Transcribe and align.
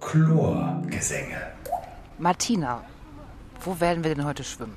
Chlorgesänge. 0.00 1.36
Martina, 2.18 2.82
wo 3.60 3.80
werden 3.80 4.04
wir 4.04 4.14
denn 4.14 4.24
heute 4.24 4.44
schwimmen? 4.44 4.76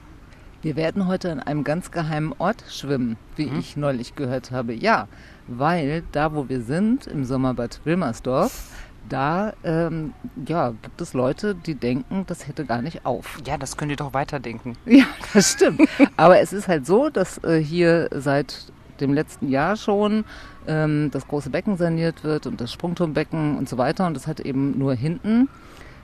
Wir 0.62 0.76
werden 0.76 1.08
heute 1.08 1.32
an 1.32 1.40
einem 1.40 1.64
ganz 1.64 1.92
geheimen 1.92 2.34
Ort 2.38 2.64
schwimmen, 2.70 3.18
wie 3.36 3.52
ich 3.60 3.78
neulich 3.78 4.16
gehört 4.16 4.52
habe. 4.52 4.74
Ja, 4.74 5.08
weil 5.48 6.04
da, 6.12 6.36
wo 6.36 6.50
wir 6.50 6.62
sind, 6.62 7.08
im 7.08 7.26
Sommerbad 7.26 7.82
Wilmersdorf, 7.84 8.70
da 9.10 9.54
ähm, 9.64 10.14
ja, 10.48 10.70
gibt 10.70 11.02
es 11.02 11.14
Leute, 11.14 11.56
die 11.56 11.76
denken, 11.76 12.26
das 12.28 12.48
hätte 12.48 12.66
gar 12.66 12.82
nicht 12.82 13.06
auf. 13.06 13.40
Ja, 13.46 13.58
das 13.58 13.78
könnt 13.78 13.92
ihr 13.92 13.98
doch 13.98 14.14
weiterdenken. 14.14 14.78
Ja, 14.86 15.06
das 15.34 15.54
stimmt. 15.54 15.82
Aber 16.18 16.40
es 16.40 16.54
ist 16.54 16.68
halt 16.68 16.86
so, 16.86 17.10
dass 17.10 17.44
äh, 17.44 17.58
hier 17.58 18.10
seit 18.12 18.72
dem 19.02 19.14
letzten 19.14 19.50
Jahr 19.50 19.76
schon 19.76 20.24
ähm, 20.68 21.10
das 21.12 21.28
große 21.28 21.50
Becken 21.50 21.78
saniert 21.78 22.24
wird 22.24 22.48
und 22.48 22.62
das 22.62 22.72
Sprungturmbecken 22.72 23.58
und 23.58 23.68
so 23.68 23.78
weiter. 23.78 24.08
Und 24.08 24.16
das 24.16 24.28
hat 24.28 24.40
eben 24.40 24.78
nur 24.78 24.94
hinten 24.94 25.50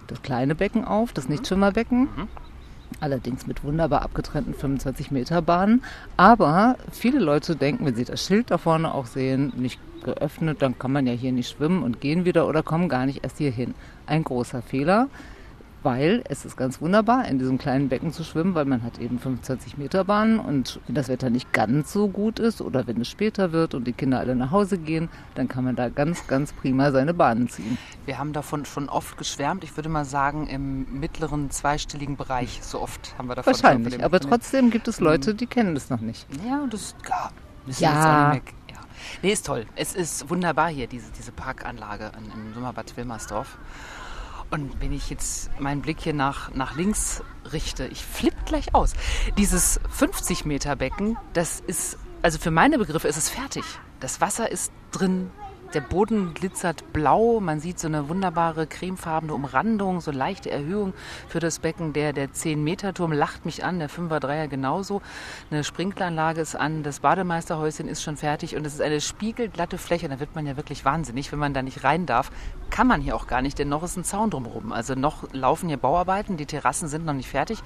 das 0.07 0.21
kleine 0.21 0.55
Becken 0.55 0.85
auf, 0.85 1.13
das 1.13 1.29
Nichtschwimmerbecken. 1.29 2.09
Allerdings 2.99 3.45
mit 3.45 3.63
wunderbar 3.63 4.01
abgetrennten 4.01 4.53
25 4.53 5.11
Meter 5.11 5.41
Bahnen. 5.41 5.83
Aber 6.15 6.77
viele 6.91 7.19
Leute 7.19 7.55
denken, 7.55 7.85
wenn 7.85 7.95
sie 7.95 8.05
das 8.05 8.25
Schild 8.25 8.49
da 8.49 8.57
vorne 8.57 8.93
auch 8.93 9.05
sehen, 9.05 9.53
nicht 9.55 9.79
geöffnet, 10.03 10.61
dann 10.61 10.79
kann 10.79 10.93
man 10.93 11.05
ja 11.05 11.13
hier 11.13 11.31
nicht 11.31 11.49
schwimmen 11.49 11.83
und 11.83 12.01
gehen 12.01 12.25
wieder 12.25 12.47
oder 12.47 12.63
kommen 12.63 12.89
gar 12.89 13.05
nicht 13.05 13.23
erst 13.23 13.37
hier 13.37 13.51
hin. 13.51 13.75
Ein 14.05 14.23
großer 14.23 14.61
Fehler, 14.61 15.09
weil 15.83 16.23
es 16.27 16.43
ist 16.43 16.57
ganz 16.57 16.81
wunderbar, 16.81 17.25
in 17.27 17.39
diesem 17.39 17.57
kleinen 17.57 17.87
Becken 17.89 18.11
zu 18.11 18.23
schwimmen, 18.23 18.55
weil 18.55 18.65
man 18.65 18.83
hat 18.83 18.97
eben 18.99 19.19
25 19.19 19.77
Meter 19.77 20.03
Bahnen 20.03 20.39
und 20.39 20.79
wenn 20.87 20.95
das 20.95 21.07
Wetter 21.07 21.29
nicht 21.29 21.53
ganz 21.53 21.93
so 21.93 22.07
gut 22.09 22.39
ist 22.39 22.61
oder 22.61 22.87
wenn 22.87 22.99
es 23.01 23.07
später 23.07 23.51
wird 23.51 23.73
und 23.73 23.85
die 23.85 23.93
Kinder 23.93 24.19
alle 24.19 24.35
nach 24.35 24.51
Hause 24.51 24.77
gehen, 24.77 25.09
dann 25.35 25.47
kann 25.47 25.63
man 25.63 25.75
da 25.75 25.89
ganz, 25.89 26.27
ganz 26.27 26.51
prima 26.53 26.91
seine 26.91 27.13
Bahnen 27.13 27.47
ziehen. 27.47 27.77
Wir 28.05 28.17
haben 28.17 28.33
davon 28.33 28.65
schon 28.65 28.89
oft 28.89 29.17
geschwärmt. 29.17 29.63
Ich 29.63 29.75
würde 29.77 29.89
mal 29.89 30.05
sagen, 30.05 30.47
im 30.47 30.99
mittleren 30.99 31.51
zweistelligen 31.51 32.17
Bereich. 32.17 32.59
So 32.63 32.81
oft 32.81 33.15
haben 33.17 33.27
wir 33.29 33.35
davon 33.35 33.53
schon 33.53 33.63
Wahrscheinlich, 33.63 33.95
dem- 33.95 34.03
aber 34.03 34.19
trotzdem 34.19 34.71
gibt 34.71 34.87
es 34.87 34.99
Leute, 34.99 35.35
die 35.35 35.45
kennen 35.47 35.75
das 35.75 35.89
noch 35.89 36.01
nicht. 36.01 36.25
Ja, 36.47 36.61
und 36.63 36.73
das 36.73 36.95
ja, 37.07 37.29
müssen 37.65 37.83
Ja. 37.83 37.89
jetzt 37.93 38.05
auch 38.05 38.35
weg. 38.47 38.53
Ja. 38.69 38.77
Nee, 39.21 39.31
ist 39.31 39.45
toll. 39.45 39.65
Es 39.75 39.95
ist 39.95 40.29
wunderbar 40.29 40.69
hier, 40.69 40.87
diese, 40.87 41.11
diese 41.11 41.31
Parkanlage 41.31 42.11
in, 42.17 42.25
im 42.47 42.53
Sommerbad 42.53 42.97
Wilmersdorf. 42.97 43.57
Und 44.49 44.79
wenn 44.79 44.93
ich 44.93 45.09
jetzt 45.09 45.49
meinen 45.59 45.81
Blick 45.81 45.99
hier 45.99 46.13
nach, 46.13 46.53
nach 46.53 46.75
links 46.75 47.21
richte, 47.51 47.87
ich 47.87 48.03
flipp 48.03 48.45
gleich 48.45 48.73
aus. 48.73 48.93
Dieses 49.37 49.79
50 49.89 50.45
Meter 50.45 50.75
Becken, 50.75 51.17
das 51.33 51.59
ist, 51.59 51.97
also 52.21 52.39
für 52.39 52.51
meine 52.51 52.77
Begriffe 52.77 53.07
ist 53.07 53.17
es 53.17 53.29
fertig. 53.29 53.63
Das 53.99 54.21
Wasser 54.21 54.49
ist 54.49 54.71
drin, 54.91 55.31
der 55.73 55.81
Boden 55.81 56.33
glitzert 56.33 56.93
blau, 56.93 57.39
man 57.39 57.59
sieht 57.59 57.79
so 57.79 57.87
eine 57.87 58.09
wunderbare 58.09 58.67
cremefarbene 58.67 59.33
Umrandung, 59.33 60.01
so 60.01 60.11
leichte 60.11 60.49
Erhöhung 60.49 60.93
für 61.27 61.39
das 61.39 61.59
Becken. 61.59 61.93
Der, 61.93 62.13
der 62.13 62.29
10-Meter-Turm 62.29 63.11
lacht 63.11 63.45
mich 63.45 63.63
an, 63.63 63.79
der 63.79 63.89
5er-3er 63.89 64.47
genauso. 64.47 65.01
Eine 65.51 65.63
Sprinkleranlage 65.63 66.41
ist 66.41 66.55
an, 66.55 66.83
das 66.83 67.01
Bademeisterhäuschen 67.01 67.87
ist 67.87 68.01
schon 68.01 68.17
fertig 68.17 68.55
und 68.55 68.65
es 68.65 68.75
ist 68.75 68.81
eine 68.81 69.01
spiegelglatte 69.01 69.77
Fläche. 69.77 70.07
Da 70.09 70.19
wird 70.19 70.35
man 70.35 70.47
ja 70.47 70.57
wirklich 70.57 70.85
wahnsinnig, 70.85 71.31
wenn 71.31 71.39
man 71.39 71.53
da 71.53 71.61
nicht 71.61 71.83
rein 71.83 72.05
darf. 72.05 72.31
Kann 72.69 72.87
man 72.87 73.01
hier 73.01 73.15
auch 73.15 73.27
gar 73.27 73.41
nicht, 73.41 73.59
denn 73.59 73.69
noch 73.69 73.83
ist 73.83 73.97
ein 73.97 74.03
Zaun 74.03 74.29
drumherum. 74.29 74.71
Also 74.71 74.95
noch 74.95 75.31
laufen 75.33 75.67
hier 75.67 75.77
Bauarbeiten, 75.77 76.37
die 76.37 76.45
Terrassen 76.45 76.87
sind 76.87 77.05
noch 77.05 77.13
nicht 77.13 77.29
fertig. 77.29 77.59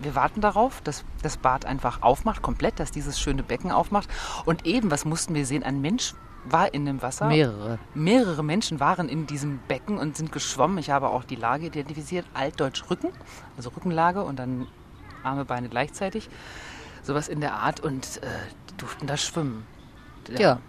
Wir 0.00 0.14
warten 0.14 0.40
darauf, 0.40 0.80
dass 0.82 1.04
das 1.22 1.36
Bad 1.36 1.66
einfach 1.66 2.02
aufmacht, 2.02 2.42
komplett, 2.42 2.78
dass 2.80 2.90
dieses 2.90 3.20
schöne 3.20 3.42
Becken 3.42 3.70
aufmacht. 3.70 4.08
Und 4.44 4.66
eben, 4.66 4.90
was 4.90 5.04
mussten 5.04 5.34
wir 5.34 5.46
sehen? 5.46 5.62
Ein 5.62 5.80
Mensch 5.80 6.14
war 6.44 6.72
in 6.72 6.86
dem 6.86 7.02
Wasser. 7.02 7.26
Mehrere. 7.26 7.78
Mehrere 7.94 8.42
Menschen 8.42 8.80
waren 8.80 9.08
in 9.08 9.26
diesem 9.26 9.60
Becken 9.68 9.98
und 9.98 10.16
sind 10.16 10.32
geschwommen. 10.32 10.78
Ich 10.78 10.90
habe 10.90 11.10
auch 11.10 11.24
die 11.24 11.36
Lage 11.36 11.66
identifiziert. 11.66 12.26
Altdeutsch 12.34 12.90
Rücken, 12.90 13.08
also 13.56 13.70
Rückenlage 13.70 14.22
und 14.22 14.38
dann 14.38 14.66
Arme, 15.22 15.44
Beine 15.44 15.68
gleichzeitig. 15.68 16.28
Sowas 17.02 17.28
in 17.28 17.40
der 17.40 17.54
Art 17.54 17.80
und 17.80 18.22
äh, 18.22 18.26
die 18.70 18.76
durften 18.76 19.06
da 19.06 19.16
schwimmen. 19.16 19.66
Ja. 20.38 20.60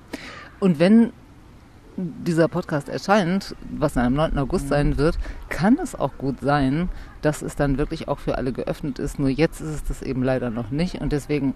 Und 0.60 0.80
wenn 0.80 1.12
dieser 1.98 2.48
Podcast 2.48 2.90
erscheint, 2.90 3.56
was 3.70 3.94
dann 3.94 4.06
am 4.06 4.14
9. 4.14 4.38
August 4.38 4.70
sein 4.70 4.98
wird, 4.98 5.18
kann 5.50 5.78
es 5.78 5.94
auch 5.94 6.18
gut 6.18 6.40
sein, 6.40 6.90
dass 7.22 7.42
es 7.42 7.56
dann 7.56 7.78
wirklich 7.78 8.08
auch 8.08 8.20
für 8.20 8.38
alle 8.38 8.54
geöffnet 8.54 8.98
ist. 9.00 9.20
Nur 9.20 9.30
jetzt 9.30 9.62
ist 9.62 9.70
es 9.70 9.84
das 9.84 10.02
eben 10.02 10.24
leider 10.24 10.50
noch 10.50 10.72
nicht 10.72 11.02
und 11.02 11.12
deswegen, 11.12 11.54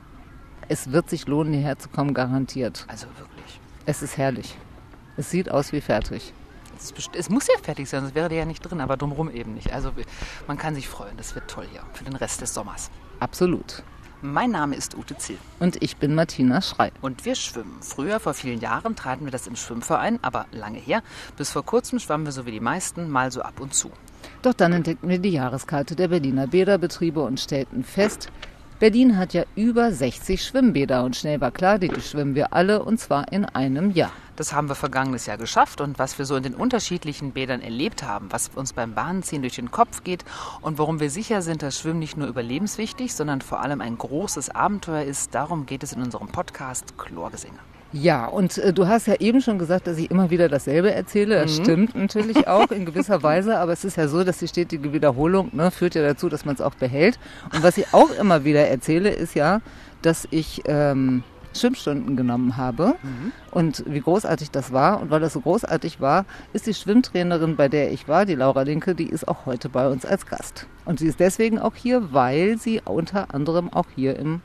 es 0.67 0.91
wird 0.91 1.09
sich 1.09 1.27
lohnen, 1.27 1.53
hierher 1.53 1.77
zu 1.77 1.89
kommen, 1.89 2.13
garantiert. 2.13 2.85
Also 2.87 3.07
wirklich. 3.17 3.59
Es 3.85 4.01
ist 4.01 4.17
herrlich. 4.17 4.55
Es 5.17 5.29
sieht 5.29 5.49
aus 5.49 5.71
wie 5.71 5.81
fertig. 5.81 6.33
Es, 6.77 6.93
es 7.13 7.29
muss 7.29 7.47
ja 7.47 7.53
fertig 7.61 7.87
sein, 7.87 8.01
sonst 8.01 8.15
wäre 8.15 8.29
der 8.29 8.39
ja 8.39 8.45
nicht 8.45 8.61
drin, 8.61 8.81
aber 8.81 8.97
drumherum 8.97 9.29
eben 9.29 9.53
nicht. 9.53 9.71
Also 9.71 9.91
man 10.47 10.57
kann 10.57 10.75
sich 10.75 10.89
freuen, 10.89 11.15
das 11.17 11.35
wird 11.35 11.49
toll 11.49 11.67
hier 11.71 11.83
für 11.93 12.03
den 12.03 12.15
Rest 12.15 12.41
des 12.41 12.53
Sommers. 12.53 12.89
Absolut. 13.19 13.83
Mein 14.21 14.49
Name 14.51 14.75
ist 14.75 14.97
Ute 14.97 15.15
Zill 15.17 15.37
Und 15.59 15.81
ich 15.83 15.97
bin 15.97 16.15
Martina 16.15 16.61
Schrei. 16.61 16.91
und 17.01 17.25
wir 17.25 17.35
schwimmen. 17.35 17.77
Früher, 17.81 18.19
vor 18.19 18.33
vielen 18.33 18.59
Jahren, 18.59 18.95
traten 18.95 19.25
wir 19.25 19.31
das 19.31 19.45
im 19.45 19.55
Schwimmverein, 19.55 20.19
aber 20.23 20.47
lange 20.51 20.79
her. 20.79 21.03
Bis 21.37 21.51
vor 21.51 21.63
kurzem 21.63 21.99
schwammen 21.99 22.25
wir 22.25 22.31
so 22.31 22.45
wie 22.45 22.51
die 22.51 22.59
meisten, 22.59 23.09
mal 23.09 23.31
so 23.31 23.41
ab 23.41 23.59
und 23.59 23.75
zu. 23.75 23.91
Doch 24.41 24.53
dann 24.53 24.73
entdeckten 24.73 25.09
wir 25.09 25.19
die 25.19 25.29
Jahreskarte 25.29 25.95
der 25.95 26.07
Berliner 26.07 26.47
Bäderbetriebe 26.47 27.21
und 27.21 27.39
stellten 27.39 27.83
fest, 27.83 28.31
Berlin 28.77 29.17
hat 29.17 29.33
ja 29.33 29.45
über 29.55 29.93
60 29.93 30.43
Schwimmbäder 30.43 31.05
und 31.05 31.15
schnell 31.15 31.39
war 31.39 31.51
klar, 31.51 31.79
die 31.79 31.89
schwimmen 32.01 32.35
wir 32.35 32.51
alle 32.51 32.83
und 32.83 32.99
zwar 32.99 33.31
in 33.31 33.45
einem 33.45 33.91
Jahr. 33.91 34.11
Das 34.35 34.51
haben 34.51 34.67
wir 34.67 34.75
vergangenes 34.75 35.27
Jahr 35.27 35.37
geschafft 35.37 35.79
und 35.79 35.97
was 35.97 36.17
wir 36.17 36.25
so 36.25 36.35
in 36.35 36.43
den 36.43 36.53
unterschiedlichen 36.53 37.31
Bädern 37.31 37.61
erlebt 37.61 38.03
haben, 38.03 38.27
was 38.31 38.51
uns 38.53 38.73
beim 38.73 38.93
Bahnziehen 38.93 39.43
durch 39.43 39.55
den 39.55 39.71
Kopf 39.71 40.03
geht 40.03 40.25
und 40.59 40.77
warum 40.77 40.99
wir 40.99 41.09
sicher 41.09 41.41
sind, 41.41 41.61
dass 41.61 41.79
Schwimmen 41.79 41.99
nicht 41.99 42.17
nur 42.17 42.27
überlebenswichtig, 42.27 43.13
sondern 43.13 43.39
vor 43.39 43.61
allem 43.61 43.79
ein 43.79 43.97
großes 43.97 44.49
Abenteuer 44.49 45.03
ist, 45.03 45.33
darum 45.33 45.65
geht 45.65 45.83
es 45.83 45.93
in 45.93 46.01
unserem 46.01 46.27
Podcast 46.27 46.97
Chlorgesänge. 46.97 47.59
Ja, 47.97 48.25
und 48.25 48.57
äh, 48.57 48.73
du 48.73 48.87
hast 48.87 49.07
ja 49.07 49.15
eben 49.21 49.39
schon 49.39 49.57
gesagt, 49.57 49.87
dass 49.87 49.97
ich 49.97 50.11
immer 50.11 50.29
wieder 50.29 50.49
dasselbe 50.49 50.93
erzähle. 50.93 51.43
Das 51.43 51.55
stimmt 51.55 51.95
natürlich 51.95 52.45
auch 52.47 52.69
in 52.71 52.85
gewisser 52.85 53.23
Weise, 53.23 53.57
aber 53.57 53.71
es 53.71 53.85
ist 53.85 53.95
ja 53.95 54.09
so, 54.09 54.25
dass 54.25 54.39
die 54.39 54.49
stetige 54.49 54.91
Wiederholung 54.91 55.49
ne, 55.53 55.71
führt 55.71 55.95
ja 55.95 56.03
dazu, 56.03 56.27
dass 56.27 56.43
man 56.43 56.55
es 56.55 56.61
auch 56.61 56.75
behält. 56.75 57.17
Und 57.53 57.63
was 57.63 57.77
ich 57.77 57.93
auch 57.93 58.11
immer 58.11 58.43
wieder 58.43 58.67
erzähle, 58.67 59.11
ist 59.11 59.33
ja, 59.33 59.61
dass 60.01 60.27
ich 60.29 60.63
ähm, 60.65 61.23
Schwimmstunden 61.53 62.17
genommen 62.17 62.57
habe 62.57 62.95
und 63.51 63.85
wie 63.87 64.01
großartig 64.01 64.51
das 64.51 64.73
war. 64.73 64.99
Und 64.99 65.09
weil 65.09 65.21
das 65.21 65.31
so 65.31 65.39
großartig 65.39 66.01
war, 66.01 66.25
ist 66.51 66.67
die 66.67 66.73
Schwimmtrainerin, 66.73 67.55
bei 67.55 67.69
der 67.69 67.93
ich 67.93 68.09
war, 68.09 68.25
die 68.25 68.35
Laura 68.35 68.63
Linke, 68.63 68.93
die 68.93 69.07
ist 69.07 69.25
auch 69.25 69.45
heute 69.45 69.69
bei 69.69 69.87
uns 69.87 70.05
als 70.05 70.25
Gast. 70.25 70.67
Und 70.83 70.99
sie 70.99 71.07
ist 71.07 71.21
deswegen 71.21 71.59
auch 71.59 71.75
hier, 71.75 72.11
weil 72.11 72.57
sie 72.57 72.81
unter 72.83 73.33
anderem 73.33 73.71
auch 73.71 73.87
hier 73.95 74.19
im 74.19 74.41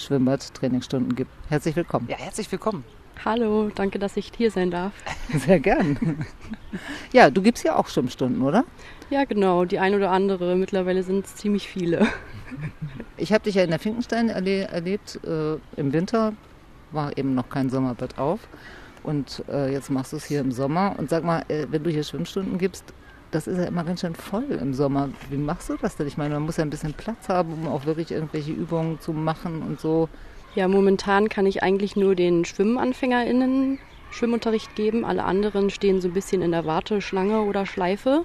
Schwimmbad 0.00 0.54
Trainingsstunden 0.54 1.14
gibt. 1.14 1.30
Herzlich 1.48 1.76
willkommen. 1.76 2.08
Ja, 2.08 2.16
herzlich 2.16 2.50
willkommen. 2.50 2.84
Hallo, 3.24 3.70
danke, 3.74 3.98
dass 3.98 4.16
ich 4.16 4.32
hier 4.34 4.50
sein 4.50 4.70
darf. 4.70 4.92
Sehr 5.46 5.60
gern. 5.60 6.24
Ja, 7.12 7.30
du 7.30 7.42
gibst 7.42 7.64
ja 7.64 7.76
auch 7.76 7.86
Schwimmstunden, 7.88 8.40
oder? 8.42 8.64
Ja, 9.10 9.24
genau, 9.24 9.66
die 9.66 9.78
ein 9.78 9.94
oder 9.94 10.10
andere. 10.10 10.56
Mittlerweile 10.56 11.02
sind 11.02 11.26
es 11.26 11.36
ziemlich 11.36 11.68
viele. 11.68 12.06
Ich 13.16 13.32
habe 13.34 13.44
dich 13.44 13.54
ja 13.54 13.62
in 13.62 13.70
der 13.70 13.78
Finkenstein 13.78 14.28
erle 14.30 14.62
erlebt. 14.64 15.20
Äh, 15.24 15.54
Im 15.76 15.92
Winter 15.92 16.32
war 16.90 17.16
eben 17.16 17.34
noch 17.34 17.48
kein 17.50 17.68
Sommerbad 17.68 18.18
auf. 18.18 18.40
Und 19.02 19.44
äh, 19.48 19.70
jetzt 19.70 19.90
machst 19.90 20.12
du 20.12 20.16
es 20.16 20.24
hier 20.24 20.40
im 20.40 20.50
Sommer. 20.50 20.94
Und 20.98 21.10
sag 21.10 21.22
mal, 21.22 21.44
äh, 21.48 21.66
wenn 21.70 21.84
du 21.84 21.90
hier 21.90 22.02
Schwimmstunden 22.02 22.58
gibst, 22.58 22.92
das 23.30 23.46
ist 23.46 23.58
ja 23.58 23.64
immer 23.64 23.84
ganz 23.84 24.00
schön 24.00 24.14
voll 24.14 24.50
im 24.50 24.74
Sommer. 24.74 25.10
Wie 25.28 25.36
machst 25.36 25.68
du 25.68 25.76
das 25.80 25.96
denn? 25.96 26.06
Ich 26.06 26.16
meine, 26.16 26.34
man 26.34 26.44
muss 26.44 26.56
ja 26.56 26.64
ein 26.64 26.70
bisschen 26.70 26.94
Platz 26.94 27.28
haben, 27.28 27.52
um 27.52 27.68
auch 27.68 27.86
wirklich 27.86 28.10
irgendwelche 28.10 28.52
Übungen 28.52 29.00
zu 29.00 29.12
machen 29.12 29.62
und 29.62 29.80
so. 29.80 30.08
Ja, 30.54 30.66
momentan 30.66 31.28
kann 31.28 31.46
ich 31.46 31.62
eigentlich 31.62 31.94
nur 31.94 32.14
den 32.14 32.44
SchwimmanfängerInnen 32.44 33.78
Schwimmunterricht 34.10 34.74
geben. 34.74 35.04
Alle 35.04 35.24
anderen 35.24 35.70
stehen 35.70 36.00
so 36.00 36.08
ein 36.08 36.14
bisschen 36.14 36.42
in 36.42 36.50
der 36.50 36.64
Warteschlange 36.64 37.42
oder 37.42 37.66
Schleife. 37.66 38.24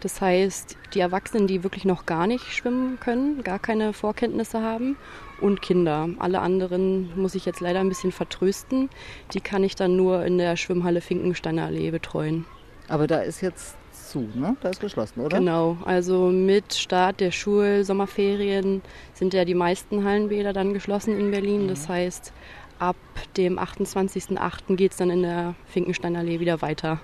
Das 0.00 0.20
heißt, 0.20 0.76
die 0.94 1.00
Erwachsenen, 1.00 1.46
die 1.46 1.64
wirklich 1.64 1.84
noch 1.84 2.06
gar 2.06 2.26
nicht 2.26 2.44
schwimmen 2.52 2.98
können, 3.00 3.42
gar 3.42 3.58
keine 3.58 3.92
Vorkenntnisse 3.92 4.62
haben 4.62 4.96
und 5.40 5.62
Kinder. 5.62 6.08
Alle 6.18 6.40
anderen 6.40 7.10
muss 7.20 7.34
ich 7.34 7.44
jetzt 7.44 7.60
leider 7.60 7.80
ein 7.80 7.88
bisschen 7.88 8.12
vertrösten. 8.12 8.88
Die 9.32 9.40
kann 9.40 9.64
ich 9.64 9.74
dann 9.74 9.96
nur 9.96 10.24
in 10.24 10.38
der 10.38 10.56
Schwimmhalle 10.56 11.00
Finkensteiner 11.00 11.66
Allee 11.66 11.90
betreuen. 11.90 12.44
Aber 12.88 13.06
da 13.06 13.18
ist 13.18 13.40
jetzt 13.40 13.76
zu, 14.10 14.28
ne? 14.34 14.56
Da 14.60 14.70
ist 14.70 14.80
geschlossen, 14.80 15.20
oder? 15.20 15.38
Genau, 15.38 15.76
also 15.84 16.28
mit 16.28 16.74
Start 16.74 17.20
der 17.20 17.30
Schul-Sommerferien 17.30 18.82
sind 19.14 19.34
ja 19.34 19.44
die 19.44 19.54
meisten 19.54 20.04
Hallenbäder 20.04 20.52
dann 20.52 20.72
geschlossen 20.72 21.18
in 21.18 21.30
Berlin. 21.30 21.68
Das 21.68 21.88
heißt, 21.88 22.32
ab 22.78 22.96
dem 23.36 23.58
28.08. 23.58 24.76
geht 24.76 24.92
es 24.92 24.98
dann 24.98 25.10
in 25.10 25.22
der 25.22 25.54
Finkensteiner 25.66 26.20
Allee 26.20 26.40
wieder 26.40 26.62
weiter. 26.62 27.00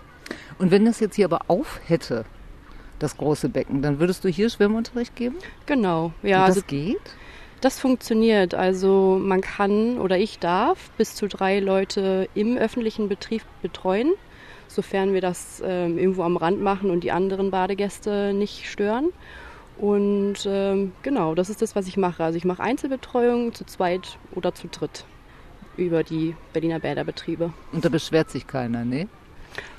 Und 0.58 0.70
wenn 0.70 0.84
das 0.84 1.00
jetzt 1.00 1.16
hier 1.16 1.26
aber 1.26 1.40
auf 1.48 1.80
hätte, 1.86 2.24
das 2.98 3.16
große 3.16 3.48
Becken, 3.48 3.82
dann 3.82 3.98
würdest 3.98 4.24
du 4.24 4.28
hier 4.28 4.48
Schwimmunterricht 4.48 5.16
geben? 5.16 5.36
Genau, 5.66 6.12
ja, 6.22 6.42
Und 6.42 6.48
das 6.48 6.56
also 6.56 6.62
geht? 6.66 7.00
das 7.60 7.78
funktioniert. 7.78 8.54
Also 8.54 9.18
man 9.20 9.40
kann 9.40 9.98
oder 9.98 10.18
ich 10.18 10.38
darf 10.38 10.90
bis 10.98 11.14
zu 11.14 11.28
drei 11.28 11.60
Leute 11.60 12.28
im 12.34 12.56
öffentlichen 12.56 13.08
Betrieb 13.08 13.42
betreuen, 13.62 14.12
sofern 14.74 15.12
wir 15.12 15.20
das 15.20 15.62
ähm, 15.64 15.98
irgendwo 15.98 16.22
am 16.22 16.36
Rand 16.36 16.60
machen 16.60 16.90
und 16.90 17.04
die 17.04 17.12
anderen 17.12 17.50
Badegäste 17.50 18.32
nicht 18.32 18.70
stören. 18.70 19.10
Und 19.78 20.46
ähm, 20.46 20.92
genau, 21.02 21.34
das 21.34 21.50
ist 21.50 21.62
das, 21.62 21.74
was 21.74 21.88
ich 21.88 21.96
mache. 21.96 22.22
Also 22.22 22.36
ich 22.36 22.44
mache 22.44 22.62
Einzelbetreuung 22.62 23.54
zu 23.54 23.64
zweit 23.64 24.18
oder 24.34 24.54
zu 24.54 24.68
dritt 24.68 25.04
über 25.76 26.02
die 26.02 26.36
Berliner 26.52 26.78
Bäderbetriebe. 26.78 27.52
Und 27.72 27.84
da 27.84 27.88
beschwert 27.88 28.30
sich 28.30 28.46
keiner, 28.46 28.84
ne? 28.84 29.08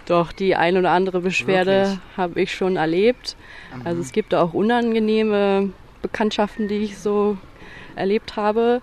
Doch, 0.05 0.31
die 0.31 0.55
ein 0.55 0.77
oder 0.77 0.91
andere 0.91 1.21
Beschwerde 1.21 1.99
habe 2.17 2.41
ich 2.41 2.53
schon 2.53 2.75
erlebt. 2.75 3.35
Mhm. 3.75 3.87
Also 3.87 4.01
es 4.01 4.11
gibt 4.11 4.35
auch 4.35 4.53
unangenehme 4.53 5.69
Bekanntschaften, 6.01 6.67
die 6.67 6.79
ich 6.79 6.97
so 6.97 7.37
erlebt 7.95 8.35
habe. 8.35 8.81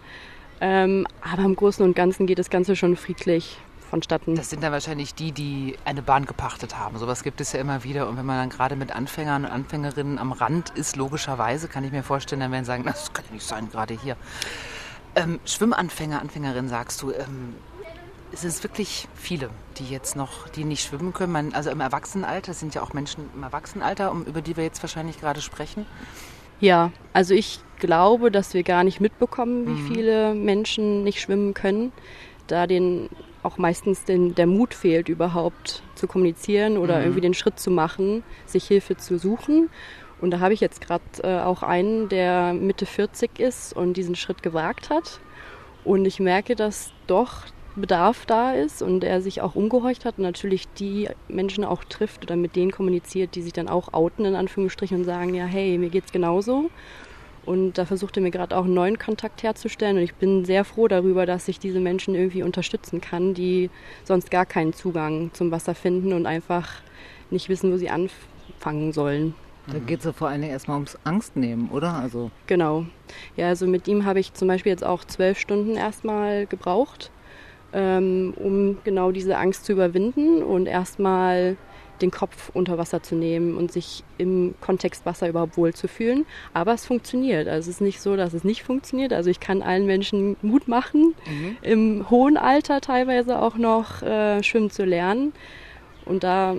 Ähm, 0.60 1.06
aber 1.20 1.44
im 1.44 1.56
Großen 1.56 1.84
und 1.84 1.94
Ganzen 1.94 2.26
geht 2.26 2.38
das 2.38 2.50
Ganze 2.50 2.76
schon 2.76 2.96
friedlich 2.96 3.58
vonstatten. 3.90 4.36
Das 4.36 4.48
sind 4.48 4.62
dann 4.62 4.72
wahrscheinlich 4.72 5.14
die, 5.14 5.32
die 5.32 5.76
eine 5.84 6.02
Bahn 6.02 6.24
gepachtet 6.24 6.78
haben. 6.78 6.96
Sowas 6.98 7.22
gibt 7.22 7.40
es 7.40 7.52
ja 7.52 7.60
immer 7.60 7.84
wieder. 7.84 8.08
Und 8.08 8.16
wenn 8.16 8.24
man 8.24 8.38
dann 8.38 8.48
gerade 8.48 8.76
mit 8.76 8.92
Anfängern 8.92 9.44
und 9.44 9.50
Anfängerinnen 9.50 10.18
am 10.18 10.32
Rand 10.32 10.70
ist, 10.70 10.96
logischerweise, 10.96 11.68
kann 11.68 11.84
ich 11.84 11.92
mir 11.92 12.02
vorstellen, 12.02 12.40
dann 12.40 12.52
werden 12.52 12.64
sie 12.64 12.68
sagen, 12.68 12.84
das 12.84 13.12
kann 13.12 13.24
ja 13.28 13.34
nicht 13.34 13.46
sein, 13.46 13.70
gerade 13.70 13.94
hier. 13.94 14.16
Ähm, 15.16 15.40
Schwimmanfänger, 15.44 16.20
Anfängerinnen, 16.20 16.70
sagst 16.70 17.02
du, 17.02 17.10
ähm, 17.10 17.54
es 18.32 18.42
sind 18.42 18.62
wirklich 18.62 19.08
viele, 19.14 19.50
die 19.78 19.86
jetzt 19.86 20.14
noch, 20.14 20.48
die 20.48 20.64
nicht 20.64 20.84
schwimmen 20.84 21.12
können. 21.12 21.32
Man, 21.32 21.52
also 21.52 21.70
im 21.70 21.80
Erwachsenenalter 21.80 22.54
sind 22.54 22.74
ja 22.74 22.82
auch 22.82 22.92
Menschen 22.92 23.28
im 23.34 23.42
Erwachsenenalter, 23.42 24.12
um, 24.12 24.24
über 24.24 24.40
die 24.40 24.56
wir 24.56 24.64
jetzt 24.64 24.82
wahrscheinlich 24.82 25.20
gerade 25.20 25.40
sprechen. 25.40 25.84
Ja, 26.60 26.92
also 27.12 27.34
ich 27.34 27.60
glaube, 27.78 28.30
dass 28.30 28.54
wir 28.54 28.62
gar 28.62 28.84
nicht 28.84 29.00
mitbekommen, 29.00 29.66
wie 29.66 29.70
mhm. 29.70 29.94
viele 29.94 30.34
Menschen 30.34 31.02
nicht 31.02 31.20
schwimmen 31.20 31.54
können, 31.54 31.92
da 32.46 32.66
denen 32.66 33.08
auch 33.42 33.58
meistens 33.58 34.04
den, 34.04 34.34
der 34.34 34.46
Mut 34.46 34.74
fehlt, 34.74 35.08
überhaupt 35.08 35.82
zu 35.94 36.06
kommunizieren 36.06 36.76
oder 36.76 36.98
mhm. 36.98 37.02
irgendwie 37.02 37.20
den 37.20 37.34
Schritt 37.34 37.58
zu 37.58 37.70
machen, 37.70 38.22
sich 38.46 38.66
Hilfe 38.66 38.96
zu 38.96 39.18
suchen. 39.18 39.70
Und 40.20 40.32
da 40.32 40.40
habe 40.40 40.52
ich 40.52 40.60
jetzt 40.60 40.80
gerade 40.80 41.02
äh, 41.22 41.40
auch 41.40 41.62
einen, 41.62 42.08
der 42.08 42.52
Mitte 42.52 42.84
40 42.86 43.38
ist 43.38 43.74
und 43.74 43.94
diesen 43.94 44.14
Schritt 44.14 44.42
gewagt 44.42 44.90
hat. 44.90 45.20
Und 45.84 46.04
ich 46.04 46.20
merke, 46.20 46.56
dass 46.56 46.92
doch 47.06 47.46
Bedarf 47.76 48.26
da 48.26 48.52
ist 48.52 48.82
und 48.82 49.04
er 49.04 49.22
sich 49.22 49.40
auch 49.40 49.54
umgehorcht 49.54 50.04
hat 50.04 50.18
und 50.18 50.24
natürlich 50.24 50.68
die 50.78 51.08
Menschen 51.28 51.64
auch 51.64 51.84
trifft 51.84 52.24
oder 52.24 52.36
mit 52.36 52.56
denen 52.56 52.72
kommuniziert, 52.72 53.34
die 53.34 53.42
sich 53.42 53.52
dann 53.52 53.68
auch 53.68 53.94
outen 53.94 54.24
in 54.24 54.34
Anführungsstrichen 54.34 54.98
und 54.98 55.04
sagen, 55.04 55.34
ja, 55.34 55.46
hey, 55.46 55.78
mir 55.78 55.88
geht's 55.88 56.12
genauso. 56.12 56.70
Und 57.50 57.78
da 57.78 57.84
versucht 57.84 58.16
er 58.16 58.22
mir 58.22 58.30
gerade 58.30 58.56
auch 58.56 58.64
einen 58.64 58.74
neuen 58.74 58.96
Kontakt 58.96 59.42
herzustellen. 59.42 59.96
Und 59.96 60.04
ich 60.04 60.14
bin 60.14 60.44
sehr 60.44 60.64
froh 60.64 60.86
darüber, 60.86 61.26
dass 61.26 61.48
ich 61.48 61.58
diese 61.58 61.80
Menschen 61.80 62.14
irgendwie 62.14 62.44
unterstützen 62.44 63.00
kann, 63.00 63.34
die 63.34 63.70
sonst 64.04 64.30
gar 64.30 64.46
keinen 64.46 64.72
Zugang 64.72 65.32
zum 65.32 65.50
Wasser 65.50 65.74
finden 65.74 66.12
und 66.12 66.26
einfach 66.26 66.68
nicht 67.28 67.48
wissen, 67.48 67.72
wo 67.72 67.76
sie 67.76 67.90
anfangen 67.90 68.92
sollen. 68.92 69.34
Da 69.66 69.78
geht 69.78 69.98
es 69.98 70.04
ja 70.04 70.12
vor 70.12 70.28
allen 70.28 70.42
Dingen 70.42 70.52
erstmal 70.52 70.76
ums 70.76 70.96
Angstnehmen, 71.02 71.70
oder? 71.70 71.92
Also 71.94 72.30
genau. 72.46 72.86
Ja, 73.36 73.48
also 73.48 73.66
mit 73.66 73.88
ihm 73.88 74.04
habe 74.04 74.20
ich 74.20 74.32
zum 74.32 74.46
Beispiel 74.46 74.70
jetzt 74.70 74.84
auch 74.84 75.04
zwölf 75.04 75.36
Stunden 75.36 75.74
erstmal 75.74 76.46
gebraucht 76.46 77.10
ähm, 77.72 78.34
um 78.36 78.78
genau 78.84 79.12
diese 79.12 79.36
Angst 79.36 79.64
zu 79.64 79.72
überwinden 79.72 80.42
und 80.42 80.66
erstmal 80.66 81.56
den 82.02 82.10
Kopf 82.10 82.50
unter 82.54 82.78
Wasser 82.78 83.02
zu 83.02 83.14
nehmen 83.14 83.56
und 83.56 83.72
sich 83.72 84.04
im 84.18 84.54
Kontext 84.60 85.06
Wasser 85.06 85.28
überhaupt 85.28 85.56
wohlzufühlen. 85.56 86.26
Aber 86.52 86.74
es 86.74 86.86
funktioniert. 86.86 87.48
Also 87.48 87.70
es 87.70 87.76
ist 87.76 87.80
nicht 87.80 88.00
so, 88.00 88.16
dass 88.16 88.34
es 88.34 88.44
nicht 88.44 88.62
funktioniert. 88.62 89.12
Also 89.12 89.30
ich 89.30 89.40
kann 89.40 89.62
allen 89.62 89.86
Menschen 89.86 90.36
Mut 90.42 90.68
machen, 90.68 91.14
mhm. 91.26 91.56
im 91.62 92.10
hohen 92.10 92.36
Alter 92.36 92.80
teilweise 92.80 93.40
auch 93.40 93.56
noch 93.56 94.02
äh, 94.02 94.42
schwimmen 94.42 94.70
zu 94.70 94.84
lernen. 94.84 95.32
Und 96.04 96.24
da 96.24 96.56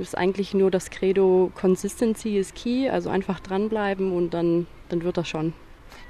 ist 0.00 0.16
eigentlich 0.16 0.54
nur 0.54 0.70
das 0.70 0.90
Credo 0.90 1.50
Consistency 1.54 2.36
is 2.38 2.52
key, 2.54 2.88
also 2.88 3.10
einfach 3.10 3.40
dranbleiben 3.40 4.12
und 4.12 4.34
dann, 4.34 4.66
dann 4.88 5.02
wird 5.02 5.16
das 5.16 5.28
schon 5.28 5.52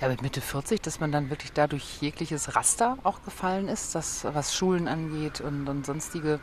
ja, 0.01 0.09
mit 0.09 0.23
Mitte 0.23 0.41
40, 0.41 0.81
dass 0.81 1.01
man 1.01 1.11
dann 1.11 1.31
wirklich 1.31 1.53
dadurch 1.53 2.01
jegliches 2.01 2.55
Raster 2.55 2.99
auch 3.03 3.23
gefallen 3.25 3.69
ist, 3.69 3.95
das, 3.95 4.25
was 4.25 4.55
Schulen 4.55 4.87
angeht 4.87 5.41
und, 5.41 5.69
und 5.69 5.87
sonstige 5.87 6.41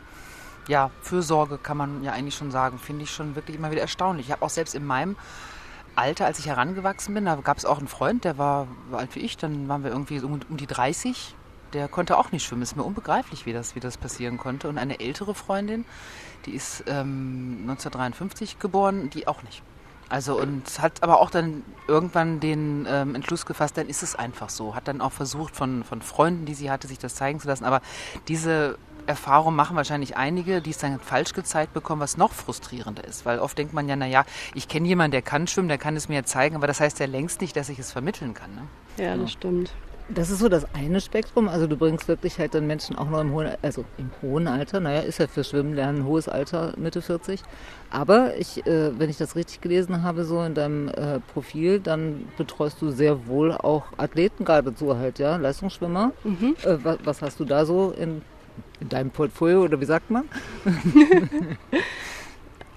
ja, 0.68 0.90
Fürsorge, 1.00 1.58
kann 1.58 1.76
man 1.76 2.02
ja 2.02 2.12
eigentlich 2.12 2.34
schon 2.34 2.50
sagen, 2.50 2.78
finde 2.78 3.04
ich 3.04 3.10
schon 3.10 3.36
wirklich 3.36 3.56
immer 3.56 3.70
wieder 3.70 3.82
erstaunlich. 3.82 4.26
Ich 4.26 4.32
habe 4.32 4.42
auch 4.42 4.50
selbst 4.50 4.74
in 4.74 4.84
meinem 4.84 5.16
Alter, 5.94 6.26
als 6.26 6.38
ich 6.38 6.46
herangewachsen 6.46 7.14
bin, 7.14 7.24
da 7.24 7.36
gab 7.36 7.56
es 7.56 7.64
auch 7.64 7.78
einen 7.78 7.88
Freund, 7.88 8.24
der 8.24 8.36
war, 8.36 8.68
alt 8.92 9.14
wie 9.14 9.20
ich, 9.20 9.36
dann 9.36 9.68
waren 9.68 9.82
wir 9.82 9.90
irgendwie 9.90 10.20
um, 10.20 10.40
um 10.48 10.56
die 10.56 10.66
30, 10.66 11.34
der 11.72 11.88
konnte 11.88 12.18
auch 12.18 12.32
nicht 12.32 12.44
schwimmen. 12.44 12.62
Ist 12.62 12.76
mir 12.76 12.84
unbegreiflich, 12.84 13.46
wie 13.46 13.52
das, 13.52 13.74
wie 13.74 13.80
das 13.80 13.96
passieren 13.96 14.38
konnte. 14.38 14.68
Und 14.68 14.78
eine 14.78 15.00
ältere 15.00 15.34
Freundin, 15.34 15.84
die 16.44 16.52
ist 16.52 16.84
ähm, 16.86 17.58
1953 17.62 18.58
geboren, 18.58 19.10
die 19.10 19.26
auch 19.26 19.42
nicht. 19.42 19.62
Also 20.08 20.40
und 20.40 20.80
hat 20.80 21.02
aber 21.02 21.20
auch 21.20 21.30
dann 21.30 21.64
irgendwann 21.88 22.38
den 22.38 22.86
ähm, 22.88 23.16
Entschluss 23.16 23.44
gefasst, 23.44 23.76
dann 23.76 23.88
ist 23.88 24.04
es 24.04 24.14
einfach 24.14 24.50
so. 24.50 24.76
Hat 24.76 24.86
dann 24.86 25.00
auch 25.00 25.12
versucht 25.12 25.56
von, 25.56 25.82
von 25.82 26.00
Freunden, 26.00 26.44
die 26.44 26.54
sie 26.54 26.70
hatte, 26.70 26.86
sich 26.86 26.98
das 26.98 27.16
zeigen 27.16 27.40
zu 27.40 27.48
lassen. 27.48 27.64
Aber 27.64 27.80
diese 28.28 28.78
Erfahrung 29.06 29.54
machen 29.54 29.76
wahrscheinlich 29.76 30.16
einige, 30.16 30.60
die 30.60 30.70
es 30.70 30.78
dann 30.78 30.98
falsch 31.00 31.32
gezeigt 31.32 31.72
bekommen, 31.72 32.00
was 32.00 32.16
noch 32.16 32.32
frustrierender 32.32 33.04
ist. 33.04 33.24
Weil 33.26 33.38
oft 33.38 33.56
denkt 33.58 33.72
man 33.72 33.88
ja, 33.88 33.96
naja, 33.96 34.24
ich 34.54 34.68
kenne 34.68 34.86
jemanden, 34.88 35.12
der 35.12 35.22
kann 35.22 35.46
schwimmen, 35.46 35.68
der 35.68 35.78
kann 35.78 35.96
es 35.96 36.08
mir 36.08 36.24
zeigen, 36.24 36.56
aber 36.56 36.66
das 36.66 36.80
heißt 36.80 36.98
ja 37.00 37.06
längst 37.06 37.40
nicht, 37.40 37.56
dass 37.56 37.68
ich 37.68 37.78
es 37.78 37.92
vermitteln 37.92 38.34
kann. 38.34 38.54
Ne? 38.54 38.62
Ja, 39.04 39.16
das 39.16 39.32
stimmt. 39.32 39.72
Das 40.08 40.30
ist 40.30 40.38
so 40.38 40.48
das 40.48 40.72
eine 40.72 41.00
Spektrum. 41.00 41.48
Also 41.48 41.66
du 41.66 41.76
bringst 41.76 42.06
wirklich 42.06 42.38
halt 42.38 42.54
dann 42.54 42.68
Menschen 42.68 42.96
auch 42.96 43.10
noch 43.10 43.20
im 43.20 43.32
hohen, 43.32 43.50
also 43.62 43.84
im 43.98 44.10
hohen 44.22 44.46
Alter. 44.46 44.78
Naja, 44.78 45.00
ist 45.00 45.18
ja 45.18 45.26
für 45.26 45.42
Schwimmen 45.42 45.74
lernen 45.74 46.02
ein 46.02 46.04
hohes 46.04 46.28
Alter, 46.28 46.74
Mitte 46.76 47.02
40. 47.02 47.42
Aber 47.90 48.36
ich, 48.36 48.64
äh, 48.66 48.96
wenn 48.98 49.10
ich 49.10 49.16
das 49.16 49.34
richtig 49.34 49.60
gelesen 49.60 50.04
habe, 50.04 50.24
so 50.24 50.42
in 50.42 50.54
deinem 50.54 50.88
äh, 50.88 51.18
Profil, 51.32 51.80
dann 51.80 52.28
betreust 52.36 52.80
du 52.80 52.90
sehr 52.90 53.26
wohl 53.26 53.52
auch 53.52 53.86
Athleten 53.96 54.44
geradezu 54.44 54.96
halt, 54.96 55.18
ja, 55.18 55.36
Leistungsschwimmer. 55.36 56.12
Mhm. 56.22 56.54
Äh, 56.62 56.76
was, 56.84 56.98
was, 57.02 57.22
hast 57.22 57.40
du 57.40 57.44
da 57.44 57.66
so 57.66 57.90
in, 57.90 58.22
in 58.80 58.88
deinem 58.88 59.10
Portfolio 59.10 59.62
oder 59.62 59.80
wie 59.80 59.86
sagt 59.86 60.10
man? 60.10 60.24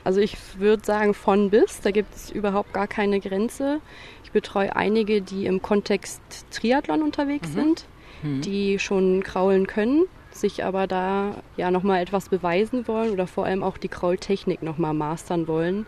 Also 0.09 0.21
ich 0.21 0.37
würde 0.57 0.83
sagen 0.83 1.13
von 1.13 1.51
bis, 1.51 1.81
da 1.81 1.91
gibt 1.91 2.15
es 2.15 2.31
überhaupt 2.31 2.73
gar 2.73 2.87
keine 2.87 3.19
Grenze. 3.19 3.79
Ich 4.23 4.31
betreue 4.31 4.75
einige, 4.75 5.21
die 5.21 5.45
im 5.45 5.61
Kontext 5.61 6.21
Triathlon 6.51 7.03
unterwegs 7.03 7.49
mhm. 7.49 7.53
sind, 7.53 7.85
mhm. 8.23 8.41
die 8.41 8.79
schon 8.79 9.21
kraulen 9.23 9.67
können, 9.67 10.05
sich 10.31 10.63
aber 10.63 10.87
da 10.87 11.35
ja 11.57 11.69
nochmal 11.69 12.01
etwas 12.01 12.29
beweisen 12.29 12.87
wollen 12.87 13.11
oder 13.11 13.27
vor 13.27 13.45
allem 13.45 13.61
auch 13.61 13.77
die 13.77 13.87
Kraultechnik 13.87 14.63
nochmal 14.63 14.93
mastern 14.93 15.47
wollen 15.47 15.85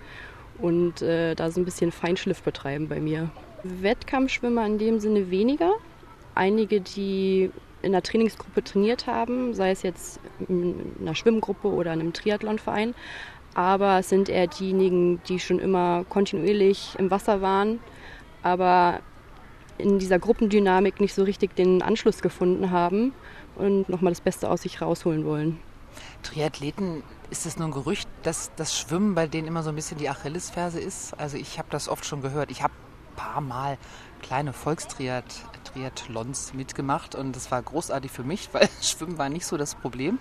und 0.59 1.01
äh, 1.01 1.33
da 1.33 1.49
so 1.49 1.61
ein 1.61 1.65
bisschen 1.65 1.91
Feinschliff 1.91 2.43
betreiben 2.43 2.89
bei 2.89 2.99
mir. 2.99 3.29
Wettkampfschwimmer 3.63 4.65
in 4.65 4.77
dem 4.77 4.99
Sinne 4.99 5.31
weniger. 5.31 5.71
Einige, 6.35 6.81
die 6.81 7.49
in 7.81 7.93
einer 7.93 8.03
Trainingsgruppe 8.03 8.63
trainiert 8.63 9.07
haben, 9.07 9.53
sei 9.53 9.71
es 9.71 9.83
jetzt 9.83 10.19
in 10.47 10.95
einer 10.99 11.15
Schwimmgruppe 11.15 11.67
oder 11.67 11.93
in 11.93 11.99
einem 11.99 12.13
Triathlonverein, 12.13 12.95
aber 13.53 13.99
es 13.99 14.09
sind 14.09 14.29
eher 14.29 14.47
diejenigen, 14.47 15.21
die 15.27 15.39
schon 15.39 15.59
immer 15.59 16.05
kontinuierlich 16.09 16.95
im 16.97 17.11
Wasser 17.11 17.41
waren, 17.41 17.79
aber 18.43 19.01
in 19.77 19.99
dieser 19.99 20.19
Gruppendynamik 20.19 20.99
nicht 20.99 21.13
so 21.13 21.23
richtig 21.23 21.55
den 21.55 21.81
Anschluss 21.81 22.21
gefunden 22.21 22.71
haben 22.71 23.13
und 23.55 23.89
nochmal 23.89 24.11
das 24.11 24.21
Beste 24.21 24.49
aus 24.49 24.61
sich 24.61 24.81
rausholen 24.81 25.25
wollen. 25.25 25.59
Triathleten, 26.23 27.03
ist 27.29 27.45
es 27.45 27.57
nur 27.57 27.67
ein 27.67 27.71
Gerücht, 27.71 28.07
dass 28.23 28.51
das 28.55 28.77
Schwimmen 28.77 29.15
bei 29.15 29.27
denen 29.27 29.47
immer 29.47 29.63
so 29.63 29.69
ein 29.69 29.75
bisschen 29.75 29.97
die 29.97 30.09
Achillesferse 30.09 30.79
ist? 30.79 31.19
Also 31.19 31.37
ich 31.37 31.57
habe 31.57 31.67
das 31.71 31.89
oft 31.89 32.05
schon 32.05 32.21
gehört. 32.21 32.51
Ich 32.51 32.61
habe 32.61 32.73
ein 32.73 33.15
paar 33.15 33.41
Mal 33.41 33.77
kleine 34.21 34.53
Volkstriathlons 34.53 36.53
mitgemacht 36.53 37.15
und 37.15 37.35
das 37.35 37.51
war 37.51 37.61
großartig 37.61 38.11
für 38.11 38.23
mich, 38.23 38.47
weil 38.53 38.69
Schwimmen 38.81 39.17
war 39.17 39.27
nicht 39.29 39.45
so 39.45 39.57
das 39.57 39.75
Problem 39.75 40.19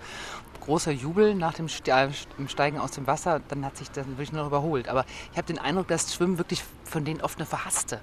großer 0.61 0.91
Jubel 0.91 1.35
nach 1.35 1.53
dem 1.53 1.67
Steigen 1.67 2.79
aus 2.79 2.91
dem 2.91 3.07
Wasser, 3.07 3.41
dann 3.49 3.65
hat 3.65 3.75
sich 3.75 3.91
das 3.91 4.07
wirklich 4.07 4.31
noch 4.31 4.47
überholt. 4.47 4.87
Aber 4.87 5.05
ich 5.31 5.37
habe 5.37 5.47
den 5.47 5.59
Eindruck, 5.59 5.89
dass 5.89 6.13
Schwimmen 6.13 6.37
wirklich 6.37 6.63
von 6.85 7.03
denen 7.03 7.21
oft 7.21 7.37
eine 7.37 7.45
verhasste 7.45 7.95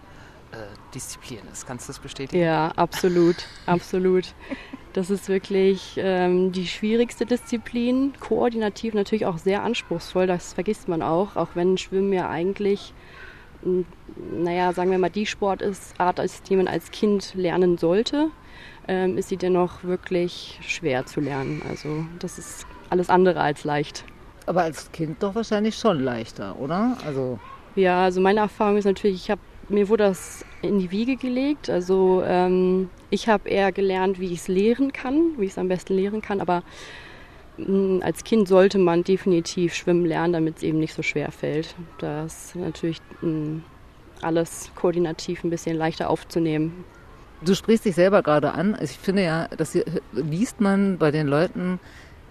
äh, 0.53 0.57
Disziplin 0.95 1.41
ist. 1.53 1.67
Kannst 1.67 1.89
du 1.89 1.93
das 1.93 2.01
bestätigen? 2.01 2.43
Ja, 2.43 2.69
absolut, 2.77 3.37
absolut. 3.67 4.35
Das 4.93 5.11
ist 5.11 5.29
wirklich 5.29 5.95
ähm, 5.97 6.53
die 6.53 6.67
schwierigste 6.67 7.25
Disziplin. 7.25 8.13
Koordinativ 8.21 8.95
natürlich 8.95 9.27
auch 9.27 9.39
sehr 9.39 9.63
anspruchsvoll, 9.63 10.27
das 10.27 10.53
vergisst 10.53 10.89
man 10.89 11.03
auch, 11.03 11.37
auch 11.37 11.51
wenn 11.55 11.79
Schwimmen 11.79 12.13
ja 12.13 12.29
eigentlich, 12.29 12.93
naja, 14.33 14.73
sagen 14.73 14.91
wir 14.91 14.99
mal, 14.99 15.11
die 15.11 15.27
Sportart 15.27 16.19
ist, 16.19 16.49
die 16.49 16.57
man 16.57 16.69
als 16.69 16.91
Kind 16.91 17.35
lernen 17.35 17.79
sollte 17.79 18.31
ähm, 18.89 19.19
ist 19.19 19.29
sie 19.29 19.37
dennoch 19.37 19.85
wirklich 19.85 20.59
schwer 20.63 21.07
zu 21.07 21.21
lernen. 21.21 21.63
Also 21.69 22.07
das 22.19 22.39
ist 22.39 22.67
alles 22.91 23.11
andere 23.11 23.41
als 23.41 23.65
leicht. 23.65 24.05
Aber 24.47 24.63
als 24.63 24.91
Kind 24.93 25.23
doch 25.23 25.35
wahrscheinlich 25.35 25.77
schon 25.77 26.01
leichter, 26.03 26.59
oder? 26.59 26.97
Also 27.07 27.39
ja, 27.77 28.05
also 28.05 28.21
meine 28.21 28.41
Erfahrung 28.41 28.79
ist 28.79 28.87
natürlich, 28.87 29.17
ich 29.17 29.31
habe 29.31 29.43
mir 29.69 29.91
wurde 29.91 30.05
das 30.05 30.47
in 30.63 30.79
die 30.79 30.91
Wiege 30.91 31.17
gelegt. 31.17 31.69
Also 31.69 32.23
ähm, 32.25 32.89
ich 33.11 33.29
habe 33.29 33.49
eher 33.51 33.71
gelernt, 33.71 34.19
wie 34.19 34.33
ich 34.33 34.41
es 34.41 34.49
lehren 34.49 34.93
kann, 34.95 35.35
wie 35.37 35.45
ich 35.45 35.51
es 35.51 35.59
am 35.59 35.69
besten 35.69 35.93
lehren 35.93 36.23
kann. 36.23 36.41
Aber 36.41 36.63
als 38.03 38.25
Kind 38.25 38.49
sollte 38.49 38.79
man 38.79 39.03
definitiv 39.05 39.75
schwimmen 39.75 40.07
lernen, 40.07 40.33
damit 40.33 40.59
es 40.59 40.63
eben 40.63 40.79
nicht 40.79 40.95
so 40.95 41.03
schwer 41.03 41.33
fällt. 41.33 41.75
Das 41.99 42.47
ist 42.47 42.57
natürlich 42.57 43.01
mm, 43.21 43.59
alles 44.23 44.71
koordinativ 44.75 45.45
ein 45.45 45.51
bisschen 45.51 45.77
leichter 45.77 46.11
aufzunehmen. 46.11 46.85
Du 47.43 47.55
sprichst 47.55 47.85
dich 47.85 47.95
selber 47.95 48.23
gerade 48.23 48.53
an. 48.53 48.77
Ich 48.81 48.93
finde 48.93 49.23
ja, 49.23 49.49
das 49.57 49.79
liest 50.13 50.61
man 50.61 50.99
bei 50.99 51.11
den 51.11 51.27
Leuten, 51.27 51.79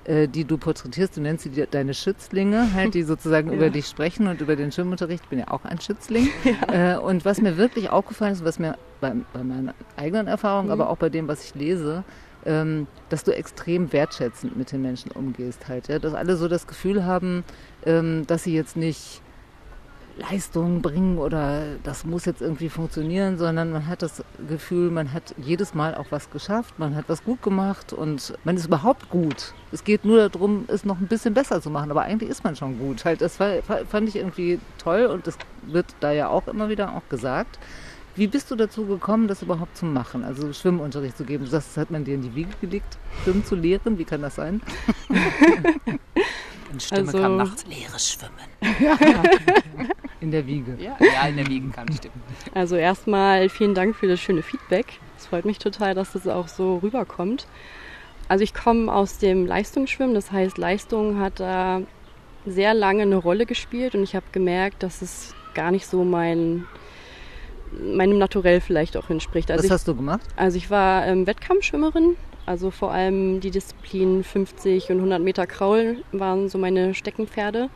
äh, 0.04 0.28
die 0.28 0.46
du 0.46 0.58
porträtierst. 0.58 1.16
Du 1.16 1.22
nennst 1.22 1.44
sie 1.44 1.66
deine 1.70 1.94
Schützlinge, 1.94 2.74
halt, 2.74 2.94
die 2.94 3.04
sozusagen 3.04 3.50
ja. 3.50 3.56
über 3.56 3.70
dich 3.70 3.88
sprechen 3.88 4.28
und 4.28 4.42
über 4.42 4.56
den 4.56 4.72
Schwimmunterricht. 4.72 5.24
Ich 5.24 5.30
bin 5.30 5.40
ja 5.40 5.50
auch 5.50 5.66
ein 5.66 5.80
Schützling. 5.80 6.30
Ja. 6.44 6.96
Äh, 6.96 6.98
und 6.98 7.26
was 7.26 7.42
mir 7.42 7.58
wirklich 7.58 7.90
aufgefallen 7.90 8.34
ist, 8.34 8.46
was 8.46 8.60
mir 8.60 8.78
bei, 9.02 9.14
bei 9.34 9.44
meiner 9.44 9.74
eigenen 9.96 10.28
Erfahrung, 10.28 10.68
mhm. 10.68 10.72
aber 10.72 10.90
auch 10.90 10.98
bei 10.98 11.10
dem, 11.10 11.28
was 11.28 11.44
ich 11.44 11.56
lese, 11.56 12.04
ähm, 12.48 12.88
dass 13.10 13.24
du 13.24 13.36
extrem 13.36 13.94
wertschätzend 13.94 14.56
mit 14.56 14.72
den 14.72 14.82
Menschen 14.82 15.12
umgehst 15.12 15.68
halt, 15.68 15.90
ja? 15.90 16.00
dass 16.00 16.14
alle 16.14 16.38
so 16.38 16.48
das 16.48 16.66
Gefühl 16.66 17.06
haben, 17.06 17.44
ähm, 17.86 18.26
dass 18.26 18.44
sie 18.44 18.56
jetzt 18.56 18.78
nicht 18.78 19.22
Leistungen 20.18 20.82
bringen 20.82 21.20
oder 21.20 21.64
das 21.84 22.04
muss 22.04 22.26
jetzt 22.26 22.42
irgendwie 22.42 22.70
funktionieren, 22.70 23.38
sondern 23.38 23.72
man 23.72 23.86
hat 23.86 24.02
das 24.02 24.24
Gefühl, 24.48 24.90
man 24.90 25.14
hat 25.14 25.36
jedes 25.38 25.74
Mal 25.74 25.94
auch 25.94 26.08
was 26.10 26.32
geschafft, 26.32 26.80
man 26.80 26.96
hat 26.96 27.06
was 27.08 27.24
gut 27.24 27.44
gemacht 27.44 27.94
und 27.94 28.34
man 28.44 28.58
ist 28.58 28.66
überhaupt 28.66 29.10
gut. 29.10 29.54
Es 29.72 29.84
geht 29.84 30.06
nur 30.06 30.30
darum, 30.30 30.66
es 30.68 30.86
noch 30.86 31.00
ein 31.00 31.08
bisschen 31.08 31.34
besser 31.34 31.62
zu 31.62 31.70
machen, 31.70 31.92
aber 31.92 32.02
eigentlich 32.02 32.30
ist 32.30 32.44
man 32.44 32.56
schon 32.56 32.80
gut. 32.80 33.06
Halt, 33.06 33.22
das 33.22 33.38
fand 33.38 34.10
ich 34.10 34.16
irgendwie 34.16 34.60
toll 34.80 35.06
und 35.06 35.28
das 35.28 35.38
wird 35.64 35.86
da 36.00 36.12
ja 36.12 36.30
auch 36.30 36.48
immer 36.48 36.70
wieder 36.70 36.96
auch 36.96 37.08
gesagt. 37.10 37.60
Wie 38.18 38.26
bist 38.26 38.50
du 38.50 38.56
dazu 38.56 38.86
gekommen, 38.86 39.28
das 39.28 39.44
überhaupt 39.44 39.78
zu 39.78 39.86
machen, 39.86 40.24
also 40.24 40.52
Schwimmunterricht 40.52 41.16
zu 41.18 41.24
geben? 41.24 41.46
Du 41.46 41.52
sagst, 41.52 41.70
das 41.70 41.78
hat 41.78 41.92
man 41.92 42.04
dir 42.04 42.16
in 42.16 42.24
die 42.24 42.34
Wiege 42.34 42.50
gelegt, 42.60 42.98
Schwimmen 43.24 43.46
zu 43.46 43.56
lehren. 43.56 44.00
Wie 44.00 44.06
kann 44.06 44.24
das 44.24 44.36
sein? 44.36 44.60
Eine 46.70 46.80
Stimme 46.80 47.02
also, 47.02 47.20
kam 47.20 47.38
nachts, 47.38 47.64
leeres 47.68 48.12
Schwimmen. 48.12 48.34
In 50.20 50.32
der 50.32 50.48
Wiege. 50.48 50.76
Ja, 50.80 50.98
ja, 51.00 51.28
in 51.28 51.38
der 51.38 51.46
Wiege 51.46 51.70
kam 51.70 51.86
die 51.86 51.94
Stimme. 51.94 52.16
Also 52.56 52.76
erstmal 52.76 53.50
vielen 53.50 53.76
Dank 53.76 53.96
für 53.96 54.08
das 54.08 54.20
schöne 54.20 54.42
Feedback. 54.42 55.00
Es 55.16 55.28
freut 55.28 55.46
mich 55.46 55.60
total, 55.60 55.94
dass 55.94 56.14
das 56.14 56.28
auch 56.28 56.48
so 56.48 56.78
rüberkommt. 56.78 57.46
Also 58.28 58.44
ich 58.44 58.56
komme 58.56 58.92
aus 58.92 59.20
dem 59.20 59.46
Leistungsschwimmen, 59.46 60.16
das 60.16 60.32
heißt 60.32 60.58
Leistung 60.58 61.20
hat 61.20 61.40
da 61.40 61.82
sehr 62.48 62.74
lange 62.74 63.04
eine 63.04 63.18
Rolle 63.18 63.46
gespielt 63.46 63.94
und 63.94 64.02
ich 64.02 64.16
habe 64.16 64.26
gemerkt, 64.32 64.82
dass 64.82 65.04
es 65.04 65.36
gar 65.54 65.70
nicht 65.70 65.86
so 65.86 66.04
mein 66.04 66.66
meinem 67.72 68.18
Naturell 68.18 68.62
vielleicht 68.62 68.98
auch 68.98 69.10
entspricht. 69.10 69.52
Also 69.52 69.60
Was 69.60 69.66
ich, 69.66 69.72
hast 69.72 69.88
du 69.88 69.96
gemacht? 69.96 70.22
Also 70.36 70.58
ich 70.58 70.70
war 70.70 71.06
ähm, 71.06 71.28
Wettkampfschwimmerin, 71.28 72.16
also 72.46 72.72
vor 72.72 72.92
allem 72.92 73.40
die 73.40 73.52
Disziplinen 73.52 74.24
50 74.24 74.90
und 74.90 74.98
100 74.98 75.22
Meter 75.22 75.48
Kraul 75.48 75.98
waren 76.12 76.50
so 76.50 76.58
meine 76.58 76.94
Steckenpferde. 76.94 77.70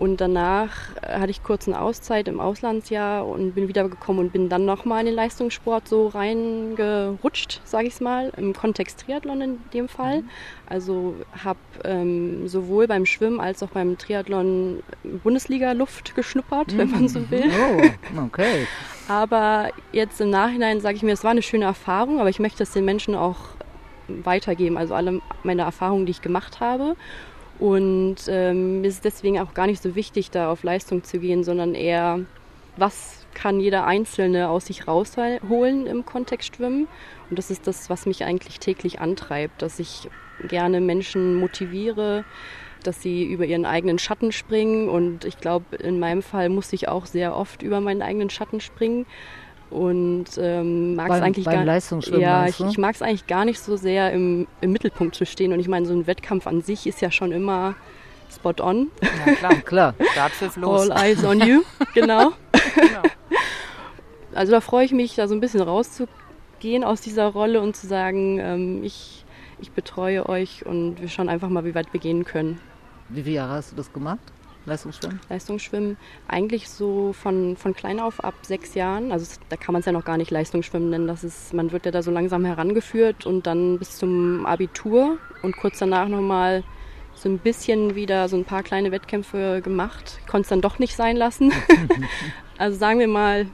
Und 0.00 0.18
danach 0.22 0.70
äh, 1.02 1.20
hatte 1.20 1.30
ich 1.30 1.42
kurz 1.42 1.68
eine 1.68 1.78
Auszeit 1.78 2.26
im 2.26 2.40
Auslandsjahr 2.40 3.28
und 3.28 3.52
bin 3.52 3.68
wiedergekommen 3.68 4.24
und 4.24 4.32
bin 4.32 4.48
dann 4.48 4.64
nochmal 4.64 5.00
in 5.00 5.06
den 5.06 5.14
Leistungssport 5.14 5.86
so 5.86 6.08
reingerutscht, 6.08 7.60
sage 7.66 7.88
ich 7.88 8.00
mal, 8.00 8.32
im 8.38 8.54
Kontext 8.54 9.00
Triathlon 9.00 9.42
in 9.42 9.58
dem 9.74 9.88
Fall. 9.88 10.22
Mhm. 10.22 10.30
Also 10.66 11.16
habe 11.44 11.58
ähm, 11.84 12.48
sowohl 12.48 12.86
beim 12.86 13.04
Schwimmen 13.04 13.40
als 13.40 13.62
auch 13.62 13.68
beim 13.68 13.98
Triathlon 13.98 14.82
Bundesliga-Luft 15.04 16.14
geschnuppert, 16.14 16.72
mhm. 16.72 16.78
wenn 16.78 16.90
man 16.92 17.08
so 17.08 17.30
will. 17.30 17.50
Oh, 18.16 18.22
okay. 18.24 18.66
aber 19.08 19.68
jetzt 19.92 20.18
im 20.22 20.30
Nachhinein 20.30 20.80
sage 20.80 20.96
ich 20.96 21.02
mir, 21.02 21.12
es 21.12 21.24
war 21.24 21.32
eine 21.32 21.42
schöne 21.42 21.66
Erfahrung, 21.66 22.20
aber 22.20 22.30
ich 22.30 22.38
möchte 22.38 22.62
es 22.62 22.72
den 22.72 22.86
Menschen 22.86 23.14
auch 23.14 23.36
weitergeben, 24.08 24.78
also 24.78 24.94
alle 24.94 25.20
meine 25.42 25.62
Erfahrungen, 25.62 26.06
die 26.06 26.12
ich 26.12 26.22
gemacht 26.22 26.60
habe. 26.60 26.96
Und 27.60 28.16
ähm, 28.28 28.82
ist 28.84 29.04
deswegen 29.04 29.38
auch 29.38 29.52
gar 29.52 29.66
nicht 29.66 29.82
so 29.82 29.94
wichtig, 29.94 30.30
da 30.30 30.50
auf 30.50 30.62
Leistung 30.62 31.04
zu 31.04 31.18
gehen, 31.18 31.44
sondern 31.44 31.74
eher, 31.74 32.20
was 32.76 33.26
kann 33.34 33.60
jeder 33.60 33.86
Einzelne 33.86 34.48
aus 34.48 34.66
sich 34.66 34.88
rausholen 34.88 35.86
im 35.86 36.06
Kontext 36.06 36.56
Schwimmen. 36.56 36.88
Und 37.28 37.38
das 37.38 37.50
ist 37.50 37.66
das, 37.66 37.90
was 37.90 38.06
mich 38.06 38.24
eigentlich 38.24 38.58
täglich 38.60 39.00
antreibt, 39.00 39.60
dass 39.60 39.78
ich 39.78 40.08
gerne 40.48 40.80
Menschen 40.80 41.36
motiviere, 41.36 42.24
dass 42.82 43.02
sie 43.02 43.24
über 43.24 43.44
ihren 43.44 43.66
eigenen 43.66 43.98
Schatten 43.98 44.32
springen. 44.32 44.88
Und 44.88 45.26
ich 45.26 45.38
glaube, 45.38 45.76
in 45.76 46.00
meinem 46.00 46.22
Fall 46.22 46.48
muss 46.48 46.72
ich 46.72 46.88
auch 46.88 47.04
sehr 47.04 47.36
oft 47.36 47.62
über 47.62 47.80
meinen 47.80 48.00
eigenen 48.00 48.30
Schatten 48.30 48.60
springen 48.60 49.04
und 49.70 50.26
ähm, 50.36 50.96
mag 50.96 51.10
es 51.10 51.22
eigentlich 51.22 51.44
beim 51.44 51.64
gar 51.64 52.18
ja 52.18 52.46
ich, 52.46 52.60
ich 52.60 52.76
mag 52.76 52.94
es 52.94 53.02
eigentlich 53.02 53.28
gar 53.28 53.44
nicht 53.44 53.60
so 53.60 53.76
sehr 53.76 54.12
im, 54.12 54.48
im 54.60 54.72
Mittelpunkt 54.72 55.14
zu 55.14 55.24
stehen. 55.24 55.52
Und 55.52 55.60
ich 55.60 55.68
meine 55.68 55.86
so 55.86 55.94
ein 55.94 56.06
Wettkampf 56.06 56.46
an 56.46 56.60
sich 56.60 56.86
ist 56.86 57.00
ja 57.00 57.10
schon 57.10 57.30
immer 57.30 57.76
spot 58.32 58.54
on. 58.60 58.90
Ja 59.00 59.34
klar 59.34 59.54
klar. 59.64 59.94
Startpfiff 60.12 60.56
los. 60.56 60.90
All 60.90 61.04
eyes 61.04 61.24
on 61.24 61.40
you 61.40 61.62
genau. 61.94 62.32
genau. 62.74 63.02
Also 64.32 64.52
da 64.52 64.60
freue 64.60 64.84
ich 64.84 64.92
mich 64.92 65.16
da 65.16 65.26
so 65.26 65.34
ein 65.34 65.40
bisschen 65.40 65.60
rauszugehen 65.60 66.84
aus 66.84 67.00
dieser 67.00 67.26
Rolle 67.26 67.60
und 67.60 67.74
zu 67.74 67.88
sagen 67.88 68.38
ähm, 68.38 68.84
ich 68.84 69.24
ich 69.58 69.72
betreue 69.72 70.28
euch 70.28 70.64
und 70.64 71.00
wir 71.00 71.08
schauen 71.08 71.28
einfach 71.28 71.48
mal 71.48 71.64
wie 71.64 71.74
weit 71.74 71.92
wir 71.92 71.98
gehen 71.98 72.24
können. 72.24 72.60
Wie 73.08 73.24
viele 73.24 73.34
Jahre 73.34 73.54
hast 73.54 73.72
du 73.72 73.76
das 73.76 73.92
gemacht 73.92 74.20
Leistungsschwimmen? 74.70 75.20
Leistungsschwimmen 75.28 75.96
eigentlich 76.28 76.68
so 76.68 77.12
von, 77.12 77.56
von 77.56 77.74
klein 77.74 78.00
auf 78.00 78.24
ab 78.24 78.34
sechs 78.42 78.74
Jahren. 78.74 79.12
Also 79.12 79.38
da 79.48 79.56
kann 79.56 79.72
man 79.72 79.80
es 79.80 79.86
ja 79.86 79.92
noch 79.92 80.04
gar 80.04 80.16
nicht 80.16 80.30
Leistungsschwimmen 80.30 80.90
nennen. 80.90 81.06
Das 81.06 81.24
ist, 81.24 81.52
man 81.52 81.72
wird 81.72 81.84
ja 81.86 81.92
da 81.92 82.02
so 82.02 82.10
langsam 82.10 82.44
herangeführt 82.44 83.26
und 83.26 83.46
dann 83.46 83.78
bis 83.78 83.98
zum 83.98 84.46
Abitur 84.46 85.18
und 85.42 85.56
kurz 85.56 85.78
danach 85.78 86.08
nochmal 86.08 86.64
so 87.14 87.28
ein 87.28 87.38
bisschen 87.38 87.94
wieder 87.94 88.28
so 88.28 88.36
ein 88.36 88.44
paar 88.44 88.62
kleine 88.62 88.92
Wettkämpfe 88.92 89.60
gemacht. 89.62 90.20
Konnte 90.26 90.42
es 90.42 90.48
dann 90.48 90.62
doch 90.62 90.78
nicht 90.78 90.96
sein 90.96 91.16
lassen. 91.16 91.52
also 92.58 92.78
sagen 92.78 92.98
wir 92.98 93.08
mal 93.08 93.46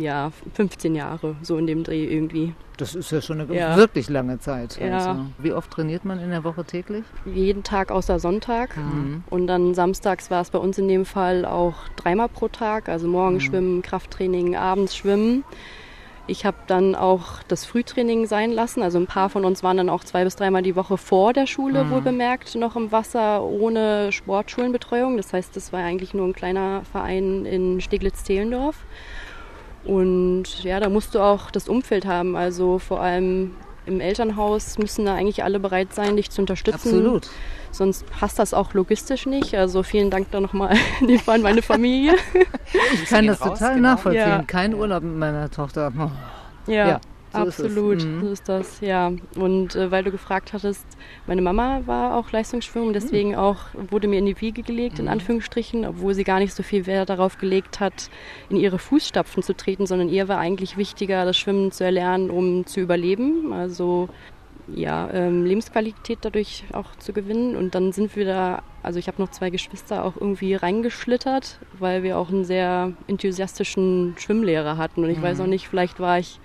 ja, 0.00 0.32
15 0.54 0.94
Jahre, 0.94 1.36
so 1.42 1.56
in 1.56 1.66
dem 1.66 1.84
Dreh 1.84 2.04
irgendwie. 2.04 2.54
Das 2.76 2.94
ist 2.94 3.12
ja 3.12 3.20
schon 3.20 3.40
eine 3.40 3.54
ja. 3.54 3.76
wirklich 3.76 4.08
lange 4.08 4.38
Zeit. 4.38 4.78
Ja. 4.80 4.96
Also. 4.96 5.26
Wie 5.38 5.52
oft 5.52 5.70
trainiert 5.70 6.04
man 6.04 6.18
in 6.18 6.30
der 6.30 6.42
Woche 6.44 6.64
täglich? 6.64 7.04
Jeden 7.24 7.62
Tag 7.62 7.90
außer 7.90 8.18
Sonntag. 8.18 8.76
Mhm. 8.76 9.24
Und 9.30 9.46
dann 9.46 9.74
samstags 9.74 10.30
war 10.30 10.40
es 10.40 10.50
bei 10.50 10.58
uns 10.58 10.78
in 10.78 10.88
dem 10.88 11.04
Fall 11.04 11.44
auch 11.44 11.74
dreimal 11.96 12.28
pro 12.28 12.48
Tag. 12.48 12.88
Also 12.88 13.06
morgens 13.06 13.44
mhm. 13.44 13.46
schwimmen, 13.46 13.82
Krafttraining, 13.82 14.56
abends 14.56 14.96
schwimmen. 14.96 15.44
Ich 16.28 16.46
habe 16.46 16.56
dann 16.68 16.94
auch 16.94 17.42
das 17.48 17.64
Frühtraining 17.64 18.26
sein 18.26 18.52
lassen. 18.52 18.82
Also 18.82 18.98
ein 18.98 19.06
paar 19.06 19.28
von 19.28 19.44
uns 19.44 19.62
waren 19.62 19.76
dann 19.76 19.88
auch 19.88 20.04
zwei 20.04 20.24
bis 20.24 20.36
dreimal 20.36 20.62
die 20.62 20.76
Woche 20.76 20.96
vor 20.96 21.32
der 21.32 21.46
Schule, 21.46 21.84
mhm. 21.84 21.90
wohl 21.90 22.00
bemerkt, 22.00 22.54
noch 22.54 22.76
im 22.76 22.92
Wasser 22.92 23.42
ohne 23.42 24.12
Sportschulenbetreuung. 24.12 25.16
Das 25.16 25.32
heißt, 25.32 25.56
das 25.56 25.72
war 25.72 25.80
eigentlich 25.80 26.14
nur 26.14 26.26
ein 26.26 26.32
kleiner 26.32 26.82
Verein 26.90 27.44
in 27.44 27.80
Steglitz-Zehlendorf. 27.80 28.76
Und 29.84 30.62
ja, 30.62 30.78
da 30.80 30.88
musst 30.88 31.14
du 31.14 31.20
auch 31.20 31.50
das 31.50 31.68
Umfeld 31.68 32.06
haben. 32.06 32.36
Also 32.36 32.78
vor 32.78 33.00
allem 33.00 33.52
im 33.84 34.00
Elternhaus 34.00 34.78
müssen 34.78 35.06
da 35.06 35.14
eigentlich 35.14 35.42
alle 35.42 35.58
bereit 35.58 35.92
sein, 35.92 36.16
dich 36.16 36.30
zu 36.30 36.42
unterstützen. 36.42 36.88
Absolut. 36.88 37.30
Sonst 37.72 38.08
passt 38.10 38.38
das 38.38 38.54
auch 38.54 38.74
logistisch 38.74 39.26
nicht. 39.26 39.54
Also 39.54 39.82
vielen 39.82 40.10
Dank 40.10 40.30
da 40.30 40.40
nochmal 40.40 40.76
an 41.26 41.42
meine 41.42 41.62
Familie. 41.62 42.14
Ich 42.92 43.06
kann 43.06 43.26
das 43.26 43.40
total 43.40 43.76
genau. 43.76 43.90
nachvollziehen. 43.90 44.20
Ja. 44.20 44.44
Kein 44.46 44.74
Urlaub 44.74 45.02
mit 45.02 45.16
meiner 45.16 45.50
Tochter. 45.50 45.92
Ja. 46.66 46.88
ja. 46.88 47.00
So 47.32 47.38
Absolut, 47.38 47.98
ist 47.98 48.06
mhm. 48.06 48.20
so 48.20 48.32
ist 48.32 48.48
das, 48.48 48.80
ja. 48.80 49.12
Und 49.36 49.74
äh, 49.74 49.90
weil 49.90 50.04
du 50.04 50.10
gefragt 50.10 50.52
hattest, 50.52 50.86
meine 51.26 51.40
Mama 51.40 51.80
war 51.86 52.16
auch 52.16 52.30
Leistungsschwimmerin, 52.30 52.92
deswegen 52.92 53.30
mhm. 53.30 53.36
auch 53.36 53.58
wurde 53.74 54.06
mir 54.06 54.18
in 54.18 54.26
die 54.26 54.38
Wiege 54.40 54.62
gelegt, 54.62 54.98
mhm. 54.98 55.04
in 55.04 55.08
Anführungsstrichen, 55.08 55.86
obwohl 55.86 56.14
sie 56.14 56.24
gar 56.24 56.40
nicht 56.40 56.52
so 56.52 56.62
viel 56.62 56.86
Wert 56.86 57.08
darauf 57.08 57.38
gelegt 57.38 57.80
hat, 57.80 58.10
in 58.50 58.56
ihre 58.56 58.78
Fußstapfen 58.78 59.42
zu 59.42 59.54
treten, 59.54 59.86
sondern 59.86 60.10
ihr 60.10 60.28
war 60.28 60.38
eigentlich 60.38 60.76
wichtiger, 60.76 61.24
das 61.24 61.38
Schwimmen 61.38 61.72
zu 61.72 61.84
erlernen, 61.84 62.30
um 62.30 62.66
zu 62.66 62.80
überleben. 62.80 63.52
Also 63.52 64.08
ja, 64.68 65.10
ähm, 65.12 65.44
Lebensqualität 65.44 66.18
dadurch 66.22 66.64
auch 66.72 66.94
zu 66.96 67.12
gewinnen. 67.12 67.56
Und 67.56 67.74
dann 67.74 67.92
sind 67.92 68.14
wir 68.16 68.24
da, 68.24 68.62
also 68.82 68.98
ich 68.98 69.08
habe 69.08 69.20
noch 69.20 69.30
zwei 69.30 69.50
Geschwister 69.50 70.04
auch 70.04 70.16
irgendwie 70.16 70.54
reingeschlittert, 70.54 71.58
weil 71.78 72.02
wir 72.02 72.18
auch 72.18 72.30
einen 72.30 72.44
sehr 72.44 72.92
enthusiastischen 73.06 74.14
Schwimmlehrer 74.18 74.76
hatten. 74.76 75.04
Und 75.04 75.10
ich 75.10 75.18
mhm. 75.18 75.22
weiß 75.22 75.40
auch 75.40 75.46
nicht, 75.46 75.68
vielleicht 75.68 76.00
war 76.00 76.18
ich 76.18 76.40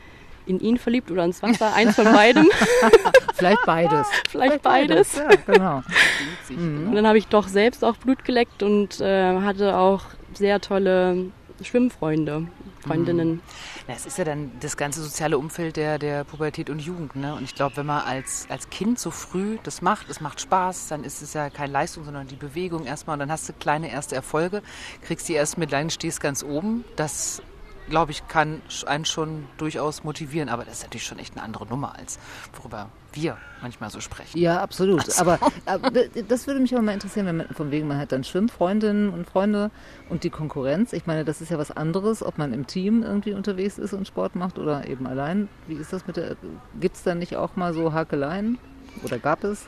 in 0.47 0.59
ihn 0.59 0.77
verliebt 0.77 1.11
oder 1.11 1.25
ins 1.25 1.43
Wasser, 1.43 1.73
eins 1.73 1.95
von 1.95 2.05
beidem. 2.05 2.49
Vielleicht 3.35 3.65
beides. 3.65 4.07
Vielleicht, 4.29 4.61
beides. 4.61 5.15
Ja, 5.15 5.29
genau. 5.45 5.83
Und 6.49 6.95
dann 6.95 7.05
habe 7.05 7.17
ich 7.17 7.27
doch 7.27 7.47
selbst 7.47 7.83
auch 7.83 7.97
Blut 7.97 8.23
geleckt 8.23 8.63
und 8.63 9.01
äh, 9.01 9.41
hatte 9.41 9.77
auch 9.77 10.03
sehr 10.33 10.61
tolle 10.61 11.31
Schwimmfreunde, 11.61 12.47
Freundinnen. 12.79 13.29
Mhm. 13.29 13.41
es 13.87 14.05
ist 14.05 14.17
ja 14.17 14.23
dann 14.23 14.51
das 14.61 14.77
ganze 14.77 15.01
soziale 15.01 15.37
Umfeld 15.37 15.75
der, 15.75 15.99
der 15.99 16.23
Pubertät 16.23 16.69
und 16.69 16.79
Jugend. 16.79 17.15
Ne? 17.15 17.35
Und 17.35 17.43
ich 17.43 17.55
glaube, 17.55 17.77
wenn 17.77 17.85
man 17.85 18.01
als, 18.01 18.47
als 18.49 18.69
Kind 18.69 18.99
so 18.99 19.11
früh 19.11 19.57
das 19.63 19.81
macht, 19.81 20.09
es 20.09 20.21
macht 20.21 20.39
Spaß, 20.39 20.87
dann 20.87 21.03
ist 21.03 21.21
es 21.21 21.33
ja 21.33 21.49
keine 21.49 21.73
Leistung, 21.73 22.05
sondern 22.05 22.27
die 22.27 22.35
Bewegung 22.35 22.85
erstmal. 22.85 23.15
Und 23.15 23.19
dann 23.19 23.31
hast 23.31 23.49
du 23.49 23.53
kleine 23.53 23.91
erste 23.91 24.15
Erfolge, 24.15 24.61
kriegst 25.01 25.27
die 25.27 25.33
erst 25.33 25.57
mit 25.57 25.71
Leinen, 25.71 25.89
stehst 25.89 26.21
ganz 26.21 26.43
oben. 26.43 26.85
Das 26.95 27.41
glaube 27.89 28.11
ich, 28.11 28.27
kann 28.27 28.61
einen 28.85 29.05
schon 29.05 29.47
durchaus 29.57 30.03
motivieren. 30.03 30.49
Aber 30.49 30.65
das 30.65 30.75
ist 30.75 30.83
natürlich 30.83 31.05
schon 31.05 31.19
echt 31.19 31.35
eine 31.35 31.43
andere 31.43 31.65
Nummer, 31.65 31.95
als 31.97 32.19
worüber 32.53 32.89
wir 33.13 33.37
manchmal 33.61 33.89
so 33.89 33.99
sprechen. 33.99 34.37
Ja, 34.37 34.61
absolut. 34.61 35.05
Also. 35.05 35.21
Aber, 35.21 35.39
aber, 35.65 35.91
das 35.91 36.47
würde 36.47 36.59
mich 36.59 36.75
auch 36.75 36.81
mal 36.81 36.93
interessieren, 36.93 37.25
wenn 37.25 37.37
man 37.37 37.47
von 37.49 37.71
wegen 37.71 37.87
man 37.87 37.97
hat 37.97 38.11
dann 38.11 38.23
Schwimmfreundinnen 38.23 39.09
und 39.09 39.27
Freunde 39.27 39.71
und 40.09 40.23
die 40.23 40.29
Konkurrenz. 40.29 40.93
Ich 40.93 41.07
meine, 41.07 41.25
das 41.25 41.41
ist 41.41 41.49
ja 41.49 41.57
was 41.57 41.71
anderes, 41.71 42.23
ob 42.23 42.37
man 42.37 42.53
im 42.53 42.67
Team 42.67 43.03
irgendwie 43.03 43.33
unterwegs 43.33 43.77
ist 43.77 43.93
und 43.93 44.07
Sport 44.07 44.35
macht 44.35 44.59
oder 44.59 44.87
eben 44.87 45.07
allein. 45.07 45.49
Wie 45.67 45.75
ist 45.75 45.93
das 45.93 46.05
mit 46.07 46.17
der? 46.17 46.35
Gibt 46.79 46.95
es 46.95 47.03
da 47.03 47.15
nicht 47.15 47.35
auch 47.35 47.55
mal 47.55 47.73
so 47.73 47.93
Hakeleien? 47.93 48.57
Oder 49.03 49.19
gab 49.19 49.43
es? 49.43 49.67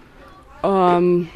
Ähm, 0.63 1.29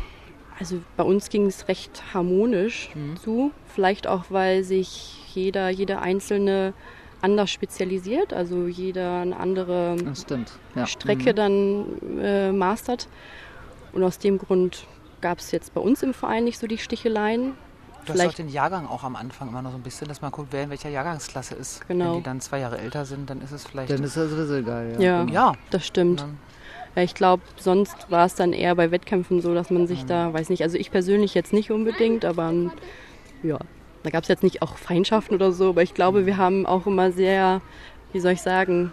also 0.59 0.81
bei 0.97 1.03
uns 1.03 1.29
ging 1.29 1.45
es 1.45 1.67
recht 1.67 2.13
harmonisch 2.13 2.89
mhm. 2.95 3.17
zu. 3.17 3.51
Vielleicht 3.73 4.07
auch, 4.07 4.25
weil 4.29 4.63
sich 4.63 5.22
jeder, 5.35 5.69
jede 5.69 5.99
einzelne 5.99 6.73
anders 7.21 7.51
spezialisiert, 7.51 8.33
also 8.33 8.67
jeder 8.67 9.21
eine 9.21 9.37
andere 9.37 9.95
ja. 10.75 10.85
Strecke 10.85 11.31
mhm. 11.31 11.35
dann 11.35 12.19
äh, 12.19 12.51
mastert. 12.51 13.07
Und 13.93 14.03
aus 14.03 14.19
dem 14.19 14.37
Grund 14.37 14.85
gab 15.21 15.39
es 15.39 15.51
jetzt 15.51 15.73
bei 15.73 15.81
uns 15.81 16.03
im 16.03 16.13
Verein 16.13 16.43
nicht 16.43 16.59
so 16.59 16.67
die 16.67 16.77
Sticheleien. 16.77 17.53
Du 18.05 18.11
Vielleicht 18.11 18.27
hast 18.27 18.33
auch 18.33 18.35
den 18.35 18.49
Jahrgang 18.49 18.87
auch 18.87 19.03
am 19.05 19.15
Anfang 19.15 19.47
immer 19.47 19.61
noch 19.61 19.71
so 19.71 19.77
ein 19.77 19.83
bisschen, 19.83 20.09
dass 20.09 20.21
man 20.21 20.31
guckt, 20.31 20.49
wer 20.51 20.63
in 20.63 20.69
welcher 20.69 20.89
Jahrgangsklasse 20.89 21.55
ist. 21.55 21.87
Genau. 21.87 22.11
Wenn 22.11 22.17
die 22.17 22.23
dann 22.23 22.41
zwei 22.41 22.59
Jahre 22.59 22.77
älter 22.77 23.05
sind, 23.05 23.29
dann 23.29 23.41
ist 23.41 23.53
es 23.53 23.65
vielleicht. 23.65 23.89
Dann 23.91 24.03
ist 24.03 24.17
das 24.17 24.49
egal, 24.49 24.97
ja. 24.99 25.23
Ja, 25.23 25.31
ja. 25.31 25.53
das 25.69 25.85
stimmt. 25.85 26.25
Ja, 26.95 27.01
ich 27.01 27.15
glaube, 27.15 27.43
sonst 27.55 28.11
war 28.11 28.25
es 28.25 28.35
dann 28.35 28.51
eher 28.51 28.75
bei 28.75 28.91
Wettkämpfen 28.91 29.41
so, 29.41 29.53
dass 29.53 29.69
man 29.69 29.87
sich 29.87 30.03
mhm. 30.03 30.07
da, 30.07 30.33
weiß 30.33 30.49
nicht, 30.49 30.63
also 30.63 30.77
ich 30.77 30.91
persönlich 30.91 31.33
jetzt 31.33 31.53
nicht 31.53 31.71
unbedingt, 31.71 32.25
aber 32.25 32.53
ja, 33.41 33.57
da 34.03 34.09
gab 34.09 34.23
es 34.23 34.29
jetzt 34.29 34.43
nicht 34.43 34.61
auch 34.61 34.77
Feindschaften 34.77 35.35
oder 35.35 35.51
so, 35.51 35.69
aber 35.69 35.81
ich 35.81 35.93
glaube, 35.93 36.25
wir 36.25 36.37
haben 36.37 36.65
auch 36.65 36.85
immer 36.85 37.11
sehr, 37.11 37.61
wie 38.11 38.19
soll 38.19 38.33
ich 38.33 38.41
sagen, 38.41 38.91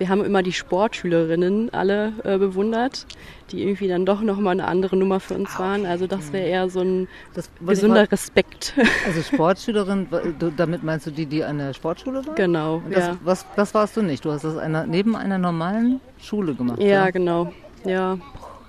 wir 0.00 0.08
haben 0.08 0.24
immer 0.24 0.42
die 0.42 0.54
Sportschülerinnen 0.54 1.74
alle 1.74 2.14
äh, 2.24 2.38
bewundert, 2.38 3.06
die 3.50 3.62
irgendwie 3.62 3.86
dann 3.86 4.06
doch 4.06 4.22
nochmal 4.22 4.52
eine 4.52 4.66
andere 4.66 4.96
Nummer 4.96 5.20
für 5.20 5.34
uns 5.34 5.58
waren. 5.58 5.84
Also 5.84 6.06
das 6.06 6.32
wäre 6.32 6.46
eher 6.46 6.70
so 6.70 6.80
ein 6.80 7.06
das, 7.34 7.50
gesunder 7.60 7.96
mal, 7.96 8.04
Respekt. 8.04 8.72
Also 9.06 9.20
Sportschülerin, 9.20 10.08
damit 10.56 10.82
meinst 10.82 11.06
du 11.06 11.10
die, 11.10 11.26
die 11.26 11.44
an 11.44 11.58
der 11.58 11.74
Sportschule 11.74 12.24
waren? 12.26 12.34
Genau. 12.34 12.82
Das, 12.88 13.08
ja. 13.08 13.16
was, 13.22 13.44
das 13.56 13.74
warst 13.74 13.94
du 13.98 14.00
nicht. 14.00 14.24
Du 14.24 14.32
hast 14.32 14.42
das 14.42 14.56
einer, 14.56 14.86
neben 14.86 15.16
einer 15.16 15.36
normalen 15.36 16.00
Schule 16.18 16.54
gemacht. 16.54 16.80
Ja, 16.80 16.86
ja? 16.86 17.10
genau. 17.10 17.52
Ja. 17.84 18.16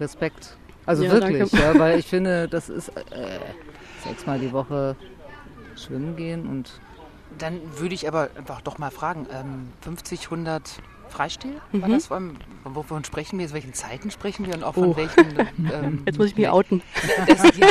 Respekt. 0.01 0.57
Also 0.85 1.05
ja, 1.05 1.13
wirklich, 1.13 1.49
ja, 1.53 1.79
weil 1.79 1.97
ich 1.99 2.07
finde, 2.07 2.49
das 2.49 2.67
ist 2.67 2.89
äh, 2.89 3.39
sechsmal 4.03 4.37
die 4.37 4.51
Woche 4.51 4.97
schwimmen 5.83 6.15
gehen 6.15 6.47
und. 6.47 6.79
Dann 7.37 7.61
würde 7.77 7.95
ich 7.95 8.09
aber 8.09 8.29
einfach 8.35 8.59
doch 8.59 8.77
mal 8.77 8.91
fragen, 8.91 9.25
ähm, 9.31 9.69
50, 9.79 10.25
100 10.25 10.81
Freistil? 11.11 11.61
Mhm. 11.71 11.81
War 11.81 11.89
das? 11.89 12.09
Wovon 12.63 13.03
sprechen 13.03 13.37
wir? 13.37 13.45
Aus 13.45 13.53
welchen 13.53 13.73
Zeiten 13.73 14.09
sprechen 14.09 14.47
wir 14.47 14.55
und 14.55 14.63
auch 14.63 14.73
von 14.73 14.89
oh. 14.89 14.95
welchen? 14.95 15.39
Ähm, 15.71 16.03
Jetzt 16.05 16.17
muss 16.17 16.27
ich 16.27 16.37
mich 16.37 16.49
outen. 16.49 16.81
Das, 17.27 17.43
ja. 17.57 17.67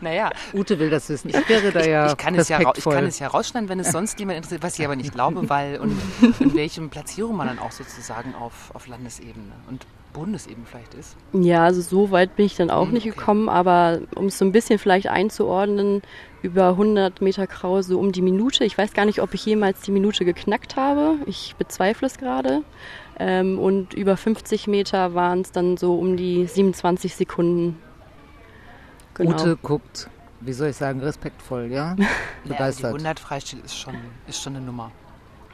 naja. 0.00 0.30
Ute 0.54 0.78
will 0.78 0.88
das 0.88 1.08
wissen. 1.08 1.28
Ich 1.28 1.48
wäre 1.48 1.72
da 1.72 1.84
ja. 1.84 2.06
Ich, 2.06 2.12
ich, 2.12 2.18
kann 2.18 2.34
es 2.36 2.48
ja 2.48 2.60
ich 2.60 2.84
kann 2.84 3.04
es 3.04 3.18
ja 3.18 3.28
rausschneiden, 3.28 3.68
wenn 3.68 3.80
es 3.80 3.90
sonst 3.90 4.18
jemand 4.18 4.36
interessiert, 4.36 4.62
was 4.62 4.78
ich 4.78 4.84
aber 4.84 4.96
nicht 4.96 5.12
glaube, 5.12 5.48
weil 5.50 5.78
und 5.80 6.00
in 6.40 6.54
welchem 6.54 6.88
Platzierung 6.88 7.36
man 7.36 7.48
dann 7.48 7.58
auch 7.58 7.72
sozusagen 7.72 8.34
auf, 8.34 8.70
auf 8.74 8.86
Landesebene 8.86 9.52
und 9.68 9.86
Bundesebene 10.12 10.64
vielleicht 10.64 10.94
ist. 10.94 11.16
Ja, 11.32 11.64
also 11.64 11.80
so 11.80 12.12
weit 12.12 12.36
bin 12.36 12.46
ich 12.46 12.54
dann 12.54 12.70
auch 12.70 12.86
hm, 12.86 12.94
nicht 12.94 13.06
okay. 13.08 13.18
gekommen, 13.18 13.48
aber 13.48 14.00
um 14.14 14.26
es 14.26 14.38
so 14.38 14.44
ein 14.44 14.52
bisschen 14.52 14.78
vielleicht 14.78 15.08
einzuordnen, 15.08 16.02
über 16.44 16.68
100 16.68 17.22
Meter 17.22 17.46
Kraul 17.46 17.82
so 17.82 17.98
um 17.98 18.12
die 18.12 18.20
Minute. 18.20 18.64
Ich 18.64 18.76
weiß 18.76 18.92
gar 18.92 19.06
nicht, 19.06 19.22
ob 19.22 19.32
ich 19.32 19.46
jemals 19.46 19.80
die 19.80 19.90
Minute 19.90 20.26
geknackt 20.26 20.76
habe. 20.76 21.16
Ich 21.24 21.56
bezweifle 21.56 22.06
es 22.06 22.18
gerade. 22.18 22.62
Ähm, 23.18 23.58
und 23.58 23.94
über 23.94 24.18
50 24.18 24.66
Meter 24.66 25.14
waren 25.14 25.40
es 25.40 25.52
dann 25.52 25.78
so 25.78 25.98
um 25.98 26.18
die 26.18 26.46
27 26.46 27.16
Sekunden. 27.16 27.78
Genau. 29.14 29.30
Ute 29.30 29.56
guckt, 29.56 30.10
wie 30.40 30.52
soll 30.52 30.68
ich 30.68 30.76
sagen, 30.76 31.00
respektvoll, 31.00 31.72
ja? 31.72 31.96
Begeistert. 32.44 32.82
Ja, 32.82 32.90
die 32.90 33.04
100 33.04 33.20
Freistil 33.20 33.60
ist 33.64 33.78
schon, 33.78 33.94
ist 34.26 34.42
schon 34.42 34.54
eine 34.54 34.66
Nummer. 34.66 34.90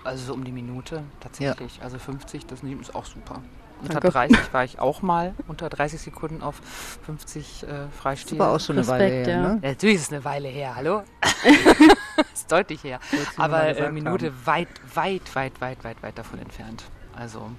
Also 0.02 0.26
so 0.26 0.34
um 0.34 0.42
die 0.42 0.52
Minute 0.52 1.04
tatsächlich. 1.20 1.76
Ja. 1.76 1.84
Also 1.84 1.98
50, 1.98 2.46
das 2.46 2.62
ist 2.64 2.94
auch 2.96 3.06
super. 3.06 3.42
Unter 3.82 4.00
30 4.00 4.52
war 4.52 4.64
ich 4.64 4.78
auch 4.78 5.02
mal, 5.02 5.34
unter 5.48 5.68
30 5.68 6.00
Sekunden 6.00 6.42
auf 6.42 6.60
50 7.06 7.62
äh, 7.62 7.66
Freistil. 7.90 8.38
Das 8.38 8.46
war 8.46 8.54
auch 8.54 8.60
schon 8.60 8.78
eine 8.78 8.86
Weile 8.86 9.04
her, 9.04 9.28
ja. 9.28 9.42
ne? 9.42 9.60
ja. 9.62 9.68
Natürlich 9.70 9.96
ist 9.96 10.02
es 10.02 10.12
eine 10.12 10.24
Weile 10.24 10.48
her, 10.48 10.76
hallo? 10.76 11.02
ist 12.32 12.50
deutlich 12.50 12.84
her. 12.84 13.00
Aber 13.36 13.76
äh, 13.76 13.90
Minute 13.90 14.26
haben. 14.26 14.46
weit, 14.46 14.68
weit, 14.94 15.34
weit, 15.34 15.60
weit, 15.60 15.84
weit, 15.84 16.02
weit 16.02 16.18
davon 16.18 16.38
entfernt. 16.38 16.84
Also 17.16 17.50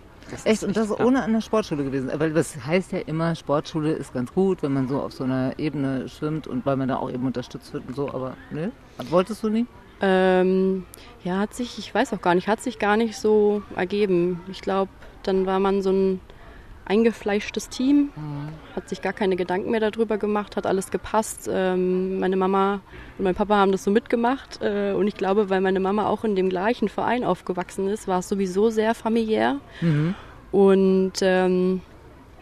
Echt? 0.46 0.64
Und 0.64 0.78
das 0.78 0.90
ist 0.90 1.00
ohne 1.00 1.24
an 1.24 1.34
der 1.34 1.42
Sportschule 1.42 1.84
gewesen. 1.84 2.10
Weil 2.14 2.34
das 2.34 2.66
heißt 2.66 2.92
ja 2.94 3.00
immer, 3.00 3.36
Sportschule 3.36 3.92
ist 3.92 4.14
ganz 4.14 4.34
gut, 4.34 4.64
wenn 4.64 4.74
man 4.74 4.88
so 4.88 5.02
auf 5.02 5.14
so 5.14 5.24
einer 5.24 5.58
Ebene 5.58 6.08
schwimmt 6.08 6.48
und 6.48 6.66
weil 6.66 6.78
man 6.78 6.88
da 6.88 6.98
auch 6.98 7.12
eben 7.12 7.26
unterstützt 7.26 7.74
wird 7.74 7.88
und 7.88 7.96
so, 7.96 8.10
aber 8.10 8.36
ne? 8.50 8.72
Wolltest 9.10 9.44
du 9.44 9.50
nie? 9.50 9.66
Ähm, 10.02 10.86
ja, 11.24 11.40
hat 11.40 11.54
sich, 11.54 11.78
ich 11.78 11.94
weiß 11.94 12.14
auch 12.14 12.22
gar 12.22 12.34
nicht, 12.34 12.48
hat 12.48 12.62
sich 12.62 12.80
gar 12.80 12.98
nicht 12.98 13.18
so 13.18 13.62
ergeben. 13.76 14.42
Ich 14.50 14.62
glaube, 14.62 14.90
dann 15.24 15.46
war 15.46 15.60
man 15.60 15.82
so 15.82 15.92
ein 15.92 16.22
eingefleischtes 16.86 17.70
Team, 17.70 18.10
mhm. 18.16 18.50
hat 18.76 18.90
sich 18.90 19.02
gar 19.02 19.14
keine 19.14 19.36
Gedanken 19.36 19.72
mehr 19.72 19.80
darüber 19.80 20.18
gemacht, 20.18 20.58
hat 20.58 20.66
alles 20.66 20.92
gepasst. 20.92 21.50
Ähm, 21.52 22.20
meine 22.20 22.36
Mama 22.36 22.82
und 23.18 23.24
mein 23.24 23.36
Papa 23.36 23.56
haben 23.56 23.72
das 23.72 23.84
so 23.84 23.92
mitgemacht 23.92 24.60
äh, 24.62 24.94
und 24.94 25.08
ich 25.08 25.16
glaube, 25.16 25.50
weil 25.50 25.62
meine 25.62 25.80
Mama 25.80 26.08
auch 26.08 26.24
in 26.24 26.36
dem 26.36 26.50
gleichen 26.50 26.90
Verein 26.90 27.24
aufgewachsen 27.24 27.88
ist, 27.88 28.08
war 28.08 28.20
es 28.20 28.30
sowieso 28.30 28.70
sehr 28.70 28.94
familiär. 28.96 29.60
Mhm. 29.80 30.16
Und 30.52 31.14
ähm, 31.22 31.82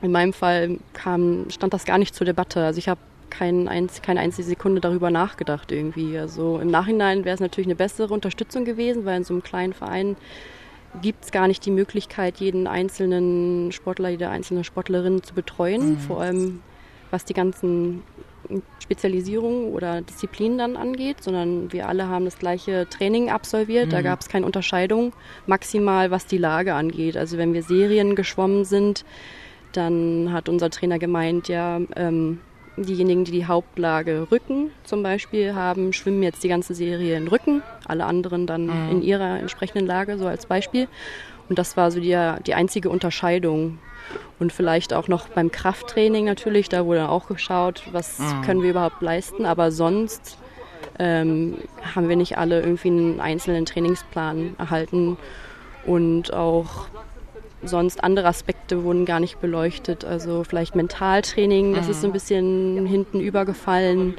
in 0.02 0.12
meinem 0.12 0.34
Fall 0.34 0.80
kam, 0.94 1.46
stand 1.50 1.74
das 1.74 1.86
gar 1.86 1.98
nicht 1.98 2.16
zur 2.16 2.26
Debatte. 2.26 2.64
Also 2.64 2.80
ich 2.80 2.90
habe 2.90 3.02
kein 3.30 3.70
keine 4.02 4.20
einzige 4.22 4.48
Sekunde 4.48 4.82
darüber 4.82 5.12
nachgedacht 5.12 5.72
irgendwie. 5.72 6.18
Also 6.18 6.60
im 6.60 6.72
Nachhinein 6.72 7.26
wäre 7.26 7.36
es 7.36 7.40
natürlich 7.40 7.68
eine 7.68 7.76
bessere 7.76 8.14
Unterstützung 8.14 8.66
gewesen, 8.66 9.06
weil 9.06 9.18
in 9.18 9.24
so 9.24 9.34
einem 9.34 9.44
kleinen 9.44 9.74
Verein 9.74 10.16
gibt 11.02 11.26
es 11.26 11.32
gar 11.32 11.48
nicht 11.48 11.66
die 11.66 11.72
Möglichkeit, 11.72 12.38
jeden 12.38 12.68
einzelnen 12.68 13.72
Sportler, 13.72 14.10
jede 14.10 14.30
einzelne 14.30 14.64
Sportlerin 14.64 15.24
zu 15.24 15.34
betreuen, 15.34 15.92
mhm. 15.92 15.98
vor 16.00 16.22
allem 16.22 16.62
was 17.12 17.26
die 17.26 17.34
ganzen 17.34 18.04
Spezialisierungen 18.80 19.74
oder 19.74 20.02
Disziplinen 20.02 20.58
dann 20.58 20.76
angeht, 20.76 21.24
sondern 21.24 21.72
wir 21.72 21.88
alle 21.88 22.08
haben 22.08 22.26
das 22.26 22.40
gleiche 22.40 22.88
Training 22.90 23.30
absolviert. 23.30 23.88
Mhm. 23.88 23.92
Da 23.92 24.02
gab 24.02 24.22
es 24.22 24.30
keine 24.30 24.46
Unterscheidung, 24.46 25.14
maximal 25.46 26.12
was 26.12 26.26
die 26.26 26.38
Lage 26.38 26.74
angeht. 26.74 27.18
Also 27.18 27.38
wenn 27.38 27.54
wir 27.54 27.64
Serien 27.64 28.16
geschwommen 28.16 28.66
sind, 28.66 29.06
dann 29.74 30.32
hat 30.34 30.50
unser 30.50 30.70
Trainer 30.70 30.98
gemeint, 30.98 31.48
ja, 31.48 31.80
ähm, 31.96 32.40
Diejenigen, 32.84 33.26
die 33.26 33.32
die 33.32 33.46
Hauptlage 33.46 34.28
Rücken 34.32 34.72
zum 34.84 35.04
Beispiel 35.04 35.56
haben, 35.56 35.94
schwimmen 35.94 36.24
jetzt 36.24 36.44
die 36.44 36.48
ganze 36.48 36.74
Serie 36.74 37.18
in 37.18 37.28
Rücken, 37.28 37.62
alle 37.86 38.06
anderen 38.06 38.48
dann 38.48 38.66
mhm. 38.66 38.92
in 38.92 39.02
ihrer 39.02 39.40
entsprechenden 39.40 39.86
Lage, 39.86 40.18
so 40.18 40.28
als 40.28 40.46
Beispiel. 40.46 40.88
Und 41.50 41.58
das 41.60 41.76
war 41.78 41.92
so 41.92 42.00
die, 42.00 42.18
die 42.46 42.54
einzige 42.54 42.90
Unterscheidung. 42.90 43.80
Und 44.40 44.54
vielleicht 44.54 44.94
auch 44.94 45.08
noch 45.08 45.28
beim 45.28 45.52
Krafttraining 45.52 46.26
natürlich, 46.26 46.70
da 46.70 46.86
wurde 46.86 47.10
auch 47.10 47.28
geschaut, 47.28 47.84
was 47.92 48.20
mhm. 48.20 48.42
können 48.44 48.64
wir 48.64 48.72
überhaupt 48.72 49.02
leisten. 49.02 49.46
Aber 49.46 49.72
sonst 49.72 50.38
ähm, 50.98 51.56
haben 51.96 52.10
wir 52.10 52.16
nicht 52.16 52.38
alle 52.38 52.62
irgendwie 52.62 52.90
einen 52.90 53.20
einzelnen 53.20 53.66
Trainingsplan 53.66 54.56
erhalten. 54.58 55.18
Und 55.86 56.34
auch 56.34 56.88
sonst 57.70 58.04
andere 58.04 58.28
Aspekte 58.28 58.84
wurden 58.84 59.06
gar 59.06 59.20
nicht 59.20 59.40
beleuchtet. 59.40 60.04
Also 60.04 60.44
vielleicht 60.44 60.76
Mentaltraining, 60.76 61.74
das 61.74 61.88
ist 61.88 62.02
so 62.02 62.08
ein 62.08 62.14
bisschen 62.14 62.86
hinten 62.86 63.20
übergefallen. 63.20 64.16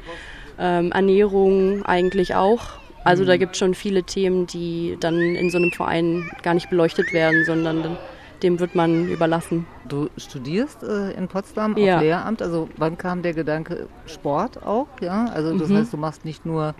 Ähm, 0.57 0.91
Ernährung 0.91 1.83
eigentlich 1.85 2.35
auch. 2.35 2.81
Also 3.03 3.25
da 3.25 3.37
gibt 3.37 3.53
es 3.53 3.57
schon 3.57 3.73
viele 3.73 4.03
Themen, 4.03 4.47
die 4.47 4.97
dann 4.99 5.19
in 5.19 5.49
so 5.49 5.57
einem 5.57 5.71
Verein 5.71 6.29
gar 6.43 6.53
nicht 6.53 6.69
beleuchtet 6.69 7.13
werden, 7.13 7.45
sondern 7.45 7.97
dem 8.43 8.59
wird 8.59 8.75
man 8.75 9.07
überlassen. 9.07 9.65
Du 9.87 10.09
studierst 10.17 10.83
äh, 10.83 11.11
in 11.11 11.27
Potsdam 11.27 11.77
ja. 11.77 11.97
auf 11.97 12.01
Lehramt, 12.01 12.41
also 12.41 12.69
wann 12.77 12.97
kam 12.97 13.21
der 13.21 13.33
Gedanke 13.33 13.87
Sport 14.05 14.63
auch? 14.63 14.87
Ja, 14.99 15.25
also 15.25 15.57
das 15.57 15.69
mhm. 15.69 15.77
heißt, 15.77 15.93
du 15.93 15.97
machst 15.97 16.25
nicht 16.25 16.45
nur 16.45 16.75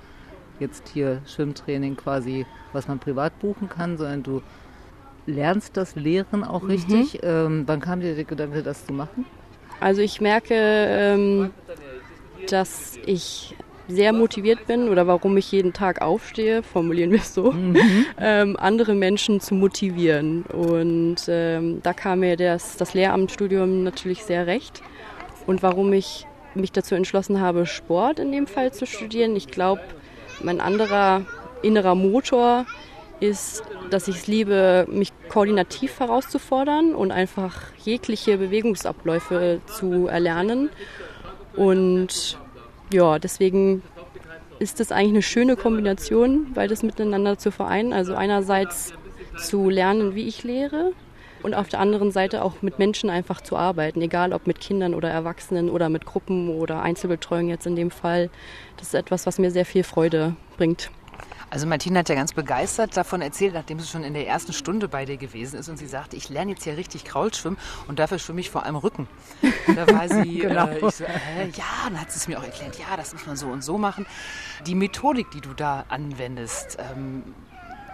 jetzt 0.60 0.90
hier 0.90 1.22
Schwimmtraining 1.26 1.98
quasi, 1.98 2.46
was 2.74 2.88
man 2.88 3.00
privat 3.00 3.40
buchen 3.40 3.70
kann, 3.70 3.98
sondern 3.98 4.24
du 4.24 4.42
lernst 5.26 5.78
das 5.78 5.96
Lehren 5.96 6.44
auch 6.44 6.68
richtig. 6.68 7.16
Mhm. 7.16 7.20
Ähm, 7.24 7.64
wann 7.66 7.80
kam 7.80 8.02
dir 8.02 8.16
der 8.16 8.24
Gedanke, 8.24 8.64
das 8.64 8.86
zu 8.86 8.94
machen? 8.94 9.26
Also 9.80 10.02
ich 10.02 10.22
merke, 10.22 10.54
ähm, 10.56 11.52
dass 12.48 12.98
ich 13.06 13.56
sehr 13.88 14.14
motiviert 14.14 14.68
bin 14.68 14.90
oder 14.90 15.08
warum 15.08 15.36
ich 15.38 15.52
jeden 15.52 15.74
Tag 15.74 16.02
aufstehe, 16.02 16.64
formulieren 16.64 17.12
wir 17.12 17.20
es 17.20 17.34
so, 17.34 17.52
mhm. 17.52 17.78
ähm, 18.20 18.56
andere 18.58 18.94
Menschen 18.94 19.40
zu 19.42 19.54
motivieren. 19.54 20.44
Und 20.44 21.18
ähm, 21.28 21.82
da 21.84 21.94
kam 21.94 22.20
mir 22.20 22.38
das, 22.38 22.78
das 22.78 22.94
Lehramtsstudium 22.94 23.84
natürlich 23.84 24.24
sehr 24.24 24.48
recht. 24.48 24.82
Und 25.46 25.64
warum 25.64 25.92
ich 25.94 26.26
mich 26.54 26.72
dazu 26.72 26.96
entschlossen 26.96 27.40
habe, 27.40 27.66
Sport 27.66 28.20
in 28.20 28.32
dem 28.32 28.48
Fall 28.48 28.74
zu 28.74 28.86
studieren, 28.86 29.36
ich 29.36 29.48
glaube, 29.48 29.82
mein 30.42 30.62
anderer 30.62 31.26
innerer 31.62 31.96
Motor 31.96 32.66
ist, 33.22 33.64
dass 33.90 34.08
ich 34.08 34.18
es 34.18 34.28
liebe, 34.28 34.86
mich 34.90 35.14
koordinativ 35.30 36.00
herauszufordern 36.00 36.96
und 36.96 37.12
einfach 37.12 37.62
jegliche 37.84 38.38
Bewegungsabläufe 38.38 39.62
zu 39.68 40.08
erlernen. 40.08 40.70
Und 41.56 42.38
ja, 42.92 43.20
deswegen 43.20 43.84
ist 44.60 44.80
das 44.80 44.92
eigentlich 44.92 45.12
eine 45.12 45.22
schöne 45.22 45.56
Kombination, 45.56 46.54
beides 46.54 46.84
miteinander 46.84 47.38
zu 47.38 47.52
vereinen. 47.52 47.94
Also 47.94 48.16
einerseits 48.16 48.94
zu 49.38 49.70
lernen, 49.70 50.16
wie 50.16 50.28
ich 50.28 50.44
lehre 50.44 50.94
und 51.44 51.54
auf 51.54 51.70
der 51.70 51.80
anderen 51.80 52.12
Seite 52.12 52.44
auch 52.44 52.62
mit 52.62 52.80
Menschen 52.80 53.10
einfach 53.10 53.42
zu 53.42 53.56
arbeiten, 53.56 54.02
egal 54.02 54.34
ob 54.34 54.48
mit 54.48 54.60
Kindern 54.60 54.94
oder 54.94 55.10
Erwachsenen 55.10 55.70
oder 55.70 55.90
mit 55.90 56.06
Gruppen 56.06 56.50
oder 56.50 56.82
Einzelbetreuung 56.82 57.50
jetzt 57.50 57.66
in 57.66 57.76
dem 57.76 57.92
Fall. 57.92 58.30
Das 58.78 58.88
ist 58.88 58.94
etwas, 58.94 59.26
was 59.26 59.40
mir 59.40 59.52
sehr 59.52 59.66
viel 59.66 59.84
Freude 59.84 60.36
bringt. 60.58 60.92
Also 61.52 61.68
Martina 61.68 62.00
hat 62.00 62.08
ja 62.08 62.16
ganz 62.16 62.32
begeistert 62.32 62.96
davon 62.96 63.22
erzählt, 63.22 63.54
nachdem 63.54 63.78
sie 63.78 63.86
schon 63.86 64.06
in 64.06 64.14
der 64.14 64.26
ersten 64.26 64.54
Stunde 64.54 64.88
bei 64.88 65.04
dir 65.04 65.18
gewesen 65.18 65.60
ist 65.60 65.68
und 65.68 65.76
sie 65.76 65.86
sagte, 65.86 66.16
ich 66.16 66.30
lerne 66.30 66.52
jetzt 66.52 66.64
hier 66.64 66.78
richtig 66.78 67.04
Kraulschwimmen 67.04 67.60
und 67.90 68.00
dafür 68.00 68.20
schwimme 68.20 68.40
ich 68.40 68.50
vor 68.50 68.64
allem 68.64 68.78
Rücken. 68.78 69.06
Da 69.68 69.86
war 69.86 70.08
sie, 70.08 70.38
genau. 70.40 70.68
äh, 70.68 70.78
ich 70.78 70.96
so, 70.96 71.04
äh, 71.04 71.50
ja, 71.54 71.66
dann 71.84 72.00
hat 72.00 72.10
sie 72.10 72.20
es 72.20 72.28
mir 72.30 72.40
auch 72.40 72.44
erklärt, 72.44 72.80
ja, 72.80 72.96
das 72.96 73.12
muss 73.12 73.28
man 73.28 73.36
so 73.36 73.48
und 73.48 73.66
so 73.66 73.78
machen. 73.78 74.06
Die 74.66 74.76
Methodik, 74.76 75.30
die 75.32 75.42
du 75.42 75.54
da 75.54 75.84
anwendest, 75.90 76.78
ähm, 76.80 77.24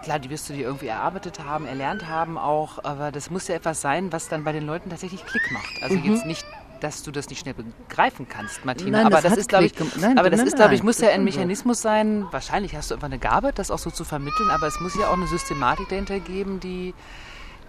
klar, 0.04 0.20
die 0.20 0.30
wirst 0.30 0.48
du 0.50 0.54
dir 0.54 0.62
irgendwie 0.64 0.88
erarbeitet 0.88 1.44
haben, 1.44 1.66
erlernt 1.66 2.08
haben 2.08 2.38
auch, 2.38 2.84
aber 2.84 3.12
das 3.12 3.32
muss 3.32 3.48
ja 3.48 3.56
etwas 3.56 3.82
sein, 3.82 4.14
was 4.14 4.30
dann 4.30 4.44
bei 4.44 4.52
den 4.52 4.68
Leuten 4.68 4.92
tatsächlich 4.92 5.26
Klick 5.26 5.52
macht. 5.52 5.82
Also 5.82 5.96
mhm. 5.96 6.14
jetzt 6.14 6.28
nicht 6.28 6.46
dass 6.80 7.04
du 7.04 7.12
das 7.12 7.30
nicht 7.30 7.40
schnell 7.40 7.54
begreifen 7.54 8.28
kannst, 8.28 8.66
Martina. 8.66 9.04
Nein, 9.04 9.06
aber 9.08 9.22
das, 9.22 9.32
das 9.32 9.38
ist, 9.38 9.50
glaube 9.50 9.66
ich, 9.66 9.74
nein, 10.00 10.18
aber 10.18 10.30
das 10.30 10.40
nein, 10.40 10.48
ist, 10.48 10.56
glaube 10.56 10.76
ich, 10.76 10.84
muss 10.84 11.00
ja 11.00 11.10
ein 11.10 11.24
Mechanismus 11.24 11.82
sein. 11.82 12.26
Wahrscheinlich 12.32 12.76
hast 12.76 12.92
du 12.92 12.96
einfach 12.96 13.08
eine 13.08 13.20
Gabe, 13.20 13.52
das 13.54 13.72
auch 13.72 13.80
so 13.80 13.90
zu 13.90 14.04
vermitteln, 14.04 14.50
aber 14.50 14.68
es 14.68 14.80
muss 14.80 14.96
ja 14.96 15.08
auch 15.08 15.14
eine 15.14 15.28
Systematik 15.28 15.90
dahinter 15.90 16.20
geben, 16.20 16.60
die 16.60 16.94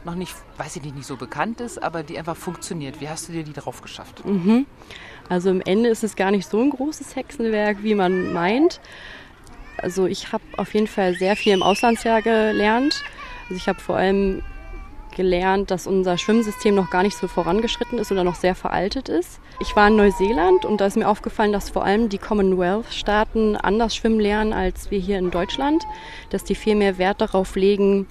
noch 0.05 0.15
nicht, 0.15 0.35
weiß 0.57 0.77
ich 0.77 0.83
nicht, 0.83 0.97
nicht 0.97 1.07
so 1.07 1.17
bekannt 1.17 1.61
ist, 1.61 1.83
aber 1.83 2.03
die 2.03 2.19
einfach 2.19 2.37
funktioniert. 2.37 3.01
Wie 3.01 3.09
hast 3.09 3.29
du 3.29 3.33
dir 3.33 3.43
die 3.43 3.53
drauf 3.53 3.83
geschafft? 3.83 4.25
Mhm. 4.25 4.67
Also 5.29 5.51
im 5.51 5.61
Ende 5.61 5.89
ist 5.89 6.05
es 6.05 6.17
gar 6.17 6.31
nicht 6.31 6.49
so 6.49 6.61
ein 6.61 6.71
großes 6.71 7.17
Hexenwerk, 7.17 7.83
wie 7.83 7.95
man 7.95 8.33
meint. 8.33 8.81
Also 9.77 10.07
ich 10.07 10.33
habe 10.33 10.45
auf 10.57 10.75
jeden 10.75 10.87
Fall 10.87 11.15
sehr 11.15 11.37
viel 11.37 11.53
im 11.53 11.63
Auslandsjahr 11.63 12.23
gelernt. 12.23 13.03
Also 13.45 13.55
ich 13.55 13.69
habe 13.69 13.81
vor 13.81 13.97
allem 13.97 14.43
gelernt, 15.19 15.71
dass 15.71 15.87
unser 15.87 16.17
Schwimmsystem 16.17 16.75
noch 16.75 16.89
gar 16.89 17.03
nicht 17.03 17.17
so 17.19 17.29
vorangeschritten 17.29 17.99
ist 17.99 18.11
oder 18.11 18.25
noch 18.25 18.37
sehr 18.37 18.55
veraltet 18.55 19.11
ist. 19.11 19.41
Ich 19.61 19.77
war 19.77 19.89
in 19.89 19.97
Neuseeland 19.97 20.65
und 20.65 20.81
da 20.81 20.87
ist 20.87 20.97
mir 20.97 21.09
aufgefallen, 21.09 21.53
dass 21.53 21.69
vor 21.69 21.85
allem 21.85 22.09
die 22.09 22.19
Commonwealth-Staaten 22.19 23.57
anders 23.57 23.95
schwimmen 23.95 24.21
lernen 24.21 24.55
als 24.55 24.91
wir 24.91 25.01
hier 25.01 25.19
in 25.19 25.31
Deutschland, 25.31 25.85
dass 26.31 26.45
die 26.45 26.55
viel 26.55 26.77
mehr 26.77 26.97
Wert 26.97 27.21
darauf 27.21 27.57
legen, 27.57 28.07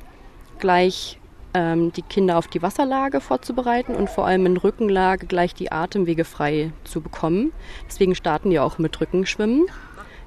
gleich 0.59 1.17
ähm, 1.53 1.93
die 1.93 2.01
Kinder 2.01 2.37
auf 2.37 2.47
die 2.47 2.61
Wasserlage 2.61 3.21
vorzubereiten 3.21 3.95
und 3.95 4.09
vor 4.09 4.27
allem 4.27 4.45
in 4.45 4.57
Rückenlage 4.57 5.25
gleich 5.25 5.55
die 5.55 5.71
Atemwege 5.71 6.25
frei 6.25 6.71
zu 6.83 6.99
bekommen. 6.99 7.53
Deswegen 7.87 8.15
starten 8.15 8.49
die 8.49 8.59
auch 8.59 8.77
mit 8.77 8.99
Rückenschwimmen. 8.99 9.65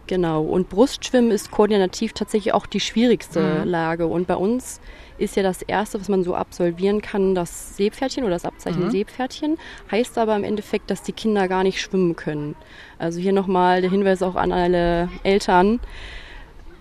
Genau. 0.06 0.42
Und 0.42 0.68
Brustschwimmen 0.68 1.30
ist 1.30 1.52
koordinativ 1.52 2.14
tatsächlich 2.14 2.52
auch 2.52 2.66
die 2.66 2.80
schwierigste 2.80 3.62
mhm. 3.62 3.70
Lage. 3.70 4.06
Und 4.08 4.26
bei 4.26 4.34
uns 4.34 4.80
ist 5.20 5.36
ja 5.36 5.42
das 5.42 5.62
Erste, 5.62 6.00
was 6.00 6.08
man 6.08 6.24
so 6.24 6.34
absolvieren 6.34 7.02
kann, 7.02 7.34
das 7.34 7.76
Seepferdchen 7.76 8.24
oder 8.24 8.34
das 8.34 8.44
Abzeichen 8.44 8.86
mhm. 8.86 8.90
Seepferdchen. 8.90 9.58
Heißt 9.90 10.18
aber 10.18 10.34
im 10.36 10.44
Endeffekt, 10.44 10.90
dass 10.90 11.02
die 11.02 11.12
Kinder 11.12 11.46
gar 11.48 11.62
nicht 11.62 11.80
schwimmen 11.80 12.16
können. 12.16 12.56
Also 12.98 13.20
hier 13.20 13.32
nochmal 13.32 13.82
der 13.82 13.90
Hinweis 13.90 14.22
auch 14.22 14.36
an 14.36 14.52
alle 14.52 15.08
Eltern. 15.22 15.80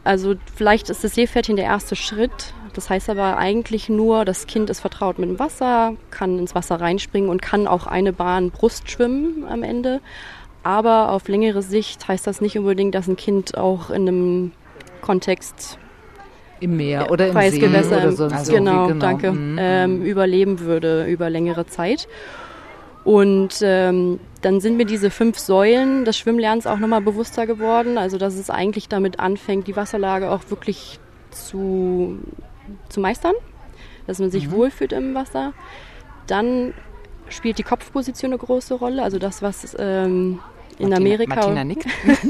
Also 0.04 0.36
vielleicht 0.56 0.90
ist 0.90 1.04
das 1.04 1.16
Seepferdchen 1.16 1.56
der 1.56 1.66
erste 1.66 1.96
Schritt. 1.96 2.54
Das 2.74 2.90
heißt 2.90 3.10
aber 3.10 3.38
eigentlich 3.38 3.90
nur, 3.90 4.26
das 4.26 4.48
Kind 4.48 4.70
ist 4.70 4.80
vertraut 4.80 5.20
mit 5.20 5.30
dem 5.30 5.40
Wasser, 5.40 5.96
kann 6.12 6.40
ins 6.40 6.56
Wasser 6.56 6.80
reinspringen 6.80 7.30
und 7.30 7.42
kann 7.42 7.68
auch 7.68 7.88
eine 7.88 8.14
Bahn 8.14 8.52
Brust 8.52 8.90
schwimmen 8.90 9.46
am 9.48 9.64
Ende. 9.64 10.02
Aber 10.64 11.12
auf 11.12 11.28
längere 11.28 11.62
Sicht 11.62 12.08
heißt 12.08 12.28
das 12.28 12.42
nicht 12.42 12.58
unbedingt, 12.58 12.96
dass 12.96 13.08
ein 13.08 13.16
Kind 13.16 13.58
auch 13.58 13.90
in 13.90 14.08
einem 14.08 14.52
Kontext 15.02 15.78
im 16.60 16.78
Meer 16.78 17.12
oder 17.12 17.28
im 17.28 17.52
See 17.52 17.66
oder 17.66 18.12
sonst 18.12 18.34
also 18.34 18.54
genau, 18.54 18.88
genau, 18.88 19.00
danke, 19.00 19.32
mhm. 19.32 19.58
ähm, 19.60 20.02
überleben 20.04 20.60
würde 20.60 21.06
über 21.06 21.30
längere 21.30 21.66
Zeit. 21.66 22.08
Und 23.04 23.60
ähm, 23.62 24.20
dann 24.42 24.60
sind 24.60 24.78
mir 24.78 24.86
diese 24.86 25.10
fünf 25.10 25.40
Säulen 25.40 26.06
des 26.06 26.18
Schwimmlernens 26.18 26.68
auch 26.68 26.78
nochmal 26.78 27.02
bewusster 27.02 27.48
geworden. 27.48 27.98
Also 27.98 28.18
dass 28.18 28.36
es 28.36 28.50
eigentlich 28.50 28.88
damit 28.90 29.20
anfängt, 29.20 29.68
die 29.68 29.76
Wasserlage 29.76 30.30
auch 30.30 30.42
wirklich 30.50 31.00
zu, 31.32 32.20
zu 32.90 33.00
meistern, 33.00 33.34
dass 34.06 34.20
man 34.20 34.32
sich 34.32 34.48
mhm. 34.48 34.52
wohlfühlt 34.52 34.94
im 34.94 35.16
Wasser. 35.16 35.54
Dann 36.28 36.74
spielt 37.30 37.58
die 37.58 37.64
Kopfposition 37.64 38.32
eine 38.32 38.40
große 38.40 38.74
Rolle, 38.74 39.04
also 39.04 39.20
das, 39.20 39.42
was 39.42 39.76
ähm, 39.80 40.40
in 40.80 40.90
Martina, 40.90 40.96
Amerika. 40.96 41.36
Martina 41.36 41.64
nickt. 41.64 41.86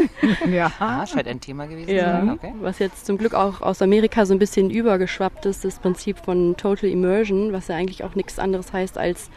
ja. 0.51 0.71
Ah, 0.79 1.05
scheint 1.05 1.27
ein 1.27 1.39
Thema 1.39 1.67
gewesen 1.67 1.91
ja. 1.91 2.19
sein. 2.19 2.29
Okay. 2.31 2.53
Was 2.61 2.79
jetzt 2.79 3.05
zum 3.05 3.17
Glück 3.17 3.33
auch 3.33 3.61
aus 3.61 3.81
Amerika 3.81 4.25
so 4.25 4.33
ein 4.33 4.39
bisschen 4.39 4.69
übergeschwappt 4.69 5.45
ist, 5.45 5.63
das 5.63 5.79
Prinzip 5.79 6.17
von 6.17 6.57
Total 6.57 6.89
Immersion, 6.89 7.53
was 7.53 7.67
ja 7.67 7.75
eigentlich 7.75 8.03
auch 8.03 8.15
nichts 8.15 8.39
anderes 8.39 8.73
heißt, 8.73 8.97
als 8.97 9.29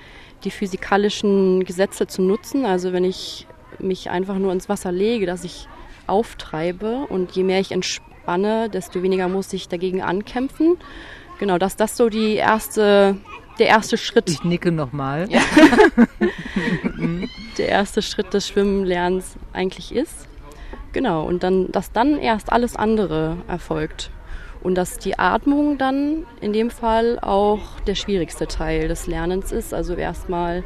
die 0.45 0.51
physikalischen 0.51 1.65
Gesetze 1.65 2.07
zu 2.07 2.23
nutzen. 2.23 2.65
Also 2.65 2.93
wenn 2.93 3.05
ich 3.05 3.47
mich 3.79 4.11
einfach 4.11 4.39
nur 4.39 4.53
ins 4.53 4.69
Wasser 4.69 4.93
lege, 4.93 5.27
dass 5.27 5.45
ich 5.45 5.69
auftreibe 6.07 7.07
und 7.09 7.33
je 7.33 7.45
mehr 7.45 7.61
ich 7.61 7.73
entspanne, 7.73 8.69
desto 8.71 9.03
weniger 9.03 9.29
muss 9.29 9.53
ich 9.53 9.69
dagegen 9.69 10.03
ankämpfen. 10.03 10.79
Genau, 11.39 11.59
dass 11.59 11.77
das 11.77 11.97
so 11.97 12.09
die 12.09 12.35
erste 12.35 13.17
der 13.63 13.69
erste 13.69 13.97
Schritt. 13.97 14.29
Ich 14.29 14.43
nicke 14.43 14.73
nochmal. 14.73 15.29
Ja. 15.31 15.41
der 17.59 17.69
erste 17.69 18.03
Schritt 18.03 18.35
des 18.35 18.49
Schwimmenlernens 18.49 19.37
eigentlich 19.53 19.95
ist. 19.95 20.27
Genau, 20.93 21.25
und 21.25 21.45
dann, 21.45 21.71
dass 21.71 21.93
dann 21.93 22.19
erst 22.19 22.53
alles 22.53 22.75
andere 22.75 23.37
erfolgt. 23.47 24.11
Und 24.65 24.75
dass 24.75 24.99
die 24.99 25.17
Atmung 25.17 25.79
dann 25.79 26.27
in 26.41 26.53
dem 26.53 26.71
Fall 26.71 27.21
auch 27.21 27.79
der 27.87 27.95
schwierigste 27.95 28.49
Teil 28.49 28.89
des 28.89 29.07
Lernens 29.07 29.53
ist. 29.53 29.73
Also 29.73 29.95
erstmal 29.95 30.65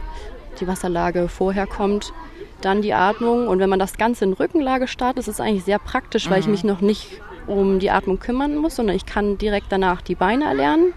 die 0.59 0.67
Wasserlage 0.67 1.29
vorher 1.29 1.67
kommt, 1.67 2.15
dann 2.63 2.81
die 2.81 2.95
Atmung. 2.95 3.47
Und 3.47 3.59
wenn 3.59 3.69
man 3.69 3.79
das 3.79 3.99
Ganze 3.99 4.25
in 4.25 4.33
Rückenlage 4.33 4.89
startet, 4.89 5.19
ist 5.19 5.29
es 5.29 5.39
eigentlich 5.39 5.65
sehr 5.65 5.79
praktisch, 5.79 6.29
mhm. 6.29 6.31
weil 6.31 6.41
ich 6.41 6.47
mhm. 6.47 6.53
mich 6.53 6.65
noch 6.65 6.81
nicht 6.81 7.21
um 7.47 7.79
die 7.79 7.91
Atmung 7.91 8.19
kümmern 8.21 8.57
muss, 8.57 8.77
sondern 8.77 8.97
ich 8.97 9.05
kann 9.05 9.37
direkt 9.37 9.67
danach 9.69 10.01
die 10.01 10.15
Beine 10.15 10.47
erlernen. 10.47 10.95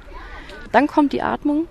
Dann 0.71 0.87
kommt 0.87 1.11
die 1.11 1.21
Atmung 1.21 1.67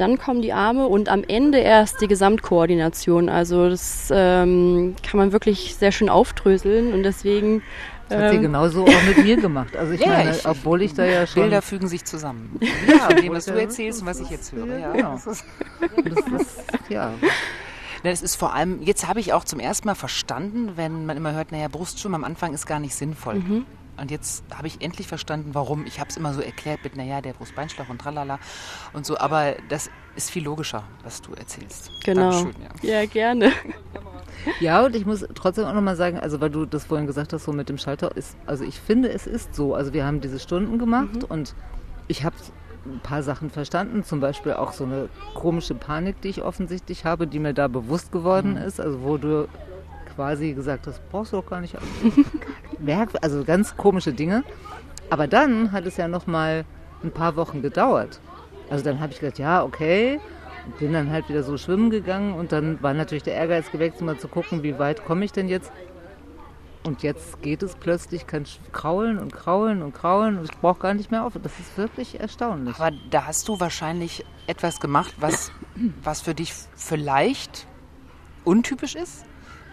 dann 0.00 0.18
kommen 0.18 0.40
die 0.40 0.52
Arme 0.52 0.86
und 0.86 1.08
am 1.08 1.22
Ende 1.24 1.58
erst 1.58 2.00
die 2.00 2.08
Gesamtkoordination. 2.08 3.28
Also 3.28 3.68
das 3.68 4.10
ähm, 4.10 4.96
kann 5.02 5.18
man 5.18 5.32
wirklich 5.32 5.76
sehr 5.76 5.92
schön 5.92 6.08
aufdröseln 6.08 6.92
und 6.92 7.02
deswegen. 7.02 7.62
Das 8.08 8.18
hat 8.18 8.30
sie 8.30 8.36
ähm, 8.36 8.42
genauso 8.42 8.84
auch 8.84 9.02
mit 9.06 9.24
mir 9.24 9.36
gemacht. 9.36 9.76
Also 9.76 9.92
ich 9.92 10.00
ja, 10.04 10.08
meine, 10.08 10.30
ich, 10.30 10.46
obwohl 10.46 10.82
ich 10.82 10.94
da 10.94 11.04
ja 11.04 11.26
schon... 11.26 11.42
Bilder 11.42 11.62
fügen 11.62 11.86
sich 11.86 12.04
zusammen. 12.04 12.58
Ja, 12.88 13.08
und 13.10 13.22
dem, 13.22 13.32
was 13.32 13.44
du 13.44 13.52
erzählst 13.52 14.00
und 14.00 14.06
was 14.06 14.18
ich 14.20 14.30
jetzt 14.30 14.52
höre. 14.52 14.78
Ja, 14.78 14.92
genau. 14.92 15.12
Das 15.14 15.26
ist, 15.26 15.44
ja. 16.88 17.12
Es 18.02 18.22
ist 18.22 18.36
vor 18.36 18.54
allem, 18.54 18.82
jetzt 18.82 19.06
habe 19.06 19.20
ich 19.20 19.32
auch 19.32 19.44
zum 19.44 19.60
ersten 19.60 19.86
Mal 19.86 19.94
verstanden, 19.94 20.72
wenn 20.76 21.06
man 21.06 21.16
immer 21.16 21.34
hört, 21.34 21.52
naja, 21.52 21.68
Brustschwimmen 21.68 22.16
am 22.16 22.24
Anfang 22.24 22.54
ist 22.54 22.66
gar 22.66 22.80
nicht 22.80 22.94
sinnvoll. 22.94 23.34
Mhm. 23.34 23.66
Und 24.00 24.10
jetzt 24.10 24.44
habe 24.54 24.66
ich 24.66 24.80
endlich 24.80 25.06
verstanden, 25.06 25.50
warum. 25.52 25.84
Ich 25.86 26.00
habe 26.00 26.08
es 26.08 26.16
immer 26.16 26.32
so 26.32 26.40
erklärt 26.40 26.82
mit, 26.84 26.96
naja, 26.96 27.20
der 27.20 27.34
Brustbeinschlag 27.34 27.88
und 27.90 28.00
tralala 28.00 28.38
und 28.92 29.04
so. 29.04 29.18
Aber 29.18 29.54
das 29.68 29.90
ist 30.16 30.30
viel 30.30 30.44
logischer, 30.44 30.84
was 31.04 31.20
du 31.20 31.34
erzählst. 31.34 31.90
Genau. 32.04 32.30
Dankeschön, 32.30 32.62
ja. 32.82 33.00
ja, 33.00 33.06
gerne. 33.06 33.52
Ja, 34.58 34.84
und 34.84 34.96
ich 34.96 35.04
muss 35.04 35.26
trotzdem 35.34 35.66
auch 35.66 35.74
nochmal 35.74 35.96
sagen, 35.96 36.18
also 36.18 36.40
weil 36.40 36.48
du 36.48 36.64
das 36.64 36.86
vorhin 36.86 37.06
gesagt 37.06 37.34
hast, 37.34 37.44
so 37.44 37.52
mit 37.52 37.68
dem 37.68 37.76
Schalter 37.76 38.16
ist, 38.16 38.36
also 38.46 38.64
ich 38.64 38.80
finde, 38.80 39.10
es 39.10 39.26
ist 39.26 39.54
so. 39.54 39.74
Also 39.74 39.92
wir 39.92 40.06
haben 40.06 40.22
diese 40.22 40.38
Stunden 40.38 40.78
gemacht 40.78 41.16
mhm. 41.16 41.24
und 41.28 41.54
ich 42.08 42.24
habe 42.24 42.36
ein 42.86 43.00
paar 43.00 43.22
Sachen 43.22 43.50
verstanden, 43.50 44.02
zum 44.02 44.20
Beispiel 44.20 44.54
auch 44.54 44.72
so 44.72 44.84
eine 44.84 45.10
komische 45.34 45.74
Panik, 45.74 46.22
die 46.22 46.28
ich 46.28 46.42
offensichtlich 46.42 47.04
habe, 47.04 47.26
die 47.26 47.38
mir 47.38 47.52
da 47.52 47.68
bewusst 47.68 48.12
geworden 48.12 48.52
mhm. 48.52 48.62
ist, 48.62 48.80
also 48.80 49.02
wo 49.02 49.18
du 49.18 49.46
quasi 50.20 50.52
gesagt, 50.52 50.86
das 50.86 51.00
brauchst 51.10 51.32
du 51.32 51.38
doch 51.38 51.46
gar 51.46 51.62
nicht. 51.62 51.74
also 53.22 53.42
ganz 53.42 53.74
komische 53.78 54.12
Dinge. 54.12 54.44
Aber 55.08 55.26
dann 55.26 55.72
hat 55.72 55.86
es 55.86 55.96
ja 55.96 56.08
noch 56.08 56.26
mal 56.26 56.66
ein 57.02 57.10
paar 57.10 57.36
Wochen 57.36 57.62
gedauert. 57.62 58.20
Also 58.68 58.84
dann 58.84 59.00
habe 59.00 59.14
ich 59.14 59.20
gedacht, 59.20 59.38
ja, 59.38 59.64
okay. 59.64 60.20
bin 60.78 60.92
dann 60.92 61.10
halt 61.10 61.30
wieder 61.30 61.42
so 61.42 61.56
schwimmen 61.56 61.88
gegangen 61.88 62.34
und 62.34 62.52
dann 62.52 62.82
war 62.82 62.92
natürlich 62.92 63.22
der 63.22 63.32
Ehrgeiz 63.32 63.70
geweckt, 63.70 64.02
mal 64.02 64.18
zu 64.18 64.28
gucken, 64.28 64.62
wie 64.62 64.78
weit 64.78 65.06
komme 65.06 65.24
ich 65.24 65.32
denn 65.32 65.48
jetzt. 65.48 65.72
Und 66.84 67.02
jetzt 67.02 67.40
geht 67.40 67.62
es 67.62 67.74
plötzlich, 67.76 68.26
kann 68.26 68.44
kraulen 68.72 69.18
und 69.18 69.32
kraulen 69.32 69.80
und 69.80 69.94
kraulen 69.94 70.36
und 70.36 70.44
ich 70.44 70.58
brauche 70.60 70.80
gar 70.80 70.92
nicht 70.92 71.10
mehr 71.10 71.24
auf. 71.24 71.32
Das 71.42 71.58
ist 71.58 71.78
wirklich 71.78 72.20
erstaunlich. 72.20 72.78
Aber 72.78 72.94
da 73.08 73.26
hast 73.26 73.48
du 73.48 73.58
wahrscheinlich 73.58 74.26
etwas 74.46 74.80
gemacht, 74.80 75.14
was, 75.18 75.50
was 76.04 76.20
für 76.20 76.34
dich 76.34 76.52
vielleicht 76.76 77.66
untypisch 78.44 78.96
ist? 78.96 79.24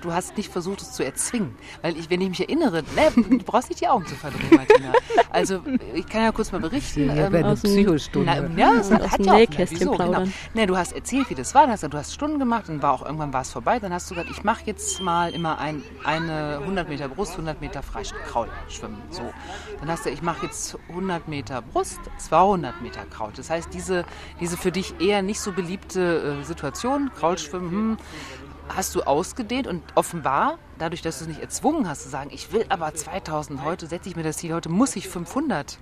Du 0.01 0.13
hast 0.13 0.37
nicht 0.37 0.51
versucht, 0.51 0.81
es 0.81 0.91
zu 0.93 1.03
erzwingen. 1.03 1.55
Weil 1.81 1.97
ich, 1.97 2.09
wenn 2.09 2.21
ich 2.21 2.29
mich 2.29 2.41
erinnere, 2.41 2.83
ne, 2.95 3.11
du 3.15 3.39
brauchst 3.39 3.69
nicht 3.69 3.81
die 3.81 3.87
Augen 3.87 4.05
zu 4.05 4.15
verdrehen, 4.15 4.49
Martina. 4.51 4.93
Also 5.29 5.61
ich 5.93 6.07
kann 6.07 6.23
ja 6.23 6.31
kurz 6.31 6.51
mal 6.51 6.61
berichten. 6.61 7.07
Ja, 7.07 7.27
ähm, 7.27 7.45
aus 7.45 7.61
Psychostunde. 7.61 8.49
Na, 8.55 8.59
ja, 8.59 8.75
das 8.75 8.91
hat, 8.91 9.11
hat 9.11 9.25
ja 9.25 9.33
auch 9.33 9.69
wieso, 9.69 9.91
genau. 9.91 10.23
Ne, 10.53 10.67
du 10.67 10.77
hast 10.77 10.93
erzählt, 10.93 11.29
wie 11.29 11.35
das 11.35 11.53
war. 11.53 11.67
Hast, 11.67 11.83
du 11.83 11.97
hast 11.97 12.13
Stunden 12.13 12.39
gemacht 12.39 12.69
und 12.69 12.81
war 12.81 12.93
auch 12.93 13.05
irgendwann 13.05 13.33
war 13.33 13.41
es 13.41 13.51
vorbei. 13.51 13.79
Dann 13.79 13.93
hast 13.93 14.09
du 14.09 14.15
gesagt, 14.15 14.31
ich 14.31 14.43
mache 14.43 14.61
jetzt 14.65 15.01
mal 15.01 15.33
immer 15.33 15.59
ein, 15.59 15.83
eine 16.03 16.59
100 16.61 16.89
Meter 16.89 17.07
Brust, 17.07 17.33
100 17.33 17.61
Meter 17.61 17.83
Freikraul 17.83 18.47
schwimmen. 18.69 19.01
So. 19.09 19.31
Dann 19.79 19.89
hast 19.89 20.05
du, 20.05 20.09
ich 20.09 20.21
mache 20.21 20.45
jetzt 20.45 20.77
100 20.89 21.27
Meter 21.27 21.61
Brust, 21.61 21.99
200 22.17 22.81
Meter 22.81 23.05
Kraul. 23.05 23.31
Das 23.35 23.49
heißt, 23.49 23.73
diese, 23.73 24.05
diese 24.39 24.57
für 24.57 24.71
dich 24.71 24.99
eher 24.99 25.21
nicht 25.21 25.39
so 25.39 25.51
beliebte 25.51 26.39
äh, 26.41 26.43
Situation, 26.43 27.11
Kraulschwimmen, 27.15 27.71
hm, 27.71 27.97
hast 28.69 28.95
du 28.95 29.01
ausgedehnt 29.03 29.67
und 29.67 29.83
offenbar, 29.95 30.57
dadurch, 30.77 31.01
dass 31.01 31.19
du 31.19 31.25
es 31.25 31.29
nicht 31.29 31.41
erzwungen 31.41 31.87
hast, 31.87 32.03
zu 32.03 32.09
sagen, 32.09 32.29
ich 32.33 32.51
will 32.51 32.65
aber 32.69 32.93
2000, 32.93 33.63
heute 33.63 33.87
setze 33.87 34.09
ich 34.09 34.15
mir 34.15 34.23
das 34.23 34.37
Ziel, 34.37 34.53
heute 34.53 34.69
muss 34.69 34.95
ich 34.95 35.07
500 35.07 35.77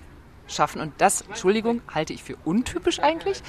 schaffen. 0.47 0.81
Und 0.81 0.93
das, 0.99 1.21
Entschuldigung, 1.21 1.81
halte 1.93 2.13
ich 2.13 2.23
für 2.23 2.35
untypisch 2.45 2.99
eigentlich. 2.99 3.41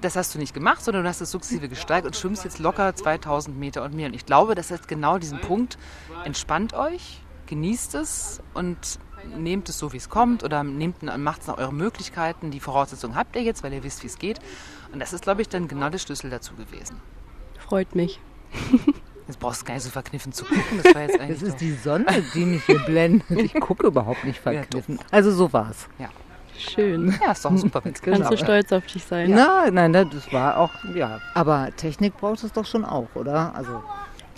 Das 0.00 0.16
hast 0.16 0.34
du 0.34 0.38
nicht 0.38 0.52
gemacht, 0.52 0.84
sondern 0.84 1.04
du 1.04 1.08
hast 1.08 1.20
es 1.20 1.30
sukzessive 1.30 1.68
gesteigert 1.68 2.06
und 2.06 2.16
schwimmst 2.16 2.44
jetzt 2.44 2.58
locker 2.58 2.94
2000 2.94 3.58
Meter 3.58 3.82
und 3.82 3.94
mehr. 3.94 4.08
Und 4.08 4.14
ich 4.14 4.26
glaube, 4.26 4.54
das 4.54 4.70
ist 4.70 4.86
genau 4.86 5.18
diesen 5.18 5.40
Punkt. 5.40 5.78
Entspannt 6.24 6.74
euch, 6.74 7.20
genießt 7.46 7.94
es 7.94 8.42
und 8.52 8.98
nehmt 9.36 9.68
es 9.70 9.78
so, 9.78 9.94
wie 9.94 9.96
es 9.96 10.10
kommt 10.10 10.44
oder 10.44 10.62
nehmt, 10.62 11.02
macht 11.02 11.40
es 11.40 11.46
nach 11.46 11.56
euren 11.56 11.76
Möglichkeiten. 11.76 12.50
Die 12.50 12.60
Voraussetzungen 12.60 13.16
habt 13.16 13.34
ihr 13.36 13.42
jetzt, 13.42 13.62
weil 13.62 13.72
ihr 13.72 13.82
wisst, 13.82 14.02
wie 14.02 14.08
es 14.08 14.18
geht. 14.18 14.40
Und 14.92 15.00
das 15.00 15.14
ist, 15.14 15.22
glaube 15.22 15.40
ich, 15.40 15.48
dann 15.48 15.68
genau 15.68 15.88
der 15.88 15.98
Schlüssel 15.98 16.28
dazu 16.28 16.54
gewesen. 16.54 17.00
Freut 17.58 17.94
mich. 17.94 18.20
Jetzt 19.26 19.40
brauchst 19.40 19.62
du 19.62 19.64
gar 19.64 19.74
nicht 19.74 19.84
so 19.84 19.90
verkniffen 19.90 20.32
zu 20.32 20.44
gucken. 20.44 20.80
Das, 20.82 20.94
war 20.94 21.02
jetzt 21.02 21.18
eigentlich 21.18 21.40
das 21.40 21.48
ist 21.48 21.60
die 21.60 21.72
Sonne, 21.72 22.06
die 22.34 22.44
mich 22.44 22.64
hier 22.64 22.78
blendet. 22.80 23.30
Ich 23.30 23.54
gucke 23.54 23.86
überhaupt 23.86 24.24
nicht 24.24 24.38
verkniffen. 24.38 24.98
Also 25.10 25.30
so 25.30 25.52
war's. 25.52 25.88
Ja. 25.98 26.10
Schön. 26.58 27.18
Ja, 27.22 27.32
ist 27.32 27.44
doch 27.44 27.56
super. 27.56 27.80
Wenn's 27.84 28.00
Kannst 28.00 28.30
du 28.30 28.36
stolz 28.36 28.70
auf 28.70 28.86
dich 28.86 29.02
sein. 29.02 29.30
Ja. 29.30 29.70
Nein, 29.70 29.92
nein, 29.92 30.10
das 30.10 30.32
war 30.32 30.58
auch, 30.58 30.70
ja. 30.94 31.20
Aber 31.32 31.70
Technik 31.76 32.16
braucht 32.18 32.44
es 32.44 32.52
doch 32.52 32.66
schon 32.66 32.84
auch, 32.84 33.08
oder? 33.14 33.54
Also 33.54 33.82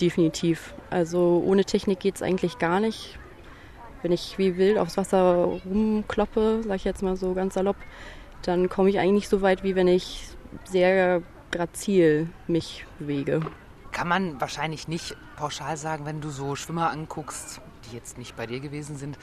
Definitiv. 0.01 0.75
Also 0.91 1.43
ohne 1.45 1.65
Technik 1.65 2.01
geht 2.01 2.17
es 2.17 2.23
eigentlich 2.23 2.59
gar 2.59 2.81
nicht. 2.81 3.19
Wenn 4.03 4.13
ich 4.13 4.39
wie 4.39 4.57
wild 4.57 4.79
aufs 4.79 4.97
Wasser 4.97 5.61
rumkloppe, 5.65 6.61
sag 6.67 6.77
ich 6.77 6.85
jetzt 6.85 7.03
mal 7.03 7.17
so 7.17 7.33
ganz 7.35 7.55
salopp, 7.55 7.77
dann 8.43 8.69
komme 8.69 8.91
ich 8.91 8.99
eigentlich 8.99 9.13
nicht 9.13 9.29
so 9.29 9.43
weit, 9.43 9.65
wie 9.65 9.75
wenn 9.75 9.89
ich 9.89 10.29
sehr 10.65 11.23
grazil 11.51 12.29
mich 12.47 12.85
bewege. 12.99 13.41
Kann 13.97 14.09
man 14.09 14.39
wahrscheinlich 14.43 14.89
nicht 14.89 15.17
pauschal 15.37 15.79
sagen, 15.79 16.05
wenn 16.05 16.21
du 16.21 16.29
so 16.29 16.55
Schwimmer 16.55 16.91
anguckst, 16.91 17.63
die 17.87 17.97
jetzt 17.97 18.19
nicht 18.19 18.37
bei 18.37 18.47
dir 18.47 18.61
gewesen 18.61 18.99
sind. 18.99 19.17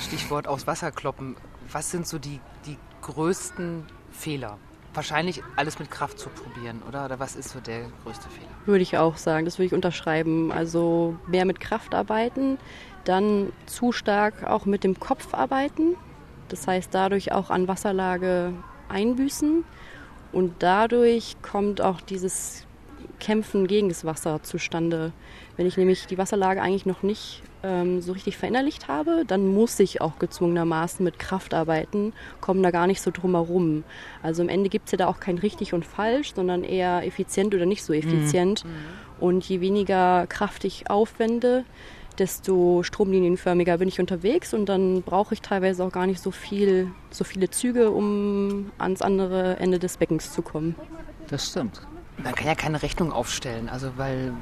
Stichwort 0.00 0.48
aufs 0.48 0.66
Wasser 0.66 0.90
kloppen. 0.90 1.36
Was 1.70 1.90
sind 1.90 2.06
so 2.08 2.18
die, 2.18 2.40
die 2.64 2.78
größten 3.02 3.84
Fehler? 4.10 4.56
Wahrscheinlich 4.94 5.42
alles 5.56 5.78
mit 5.78 5.90
Kraft 5.90 6.18
zu 6.18 6.30
probieren, 6.30 6.80
oder? 6.88 7.04
Oder 7.04 7.20
was 7.20 7.36
ist 7.36 7.50
so 7.50 7.60
der 7.60 7.82
größte 8.02 8.30
Fehler? 8.30 8.48
Würde 8.64 8.80
ich 8.80 8.96
auch 8.96 9.18
sagen, 9.18 9.44
das 9.44 9.58
würde 9.58 9.66
ich 9.66 9.74
unterschreiben. 9.74 10.52
Also 10.52 11.14
mehr 11.26 11.44
mit 11.44 11.60
Kraft 11.60 11.94
arbeiten, 11.94 12.56
dann 13.04 13.52
zu 13.66 13.92
stark 13.92 14.42
auch 14.44 14.64
mit 14.64 14.84
dem 14.84 14.98
Kopf 14.98 15.34
arbeiten. 15.34 15.96
Das 16.48 16.66
heißt, 16.66 16.94
dadurch 16.94 17.32
auch 17.32 17.50
an 17.50 17.68
Wasserlage 17.68 18.54
einbüßen 18.88 19.66
und 20.32 20.54
dadurch 20.62 21.36
kommt 21.42 21.82
auch 21.82 22.00
dieses 22.00 22.66
Kämpfen 23.18 23.66
gegen 23.66 23.88
das 23.88 24.04
Wasser 24.04 24.42
zustande. 24.42 25.12
Wenn 25.56 25.66
ich 25.66 25.76
nämlich 25.76 26.06
die 26.06 26.18
Wasserlage 26.18 26.62
eigentlich 26.62 26.86
noch 26.86 27.02
nicht 27.02 27.42
ähm, 27.62 28.00
so 28.00 28.12
richtig 28.12 28.36
verinnerlicht 28.36 28.88
habe, 28.88 29.24
dann 29.26 29.52
muss 29.52 29.78
ich 29.80 30.00
auch 30.00 30.18
gezwungenermaßen 30.18 31.04
mit 31.04 31.18
Kraft 31.18 31.54
arbeiten, 31.54 32.12
komme 32.40 32.62
da 32.62 32.70
gar 32.70 32.86
nicht 32.86 33.00
so 33.00 33.10
drum 33.10 33.34
herum. 33.34 33.84
Also 34.22 34.42
am 34.42 34.48
Ende 34.48 34.68
gibt 34.68 34.86
es 34.86 34.92
ja 34.92 34.98
da 34.98 35.06
auch 35.08 35.20
kein 35.20 35.38
richtig 35.38 35.74
und 35.74 35.84
falsch, 35.84 36.34
sondern 36.34 36.64
eher 36.64 37.04
effizient 37.04 37.54
oder 37.54 37.66
nicht 37.66 37.82
so 37.82 37.92
effizient. 37.92 38.64
Mhm. 38.64 38.70
Und 39.20 39.48
je 39.48 39.60
weniger 39.60 40.26
Kraft 40.28 40.64
ich 40.64 40.90
aufwende, 40.90 41.64
desto 42.18 42.82
stromlinienförmiger 42.82 43.78
bin 43.78 43.88
ich 43.88 44.00
unterwegs 44.00 44.54
und 44.54 44.68
dann 44.68 45.02
brauche 45.02 45.34
ich 45.34 45.40
teilweise 45.40 45.84
auch 45.84 45.92
gar 45.92 46.06
nicht 46.06 46.20
so 46.20 46.30
viel, 46.30 46.90
so 47.10 47.24
viele 47.24 47.50
Züge, 47.50 47.90
um 47.90 48.70
ans 48.78 49.02
andere 49.02 49.56
Ende 49.58 49.78
des 49.78 49.96
Beckens 49.96 50.32
zu 50.32 50.42
kommen. 50.42 50.74
Das 51.28 51.48
stimmt. 51.48 51.80
Man 52.22 52.34
kann 52.34 52.46
ja 52.46 52.54
keine 52.54 52.82
Rechnung 52.82 53.12
aufstellen, 53.12 53.68
also 53.68 53.92
weil 53.96 54.34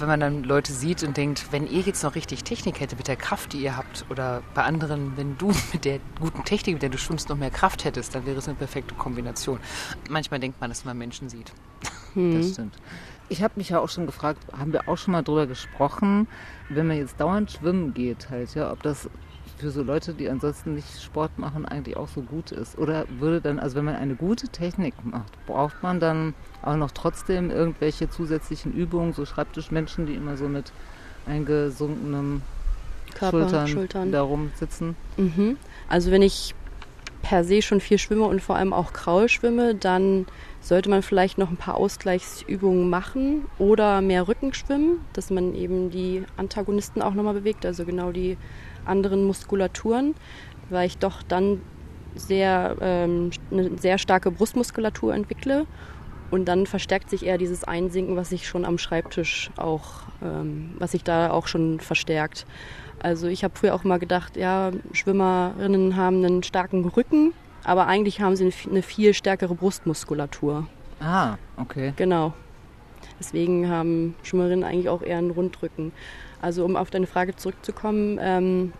wenn 0.00 0.08
man 0.08 0.20
dann 0.20 0.42
Leute 0.44 0.72
sieht 0.72 1.02
und 1.02 1.16
denkt, 1.16 1.52
wenn 1.52 1.66
ihr 1.66 1.80
jetzt 1.80 2.02
noch 2.02 2.14
richtig 2.14 2.44
Technik 2.44 2.80
hättet 2.80 2.98
mit 2.98 3.08
der 3.08 3.16
Kraft, 3.16 3.52
die 3.52 3.58
ihr 3.58 3.76
habt, 3.76 4.06
oder 4.08 4.42
bei 4.54 4.62
anderen, 4.62 5.16
wenn 5.16 5.36
du 5.36 5.48
mit 5.72 5.84
der 5.84 6.00
guten 6.18 6.44
Technik, 6.44 6.76
mit 6.76 6.82
der 6.82 6.90
du 6.90 6.98
schwimmst, 6.98 7.28
noch 7.28 7.36
mehr 7.36 7.50
Kraft 7.50 7.84
hättest, 7.84 8.14
dann 8.14 8.26
wäre 8.26 8.38
es 8.38 8.48
eine 8.48 8.56
perfekte 8.56 8.94
Kombination. 8.94 9.60
Manchmal 10.08 10.40
denkt 10.40 10.60
man, 10.60 10.70
dass 10.70 10.84
man 10.84 10.96
Menschen 10.98 11.28
sieht. 11.28 11.52
Hm. 12.14 12.36
Das 12.36 12.54
stimmt. 12.54 12.74
Ich 13.28 13.40
habe 13.40 13.54
mich 13.54 13.68
ja 13.68 13.78
auch 13.78 13.88
schon 13.88 14.04
gefragt, 14.04 14.42
haben 14.52 14.72
wir 14.72 14.88
auch 14.88 14.98
schon 14.98 15.12
mal 15.12 15.22
drüber 15.22 15.46
gesprochen, 15.46 16.26
wenn 16.68 16.88
man 16.88 16.96
jetzt 16.96 17.20
dauernd 17.20 17.52
schwimmen 17.52 17.94
geht, 17.94 18.30
halt, 18.30 18.52
ja, 18.56 18.72
ob 18.72 18.82
das 18.82 19.08
für 19.60 19.70
so 19.70 19.82
Leute, 19.82 20.14
die 20.14 20.28
ansonsten 20.28 20.74
nicht 20.74 21.02
Sport 21.02 21.38
machen, 21.38 21.64
eigentlich 21.64 21.96
auch 21.96 22.08
so 22.08 22.22
gut 22.22 22.50
ist? 22.52 22.78
Oder 22.78 23.04
würde 23.18 23.40
dann, 23.40 23.58
also 23.58 23.76
wenn 23.76 23.84
man 23.84 23.96
eine 23.96 24.14
gute 24.14 24.48
Technik 24.48 24.94
macht, 25.04 25.32
braucht 25.46 25.82
man 25.82 26.00
dann 26.00 26.34
auch 26.62 26.76
noch 26.76 26.90
trotzdem 26.90 27.50
irgendwelche 27.50 28.10
zusätzlichen 28.10 28.72
Übungen, 28.72 29.12
so 29.12 29.24
Schreibtischmenschen, 29.24 30.06
die 30.06 30.14
immer 30.14 30.36
so 30.36 30.48
mit 30.48 30.72
eingesunkenem 31.26 32.42
Körper, 33.14 33.40
Schultern, 33.40 33.68
Schultern. 33.68 34.12
da 34.12 34.22
rumsitzen? 34.22 34.96
Mhm. 35.16 35.56
Also 35.88 36.10
wenn 36.10 36.22
ich 36.22 36.54
per 37.22 37.44
se 37.44 37.62
schon 37.62 37.80
viel 37.80 37.98
schwimme 37.98 38.24
und 38.24 38.40
vor 38.40 38.56
allem 38.56 38.72
auch 38.72 38.92
Kraul 38.92 39.28
schwimme, 39.28 39.74
dann 39.74 40.26
sollte 40.60 40.90
man 40.90 41.02
vielleicht 41.02 41.38
noch 41.38 41.50
ein 41.50 41.56
paar 41.56 41.76
Ausgleichsübungen 41.76 42.88
machen 42.88 43.44
oder 43.58 44.00
mehr 44.00 44.28
Rücken 44.28 44.54
schwimmen, 44.54 45.00
dass 45.12 45.30
man 45.30 45.54
eben 45.54 45.90
die 45.90 46.24
Antagonisten 46.36 47.02
auch 47.02 47.14
nochmal 47.14 47.34
bewegt, 47.34 47.66
also 47.66 47.84
genau 47.84 48.12
die 48.12 48.36
anderen 48.84 49.24
Muskulaturen, 49.24 50.14
weil 50.68 50.86
ich 50.86 50.98
doch 50.98 51.22
dann 51.22 51.60
sehr, 52.14 52.76
ähm, 52.80 53.30
eine 53.50 53.78
sehr 53.78 53.98
starke 53.98 54.30
Brustmuskulatur 54.30 55.14
entwickle 55.14 55.66
und 56.30 56.46
dann 56.46 56.66
verstärkt 56.66 57.10
sich 57.10 57.26
eher 57.26 57.38
dieses 57.38 57.64
Einsinken, 57.64 58.16
was 58.16 58.30
sich 58.30 58.46
schon 58.46 58.64
am 58.64 58.78
Schreibtisch 58.78 59.50
auch, 59.56 60.02
ähm, 60.22 60.74
was 60.78 60.92
sich 60.92 61.04
da 61.04 61.30
auch 61.30 61.46
schon 61.46 61.80
verstärkt. 61.80 62.46
Also 63.02 63.28
ich 63.28 63.44
habe 63.44 63.56
früher 63.56 63.74
auch 63.74 63.84
mal 63.84 63.98
gedacht, 63.98 64.36
ja, 64.36 64.70
Schwimmerinnen 64.92 65.96
haben 65.96 66.24
einen 66.24 66.42
starken 66.42 66.84
Rücken, 66.84 67.32
aber 67.64 67.86
eigentlich 67.86 68.20
haben 68.20 68.36
sie 68.36 68.52
eine, 68.70 68.82
viel 68.82 69.14
stärkere 69.14 69.54
Brustmuskulatur. 69.54 70.66
Ah, 71.00 71.36
okay. 71.56 71.94
Genau. 71.96 72.34
Deswegen 73.18 73.68
haben 73.68 74.14
Schwimmerinnen 74.22 74.64
eigentlich 74.64 74.88
auch 74.88 75.02
eher 75.02 75.18
einen 75.18 75.30
Rundrücken. 75.30 75.92
Also 76.40 76.64
um 76.64 76.76
auf 76.76 76.90
deine 76.90 77.06
Frage 77.06 77.36
zurückzukommen, 77.36 78.18
ähm, 78.20 78.72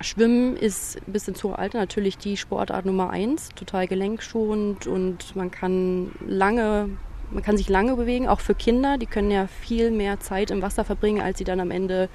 Schwimmen 0.00 0.56
ist 0.56 0.98
bis 1.06 1.26
ins 1.26 1.42
hohe 1.42 1.58
Alter 1.58 1.78
natürlich 1.78 2.18
die 2.18 2.36
Sportart 2.36 2.84
Nummer 2.84 3.10
eins, 3.10 3.48
total 3.50 3.86
gelenkschonend 3.86 4.86
und 4.86 5.34
man 5.34 5.50
kann 5.50 6.12
lange, 6.26 6.90
man 7.30 7.42
kann 7.42 7.56
sich 7.56 7.68
lange 7.68 7.96
bewegen, 7.96 8.28
auch 8.28 8.40
für 8.40 8.54
Kinder, 8.54 8.98
die 8.98 9.06
können 9.06 9.30
ja 9.30 9.46
viel 9.46 9.90
mehr 9.90 10.20
Zeit 10.20 10.50
im 10.50 10.60
Wasser 10.60 10.84
verbringen, 10.84 11.22
als 11.22 11.38
sie 11.38 11.44
dann 11.44 11.60
am 11.60 11.70
Ende 11.70 12.10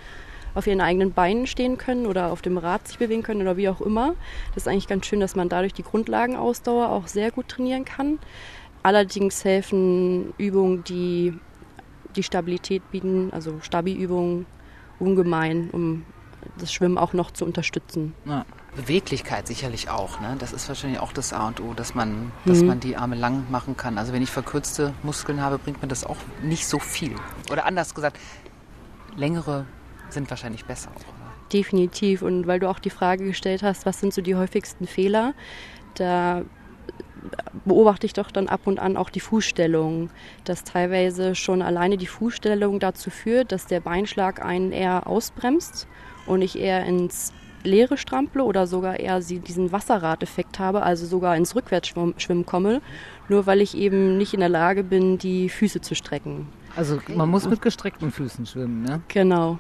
auf 0.54 0.67
ihren 0.67 0.82
eigenen 0.82 1.13
Beinen 1.13 1.48
stehen 1.48 1.78
können 1.78 2.06
oder 2.06 2.32
auf 2.32 2.41
dem 2.41 2.58
Rad 2.58 2.88
sich 2.88 3.00
bewegen 3.00 3.24
können 3.24 3.41
oder 3.41 3.58
wie 3.58 3.70
auch 3.70 3.82
immer. 3.82 4.15
Das 4.54 4.63
ist 4.63 4.67
eigentlich 4.67 4.88
ganz 4.88 5.06
schön, 5.06 5.20
dass 5.20 5.36
man 5.36 5.50
dadurch 5.50 5.74
die 5.74 5.84
Grundlagenausdauer 5.84 6.89
auch 6.89 7.08
sehr 7.08 7.32
gut 7.32 7.48
trainieren 7.48 7.86
kann. 7.86 8.20
Allerdings 8.84 9.46
helfen 9.46 10.34
Übungen, 10.38 10.84
die 10.84 11.34
die 12.15 12.24
Stabilität 12.24 12.84
bieten, 12.91 13.30
also 13.32 13.60
Stabi-Übungen, 13.62 14.46
ungemein, 15.02 15.70
um 15.72 16.06
das 16.58 16.74
Schwimmen 16.74 16.98
auch 16.98 17.14
noch 17.14 17.32
zu 17.32 17.46
unterstützen. 17.46 18.14
Ja. 18.26 18.46
Beweglichkeit 18.76 19.48
sicherlich 19.48 19.90
auch. 19.90 20.22
Ne? 20.22 20.38
Das 20.40 20.54
ist 20.54 20.70
wahrscheinlich 20.70 21.02
auch 21.02 21.12
das 21.12 21.34
A 21.34 21.48
und 21.48 21.60
O, 21.60 21.74
dass 21.74 21.94
man, 21.94 22.32
dass 22.46 22.62
mhm. 22.62 22.68
man 22.68 22.80
die 22.80 22.96
Arme 22.96 23.18
lang 23.18 23.44
machen 23.52 23.76
kann. 23.76 23.98
Also 23.98 24.14
wenn 24.14 24.22
ich 24.22 24.32
verkürzte 24.32 24.94
Muskeln 25.04 25.42
habe, 25.42 25.58
bringt 25.58 25.82
mir 25.82 25.90
das 25.90 26.06
auch 26.06 26.18
nicht 26.42 26.66
so 26.66 26.80
viel. 26.80 27.16
Oder 27.52 27.66
anders 27.66 27.94
gesagt, 27.94 28.18
längere 29.18 29.66
sind 30.10 30.30
wahrscheinlich 30.30 30.64
besser 30.64 30.90
auch. 30.96 31.52
Definitiv. 31.52 32.22
Und 32.22 32.48
weil 32.48 32.60
du 32.60 32.70
auch 32.70 32.80
die 32.80 32.90
Frage 32.90 33.26
gestellt 33.26 33.62
hast, 33.62 33.86
was 33.86 34.00
sind 34.00 34.14
so 34.14 34.22
die 34.22 34.36
häufigsten 34.36 34.88
Fehler, 34.88 35.34
da 35.96 36.44
beobachte 37.66 38.06
ich 38.06 38.14
doch 38.14 38.32
dann 38.32 38.48
ab 38.48 38.62
und 38.66 38.80
an 38.80 38.98
auch 38.98 39.10
die 39.10 39.20
Fußstellung, 39.20 40.10
dass 40.44 40.64
teilweise 40.64 41.36
schon 41.36 41.62
alleine 41.62 41.98
die 41.98 42.08
Fußstellung 42.08 42.80
dazu 42.80 43.10
führt, 43.10 43.52
dass 43.52 43.68
der 43.68 43.80
Beinschlag 43.80 44.44
einen 44.44 44.72
eher 44.72 45.08
ausbremst 45.08 45.88
und 46.26 46.42
ich 46.42 46.58
eher 46.58 46.86
ins 46.86 47.34
Leere 47.64 47.98
strample 47.98 48.44
oder 48.44 48.66
sogar 48.66 49.00
eher 49.00 49.20
diesen 49.20 49.72
Wasserradeffekt 49.72 50.60
habe, 50.60 50.82
also 50.82 51.06
sogar 51.06 51.36
ins 51.38 51.56
Rückwärtsschwimmen 51.56 52.46
komme, 52.46 52.82
nur 53.30 53.46
weil 53.46 53.62
ich 53.62 53.78
eben 53.78 54.18
nicht 54.18 54.34
in 54.34 54.40
der 54.40 54.50
Lage 54.50 54.84
bin, 54.84 55.18
die 55.18 55.48
Füße 55.50 55.82
zu 55.82 55.94
strecken. 55.94 56.48
Also 56.76 57.00
man 57.14 57.30
muss 57.30 57.48
mit 57.48 57.62
gestreckten 57.62 58.12
Füßen 58.12 58.46
schwimmen, 58.46 58.84
ne? 58.84 59.02
Genau. 59.10 59.60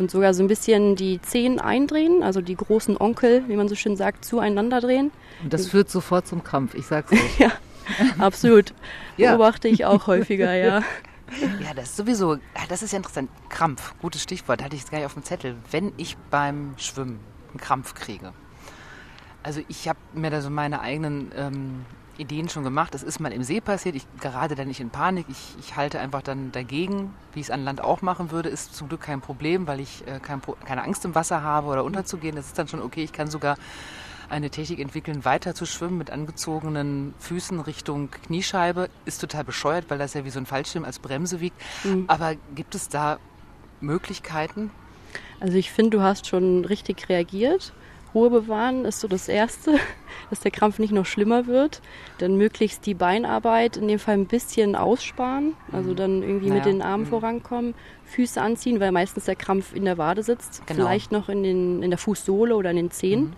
Und 0.00 0.10
sogar 0.10 0.32
so 0.32 0.42
ein 0.42 0.46
bisschen 0.46 0.96
die 0.96 1.20
Zehen 1.20 1.60
eindrehen, 1.60 2.22
also 2.22 2.40
die 2.40 2.56
großen 2.56 2.96
Onkel, 2.98 3.44
wie 3.48 3.56
man 3.56 3.68
so 3.68 3.74
schön 3.74 3.96
sagt, 3.96 4.24
zueinander 4.24 4.80
drehen. 4.80 5.10
Und 5.42 5.52
das 5.52 5.66
führt 5.66 5.90
sofort 5.90 6.26
zum 6.26 6.42
Krampf, 6.42 6.74
ich 6.74 6.86
sag's 6.86 7.12
euch. 7.12 7.20
Ja, 7.38 7.52
absolut. 8.18 8.72
Ja. 9.18 9.32
Beobachte 9.32 9.68
ich 9.68 9.84
auch 9.84 10.06
häufiger, 10.06 10.54
ja. 10.54 10.82
Ja, 11.62 11.74
das 11.76 11.90
ist 11.90 11.96
sowieso, 11.96 12.38
ah, 12.54 12.64
das 12.68 12.82
ist 12.82 12.92
ja 12.92 12.96
interessant. 12.96 13.30
Krampf, 13.50 13.94
gutes 14.00 14.22
Stichwort, 14.22 14.64
hatte 14.64 14.74
ich 14.74 14.82
jetzt 14.82 14.90
gar 14.90 14.98
nicht 14.98 15.06
auf 15.06 15.14
dem 15.14 15.22
Zettel. 15.22 15.54
Wenn 15.70 15.92
ich 15.98 16.16
beim 16.30 16.74
Schwimmen 16.78 17.20
einen 17.50 17.60
Krampf 17.60 17.94
kriege. 17.94 18.32
Also 19.42 19.60
ich 19.68 19.86
habe 19.86 19.98
mir 20.14 20.30
da 20.30 20.40
so 20.40 20.48
meine 20.48 20.80
eigenen 20.80 21.30
ähm, 21.36 21.84
Ideen 22.18 22.48
schon 22.48 22.64
gemacht. 22.64 22.94
Es 22.94 23.02
ist 23.02 23.20
mal 23.20 23.32
im 23.32 23.42
See 23.42 23.60
passiert. 23.60 23.96
Ich 23.96 24.06
gerate 24.20 24.54
da 24.54 24.64
nicht 24.64 24.80
in 24.80 24.90
Panik. 24.90 25.26
Ich, 25.28 25.56
ich 25.58 25.76
halte 25.76 26.00
einfach 26.00 26.22
dann 26.22 26.52
dagegen, 26.52 27.14
wie 27.32 27.40
ich 27.40 27.46
es 27.46 27.50
an 27.50 27.64
Land 27.64 27.82
auch 27.82 28.02
machen 28.02 28.30
würde. 28.30 28.48
Ist 28.48 28.74
zum 28.74 28.88
Glück 28.88 29.00
kein 29.00 29.20
Problem, 29.20 29.66
weil 29.66 29.80
ich 29.80 30.06
äh, 30.06 30.20
kein, 30.20 30.40
Pro- 30.40 30.56
keine 30.64 30.82
Angst 30.82 31.04
im 31.04 31.14
Wasser 31.14 31.42
habe 31.42 31.68
oder 31.68 31.84
unterzugehen. 31.84 32.36
Das 32.36 32.46
ist 32.46 32.58
dann 32.58 32.68
schon 32.68 32.82
okay. 32.82 33.02
Ich 33.02 33.12
kann 33.12 33.30
sogar 33.30 33.56
eine 34.28 34.50
Technik 34.50 34.78
entwickeln, 34.78 35.24
weiter 35.24 35.54
zu 35.54 35.66
schwimmen 35.66 35.98
mit 35.98 36.10
angezogenen 36.10 37.14
Füßen 37.18 37.58
Richtung 37.58 38.10
Kniescheibe. 38.10 38.88
Ist 39.04 39.20
total 39.20 39.44
bescheuert, 39.44 39.86
weil 39.88 39.98
das 39.98 40.14
ja 40.14 40.24
wie 40.24 40.30
so 40.30 40.38
ein 40.38 40.46
Fallschirm 40.46 40.84
als 40.84 40.98
Bremse 41.00 41.40
wiegt. 41.40 41.60
Aber 42.06 42.34
gibt 42.54 42.74
es 42.74 42.88
da 42.88 43.18
Möglichkeiten? 43.80 44.70
Also 45.40 45.56
ich 45.56 45.72
finde, 45.72 45.96
du 45.96 46.02
hast 46.02 46.28
schon 46.28 46.64
richtig 46.64 47.08
reagiert. 47.08 47.72
Ruhe 48.14 48.30
bewahren 48.30 48.84
ist 48.84 49.00
so 49.00 49.08
das 49.08 49.28
Erste, 49.28 49.78
dass 50.30 50.40
der 50.40 50.50
Krampf 50.50 50.78
nicht 50.78 50.92
noch 50.92 51.06
schlimmer 51.06 51.46
wird. 51.46 51.80
Dann 52.18 52.36
möglichst 52.36 52.86
die 52.86 52.94
Beinarbeit 52.94 53.76
in 53.76 53.88
dem 53.88 53.98
Fall 53.98 54.14
ein 54.14 54.26
bisschen 54.26 54.76
aussparen, 54.76 55.54
also 55.72 55.94
dann 55.94 56.22
irgendwie 56.22 56.50
mit 56.50 56.64
Naja, 56.64 56.72
den 56.72 56.82
Armen 56.82 57.04
mhm. 57.04 57.08
vorankommen, 57.08 57.74
Füße 58.06 58.40
anziehen, 58.40 58.80
weil 58.80 58.92
meistens 58.92 59.24
der 59.24 59.36
Krampf 59.36 59.74
in 59.74 59.84
der 59.84 59.98
Wade 59.98 60.22
sitzt, 60.22 60.66
Genau. 60.66 60.82
vielleicht 60.84 61.12
noch 61.12 61.28
in, 61.28 61.42
den, 61.42 61.82
in 61.82 61.90
der 61.90 61.98
Fußsohle 61.98 62.54
oder 62.56 62.70
in 62.70 62.76
den 62.76 62.90
Zehen. 62.90 63.34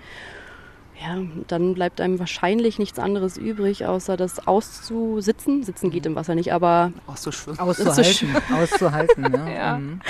Ja, 1.00 1.18
dann 1.48 1.74
bleibt 1.74 2.00
einem 2.00 2.18
wahrscheinlich 2.20 2.78
nichts 2.78 2.98
anderes 2.98 3.36
übrig, 3.36 3.86
außer 3.86 4.16
das 4.16 4.46
auszusitzen. 4.46 5.64
Sitzen 5.64 5.90
geht 5.90 6.06
im 6.06 6.14
Wasser 6.14 6.34
nicht, 6.36 6.52
aber 6.52 6.92
Auch 7.08 7.16
so 7.16 7.32
schwimmen? 7.32 7.58
Auszuhalten, 7.58 8.36
auszuhalten, 8.54 9.22
ne? 9.22 9.54
Ja. 9.54 9.78
Mhm. 9.78 10.00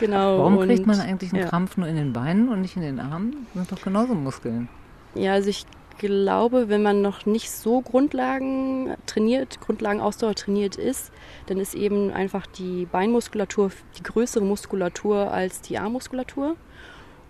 Genau. 0.00 0.38
Warum 0.38 0.58
und, 0.58 0.68
kriegt 0.68 0.86
man 0.86 0.98
eigentlich 1.00 1.32
einen 1.32 1.42
ja. 1.42 1.48
Krampf 1.48 1.76
nur 1.76 1.86
in 1.86 1.96
den 1.96 2.12
Beinen 2.12 2.48
und 2.48 2.60
nicht 2.60 2.76
in 2.76 2.82
den 2.82 2.98
Armen? 2.98 3.46
Das 3.54 3.68
sind 3.68 3.78
doch 3.78 3.84
genauso 3.84 4.14
Muskeln. 4.14 4.68
Ja, 5.14 5.32
also 5.32 5.48
ich 5.50 5.66
glaube, 5.98 6.68
wenn 6.68 6.82
man 6.82 7.02
noch 7.02 7.26
nicht 7.26 7.50
so 7.50 7.82
Grundlagen 7.82 8.96
trainiert, 9.06 9.60
Grundlagenausdauer 9.60 10.34
trainiert 10.34 10.76
ist, 10.76 11.12
dann 11.46 11.58
ist 11.58 11.74
eben 11.74 12.10
einfach 12.10 12.46
die 12.46 12.86
Beinmuskulatur 12.86 13.70
die 13.98 14.02
größere 14.02 14.44
Muskulatur 14.44 15.30
als 15.30 15.60
die 15.60 15.78
Armmuskulatur. 15.78 16.56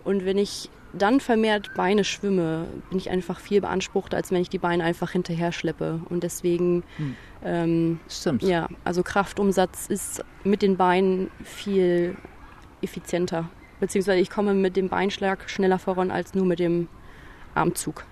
Und 0.03 0.25
wenn 0.25 0.37
ich 0.37 0.69
dann 0.93 1.19
vermehrt 1.19 1.73
Beine 1.75 2.03
schwimme, 2.03 2.65
bin 2.89 2.97
ich 2.97 3.09
einfach 3.09 3.39
viel 3.39 3.61
beanspruchter, 3.61 4.17
als 4.17 4.31
wenn 4.31 4.41
ich 4.41 4.49
die 4.49 4.57
Beine 4.57 4.83
einfach 4.83 5.11
hinterher 5.11 5.51
schleppe. 5.51 6.01
Und 6.09 6.23
deswegen, 6.23 6.83
ähm, 7.43 7.99
Stimmt. 8.09 8.43
ja, 8.43 8.67
also 8.83 9.03
Kraftumsatz 9.03 9.87
ist 9.87 10.23
mit 10.43 10.61
den 10.61 10.77
Beinen 10.77 11.29
viel 11.43 12.15
effizienter. 12.81 13.49
Beziehungsweise 13.79 14.19
ich 14.19 14.29
komme 14.29 14.53
mit 14.53 14.75
dem 14.75 14.89
Beinschlag 14.89 15.49
schneller 15.49 15.79
voran 15.79 16.11
als 16.11 16.33
nur 16.33 16.45
mit 16.45 16.59
dem 16.59 16.87
Armzug. 17.55 18.05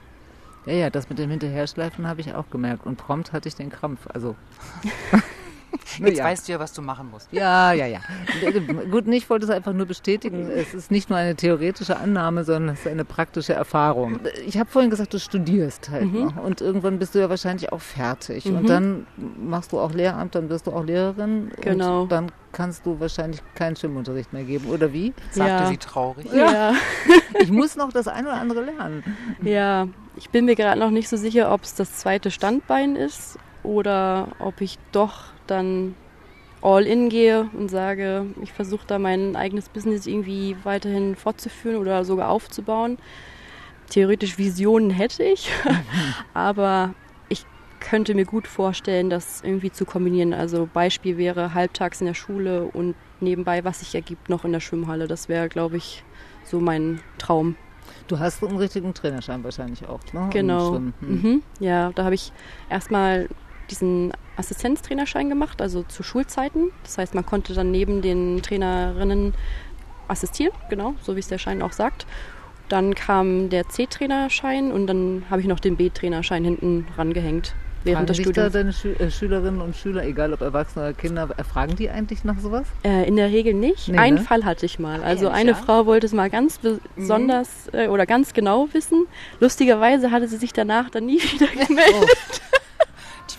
Ja, 0.65 0.73
ja, 0.73 0.89
das 0.89 1.09
mit 1.09 1.19
dem 1.19 1.29
Hinterherschleifen 1.29 2.07
habe 2.07 2.21
ich 2.21 2.33
auch 2.33 2.49
gemerkt. 2.49 2.85
Und 2.85 2.97
prompt 2.97 3.31
hatte 3.31 3.47
ich 3.47 3.55
den 3.55 3.69
Krampf. 3.69 4.07
Also. 4.07 4.35
Jetzt 5.97 6.17
ja. 6.17 6.23
weißt 6.23 6.47
du 6.47 6.51
ja, 6.53 6.59
was 6.59 6.73
du 6.73 6.81
machen 6.81 7.09
musst. 7.11 7.27
Ja, 7.31 7.73
ja, 7.73 7.85
ja. 7.85 7.99
Gut, 8.91 9.07
ich 9.07 9.29
wollte 9.29 9.45
es 9.45 9.51
einfach 9.51 9.73
nur 9.73 9.85
bestätigen. 9.85 10.49
Es 10.49 10.73
ist 10.73 10.91
nicht 10.91 11.09
nur 11.09 11.17
eine 11.17 11.35
theoretische 11.35 11.97
Annahme, 11.97 12.43
sondern 12.43 12.73
es 12.75 12.81
ist 12.81 12.87
eine 12.87 13.05
praktische 13.05 13.53
Erfahrung. 13.53 14.19
Ich 14.45 14.57
habe 14.57 14.69
vorhin 14.69 14.89
gesagt, 14.89 15.13
du 15.13 15.19
studierst 15.19 15.89
halt 15.89 16.13
noch. 16.13 16.37
Und 16.37 16.61
irgendwann 16.61 16.99
bist 16.99 17.15
du 17.15 17.19
ja 17.19 17.29
wahrscheinlich 17.29 17.71
auch 17.71 17.81
fertig. 17.81 18.45
Und 18.45 18.69
dann 18.69 19.07
machst 19.17 19.71
du 19.71 19.79
auch 19.79 19.93
Lehramt, 19.93 20.35
dann 20.35 20.49
wirst 20.49 20.67
du 20.67 20.71
auch 20.71 20.83
Lehrerin. 20.83 21.51
Genau. 21.61 22.03
Und 22.03 22.11
dann 22.11 22.31
kannst 22.51 22.85
du 22.85 22.99
wahrscheinlich 22.99 23.41
keinen 23.55 23.75
Schwimmunterricht 23.75 24.33
mehr 24.33 24.43
geben. 24.43 24.69
Oder 24.69 24.91
wie? 24.93 25.13
Sagte 25.31 25.63
Ja. 25.63 25.67
sie 25.67 25.77
traurig. 25.77 26.27
Ja. 26.33 26.73
Ich 27.39 27.51
muss 27.51 27.75
noch 27.75 27.91
das 27.91 28.07
eine 28.07 28.27
oder 28.29 28.37
andere 28.39 28.61
lernen. 28.61 29.03
ja, 29.41 29.87
ich 30.15 30.29
bin 30.29 30.45
mir 30.45 30.55
gerade 30.55 30.79
noch 30.79 30.89
nicht 30.89 31.09
so 31.09 31.17
sicher, 31.17 31.51
ob 31.53 31.63
es 31.63 31.75
das 31.75 31.97
zweite 31.97 32.31
Standbein 32.31 32.95
ist 32.95 33.37
oder 33.63 34.29
ob 34.39 34.61
ich 34.61 34.77
doch 34.91 35.25
dann 35.49 35.95
all 36.61 36.85
in 36.85 37.09
gehe 37.09 37.49
und 37.53 37.69
sage, 37.69 38.25
ich 38.41 38.51
versuche 38.51 38.85
da 38.87 38.99
mein 38.99 39.35
eigenes 39.35 39.69
Business 39.69 40.05
irgendwie 40.07 40.55
weiterhin 40.63 41.15
fortzuführen 41.15 41.77
oder 41.77 42.03
sogar 42.03 42.29
aufzubauen. 42.29 42.97
Theoretisch 43.89 44.37
Visionen 44.37 44.91
hätte 44.91 45.23
ich, 45.23 45.49
aber 46.33 46.93
ich 47.29 47.45
könnte 47.79 48.13
mir 48.13 48.25
gut 48.25 48.47
vorstellen, 48.47 49.09
das 49.09 49.41
irgendwie 49.43 49.71
zu 49.71 49.85
kombinieren. 49.85 50.33
Also 50.33 50.69
Beispiel 50.71 51.17
wäre 51.17 51.53
halbtags 51.53 52.01
in 52.01 52.07
der 52.07 52.13
Schule 52.13 52.65
und 52.65 52.95
nebenbei, 53.21 53.63
was 53.63 53.79
sich 53.79 53.95
ergibt, 53.95 54.29
noch 54.29 54.45
in 54.45 54.51
der 54.51 54.59
Schwimmhalle. 54.59 55.07
Das 55.07 55.29
wäre, 55.29 55.49
glaube 55.49 55.77
ich, 55.77 56.03
so 56.45 56.59
mein 56.59 56.99
Traum. 57.17 57.55
Du 58.07 58.19
hast 58.19 58.43
einen 58.43 58.57
richtigen 58.57 58.93
Trainerschein 58.93 59.43
wahrscheinlich 59.43 59.87
auch, 59.87 59.99
ne? 60.13 60.29
Genau. 60.31 60.73
Hm. 60.73 60.93
Mhm. 61.01 61.43
Ja, 61.59 61.91
da 61.93 62.03
habe 62.03 62.15
ich 62.15 62.31
erstmal 62.69 63.27
diesen 63.69 64.11
Assistenztrainerschein 64.37 65.29
gemacht, 65.29 65.61
also 65.61 65.83
zu 65.83 66.03
Schulzeiten. 66.03 66.71
Das 66.83 66.97
heißt, 66.97 67.15
man 67.15 67.25
konnte 67.25 67.53
dann 67.53 67.71
neben 67.71 68.01
den 68.01 68.41
Trainerinnen 68.41 69.33
assistieren, 70.07 70.53
genau, 70.69 70.95
so 71.01 71.15
wie 71.15 71.19
es 71.19 71.27
der 71.27 71.37
Schein 71.37 71.61
auch 71.61 71.73
sagt. 71.73 72.05
Dann 72.67 72.93
kam 72.95 73.49
der 73.49 73.67
C-Trainerschein 73.67 74.71
und 74.71 74.87
dann 74.87 75.23
habe 75.29 75.41
ich 75.41 75.47
noch 75.47 75.59
den 75.59 75.75
B-Trainerschein 75.75 76.43
hinten 76.43 76.87
rangehängt 76.97 77.55
Fragen 77.79 77.93
während 77.93 78.09
des 78.09 78.17
dich 78.17 78.31
da 78.31 78.49
deine 78.49 78.73
Schü 78.73 78.93
äh, 78.93 79.09
Schülerinnen 79.09 79.61
und 79.61 79.75
Schüler, 79.75 80.03
egal 80.03 80.33
ob 80.33 80.41
Erwachsene 80.41 80.85
oder 80.85 80.93
Kinder, 80.93 81.29
äh, 81.37 81.43
fragen 81.43 81.75
die 81.75 81.89
eigentlich 81.89 82.23
nach 82.23 82.39
sowas? 82.39 82.67
Äh, 82.83 83.07
in 83.07 83.15
der 83.15 83.29
Regel 83.29 83.53
nicht. 83.53 83.87
Nee, 83.87 83.97
Einen 83.97 84.17
ne? 84.17 84.23
Fall 84.23 84.45
hatte 84.45 84.65
ich 84.65 84.79
mal. 84.79 85.01
Also 85.01 85.25
Ehrlich, 85.25 85.39
eine 85.39 85.51
ja? 85.51 85.57
Frau 85.57 85.85
wollte 85.85 86.05
es 86.05 86.13
mal 86.13 86.29
ganz 86.29 86.59
besonders 86.59 87.69
äh, 87.73 87.87
oder 87.87 88.05
ganz 88.05 88.33
genau 88.33 88.67
wissen. 88.73 89.07
Lustigerweise 89.39 90.11
hatte 90.11 90.27
sie 90.27 90.37
sich 90.37 90.53
danach 90.53 90.89
dann 90.89 91.05
nie 91.05 91.19
wieder 91.33 91.47
gemeldet. 91.47 92.41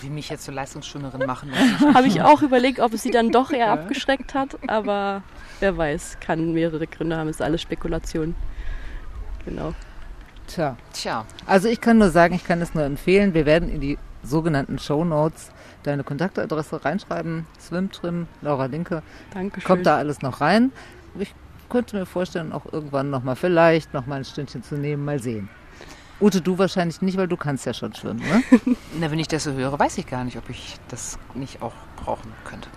Die 0.02 0.06
will 0.06 0.14
mich 0.14 0.28
jetzt 0.30 0.44
zur 0.44 0.54
Leistungsschwimmerin 0.54 1.26
machen. 1.26 1.52
Habe 1.94 2.06
ich 2.06 2.22
auch 2.22 2.42
überlegt, 2.42 2.80
ob 2.80 2.92
es 2.94 3.02
sie 3.02 3.10
dann 3.10 3.30
doch 3.30 3.50
eher 3.50 3.70
abgeschreckt 3.70 4.34
hat, 4.34 4.56
aber 4.68 5.22
wer 5.60 5.76
weiß, 5.76 6.18
kann 6.20 6.52
mehrere 6.52 6.86
Gründe 6.86 7.16
haben, 7.16 7.28
ist 7.28 7.42
alles 7.42 7.62
Spekulation. 7.62 8.34
Genau. 9.44 9.74
Tja, 10.46 10.76
Tja, 10.92 11.24
also 11.46 11.68
ich 11.68 11.80
kann 11.80 11.98
nur 11.98 12.10
sagen, 12.10 12.34
ich 12.34 12.44
kann 12.44 12.60
es 12.60 12.74
nur 12.74 12.84
empfehlen. 12.84 13.34
Wir 13.34 13.46
werden 13.46 13.68
in 13.68 13.80
die 13.80 13.98
sogenannten 14.22 14.78
Show 14.78 15.04
Notes 15.04 15.52
deine 15.82 16.02
Kontaktadresse 16.02 16.84
reinschreiben. 16.84 17.46
Swimtrim, 17.58 18.26
Laura 18.42 18.66
Linke. 18.66 19.02
Dankeschön. 19.32 19.66
Kommt 19.66 19.86
da 19.86 19.96
alles 19.96 20.22
noch 20.22 20.40
rein. 20.40 20.72
Ich 21.18 21.34
könnte 21.68 21.96
mir 21.96 22.06
vorstellen, 22.06 22.52
auch 22.52 22.70
irgendwann 22.72 23.10
nochmal 23.10 23.36
vielleicht 23.36 23.94
nochmal 23.94 24.18
ein 24.18 24.24
Stündchen 24.24 24.62
zu 24.62 24.74
nehmen, 24.74 25.04
mal 25.04 25.20
sehen. 25.20 25.48
Ute, 26.20 26.40
du 26.42 26.58
wahrscheinlich 26.58 27.00
nicht, 27.02 27.16
weil 27.16 27.28
du 27.28 27.36
kannst 27.36 27.64
ja 27.66 27.72
schon 27.74 27.94
schwimmen, 27.94 28.20
ne? 28.20 28.42
na, 29.00 29.10
wenn 29.10 29.18
ich 29.18 29.28
das 29.28 29.44
so 29.44 29.52
höre, 29.52 29.78
weiß 29.78 29.98
ich 29.98 30.06
gar 30.06 30.24
nicht, 30.24 30.36
ob 30.36 30.48
ich 30.50 30.76
das 30.88 31.18
nicht 31.34 31.62
auch 31.62 31.72
brauchen 31.96 32.32
könnte. 32.44 32.68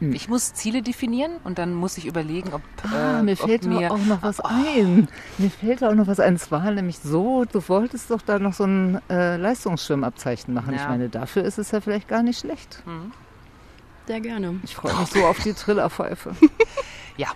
Ich 0.00 0.28
muss 0.28 0.54
Ziele 0.54 0.80
definieren 0.80 1.32
und 1.42 1.58
dann 1.58 1.74
muss 1.74 1.98
ich 1.98 2.06
überlegen, 2.06 2.52
ob, 2.54 2.62
Ah, 2.84 3.18
äh, 3.18 3.22
mir 3.24 3.32
ob 3.32 3.38
fällt 3.48 3.66
mir 3.66 3.90
auch 3.92 3.98
noch 3.98 4.22
was 4.22 4.38
ein. 4.40 5.08
Mir 5.38 5.50
fällt 5.50 5.82
auch 5.84 5.94
noch 5.94 6.06
was 6.06 6.20
ein. 6.20 6.34
Es 6.34 6.50
war 6.52 6.70
nämlich 6.70 7.00
so, 7.00 7.44
du 7.44 7.60
wolltest 7.68 8.10
doch 8.10 8.22
da 8.22 8.38
noch 8.38 8.52
so 8.54 8.64
ein 8.64 9.00
äh, 9.10 9.36
Leistungsschwimmabzeichen 9.36 10.54
machen. 10.54 10.74
Ich 10.74 10.80
Ja. 10.82 10.88
meine, 10.88 11.08
dafür 11.08 11.42
ist 11.44 11.58
es 11.58 11.72
ja 11.72 11.80
vielleicht 11.80 12.06
gar 12.08 12.22
nicht 12.22 12.38
schlecht. 12.38 12.82
Sehr 14.06 14.20
gerne. 14.20 14.60
Ich 14.62 14.74
freue 14.76 14.94
mich 14.98 15.08
so 15.08 15.24
auf 15.26 15.38
die 15.40 15.52
Trillerpfeife. 15.52 16.34
Ja, 17.16 17.28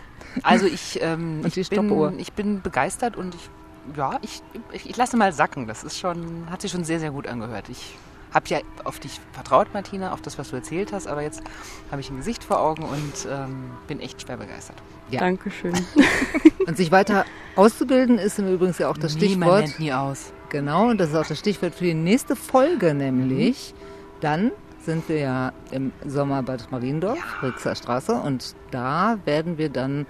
also 0.43 0.65
ich, 0.67 1.01
ähm, 1.03 1.41
Und 1.45 1.55
die 1.57 1.61
ich, 1.61 1.67
Stoppuhr. 1.67 2.11
bin, 2.11 2.19
ich 2.19 2.33
bin 2.33 2.63
begeistert 2.63 3.17
und 3.17 3.35
ich, 3.35 3.51
ja, 3.97 4.19
ich, 4.23 4.43
ich, 4.73 4.91
ich 4.91 4.97
lasse 4.97 5.17
mal 5.17 5.33
sacken. 5.33 5.67
Das 5.67 5.85
ist 5.85 5.99
schon, 5.99 6.49
hat 6.51 6.63
sich 6.63 6.73
schon 6.73 6.85
sehr, 6.85 7.01
sehr 7.01 7.11
gut 7.11 7.27
angehört. 7.27 7.69
Ich 7.69 7.97
habe 8.33 8.47
ja 8.49 8.59
auf 8.83 8.99
dich 8.99 9.21
vertraut, 9.33 9.69
Martina, 9.73 10.13
auf 10.13 10.21
das, 10.21 10.39
was 10.39 10.51
du 10.51 10.57
erzählt 10.57 10.93
hast, 10.93 11.07
aber 11.07 11.23
jetzt 11.23 11.43
habe 11.91 12.01
ich 12.01 12.11
ein 12.11 12.17
Gesicht 12.17 12.43
vor 12.43 12.61
Augen 12.61 12.83
und 12.83 13.29
ähm, 13.31 13.71
bin 13.87 14.01
echt 14.01 14.23
schwer 14.23 14.37
begeistert. 14.37 14.77
Ja. 15.11 15.21
Dankeschön. 15.21 15.75
Und 16.67 16.79
sich 16.79 16.91
weiter 16.91 17.27
auszubilden 17.57 18.19
ist 18.19 18.39
im 18.39 18.53
Übrigen 18.53 18.75
ja 18.79 18.89
auch 18.89 18.97
das 18.97 19.17
Niemand 19.17 19.35
Stichwort. 19.35 19.61
nennt 19.61 19.79
nie 19.81 19.93
aus. 19.93 20.33
Genau, 20.49 20.89
und 20.89 20.99
das 20.99 21.11
ist 21.11 21.15
auch 21.15 21.27
das 21.27 21.39
Stichwort 21.39 21.75
für 21.75 21.85
die 21.85 21.93
nächste 21.95 22.37
Folge, 22.37 22.95
nämlich 22.95 23.75
dann 24.21 24.51
sind 24.83 25.07
wir 25.11 25.19
ja 25.19 25.53
im 25.73 25.93
Sommer 26.07 26.43
Bad 26.43 26.71
Mariendorf, 26.71 27.19
Rixer 27.43 27.75
Straße, 27.75 28.15
und 28.15 28.55
da 28.71 29.19
werden 29.27 29.59
wir 29.59 29.69
dann 29.69 30.07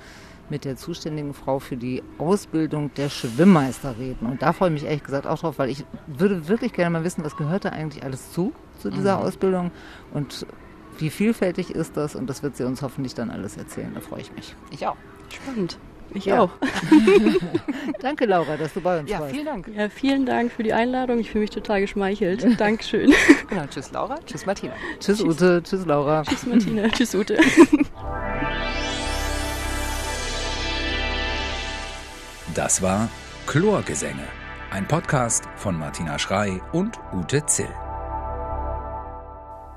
mit 0.51 0.65
der 0.65 0.77
zuständigen 0.77 1.33
Frau 1.35 1.59
für 1.59 1.77
die 1.77 2.03
Ausbildung 2.19 2.93
der 2.95 3.09
Schwimmmeister 3.09 3.97
reden. 3.99 4.27
Und 4.27 4.43
da 4.43 4.53
freue 4.53 4.69
ich 4.69 4.75
mich 4.75 4.85
ehrlich 4.85 5.03
gesagt 5.05 5.27
auch 5.27 5.39
drauf, 5.39 5.59
weil 5.59 5.71
ich 5.71 5.85
würde 6.07 6.49
wirklich 6.49 6.73
gerne 6.73 6.91
mal 6.91 7.05
wissen, 7.05 7.25
was 7.25 7.37
gehört 7.37 7.65
da 7.65 7.71
eigentlich 7.71 8.05
alles 8.05 8.33
zu, 8.33 8.53
zu 8.79 8.91
dieser 8.91 9.19
Ausbildung 9.19 9.71
und 10.13 10.47
wie 10.99 11.11
vielfältig 11.11 11.71
ist 11.71 11.97
das 11.97 12.15
und 12.15 12.29
das 12.31 12.43
wird 12.43 12.57
sie 12.57 12.65
uns 12.65 12.83
hoffentlich 12.83 13.15
dann 13.15 13.31
alles 13.31 13.57
erzählen. 13.57 13.91
Da 13.95 14.01
freue 14.01 14.21
ich 14.21 14.33
mich. 14.33 14.55
Ich 14.71 14.87
auch. 14.87 14.97
Spannend. 15.29 15.79
Ich 16.13 16.27
Ja. 16.27 16.43
auch. 16.43 16.51
Danke, 18.01 18.27
Laura, 18.27 18.57
dass 18.57 18.75
du 18.75 18.81
bei 18.81 19.01
uns 19.01 19.11
Ja, 19.11 19.19
warst. 19.21 19.33
vielen 19.33 19.47
Dank. 19.47 19.69
Ja, 19.75 19.89
vielen 19.89 20.27
Dank 20.27 20.53
für 20.53 20.63
die 20.63 20.73
Einladung. 20.73 21.19
Ich 21.19 21.31
fühle 21.31 21.43
mich 21.43 21.51
total 21.51 21.81
geschmeichelt. 21.81 22.47
Dankeschön. 22.61 23.13
Genau, 23.49 23.65
tschüss 23.67 23.91
Laura, 23.91 24.19
tschüss 24.27 24.47
Martina. 24.47 24.75
Tschüss, 25.01 25.21
Ute. 25.23 25.63
Tschüss, 25.65 25.85
Laura. 25.87 26.23
Tschüss 26.23 26.47
Martina. 26.47 26.89
Tschüss 26.91 27.15
Ute. 27.15 27.39
Das 32.55 32.83
war 32.83 33.09
Chlorgesänge, 33.47 34.29
ein 34.71 34.87
Podcast 34.87 35.49
von 35.57 35.77
Martina 35.77 36.21
Schrei 36.21 36.61
und 36.73 37.01
Ute 37.13 37.45
Zill. 37.47 37.69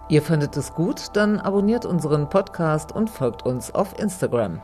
Ihr 0.09 0.21
fandet 0.21 0.55
es 0.55 0.73
gut? 0.75 1.07
Dann 1.13 1.39
abonniert 1.39 1.85
unseren 1.85 2.29
Podcast 2.29 2.91
und 2.91 3.09
folgt 3.09 3.43
uns 3.43 3.73
auf 3.73 3.97
Instagram. 3.99 4.61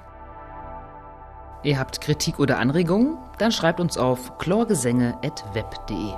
Ihr 1.63 1.79
habt 1.79 2.01
Kritik 2.01 2.39
oder 2.39 2.59
Anregungen? 2.59 3.17
Dann 3.39 3.51
schreibt 3.51 3.79
uns 3.79 3.97
auf 3.97 4.37
chlorgesänge.web.de. 4.37 6.13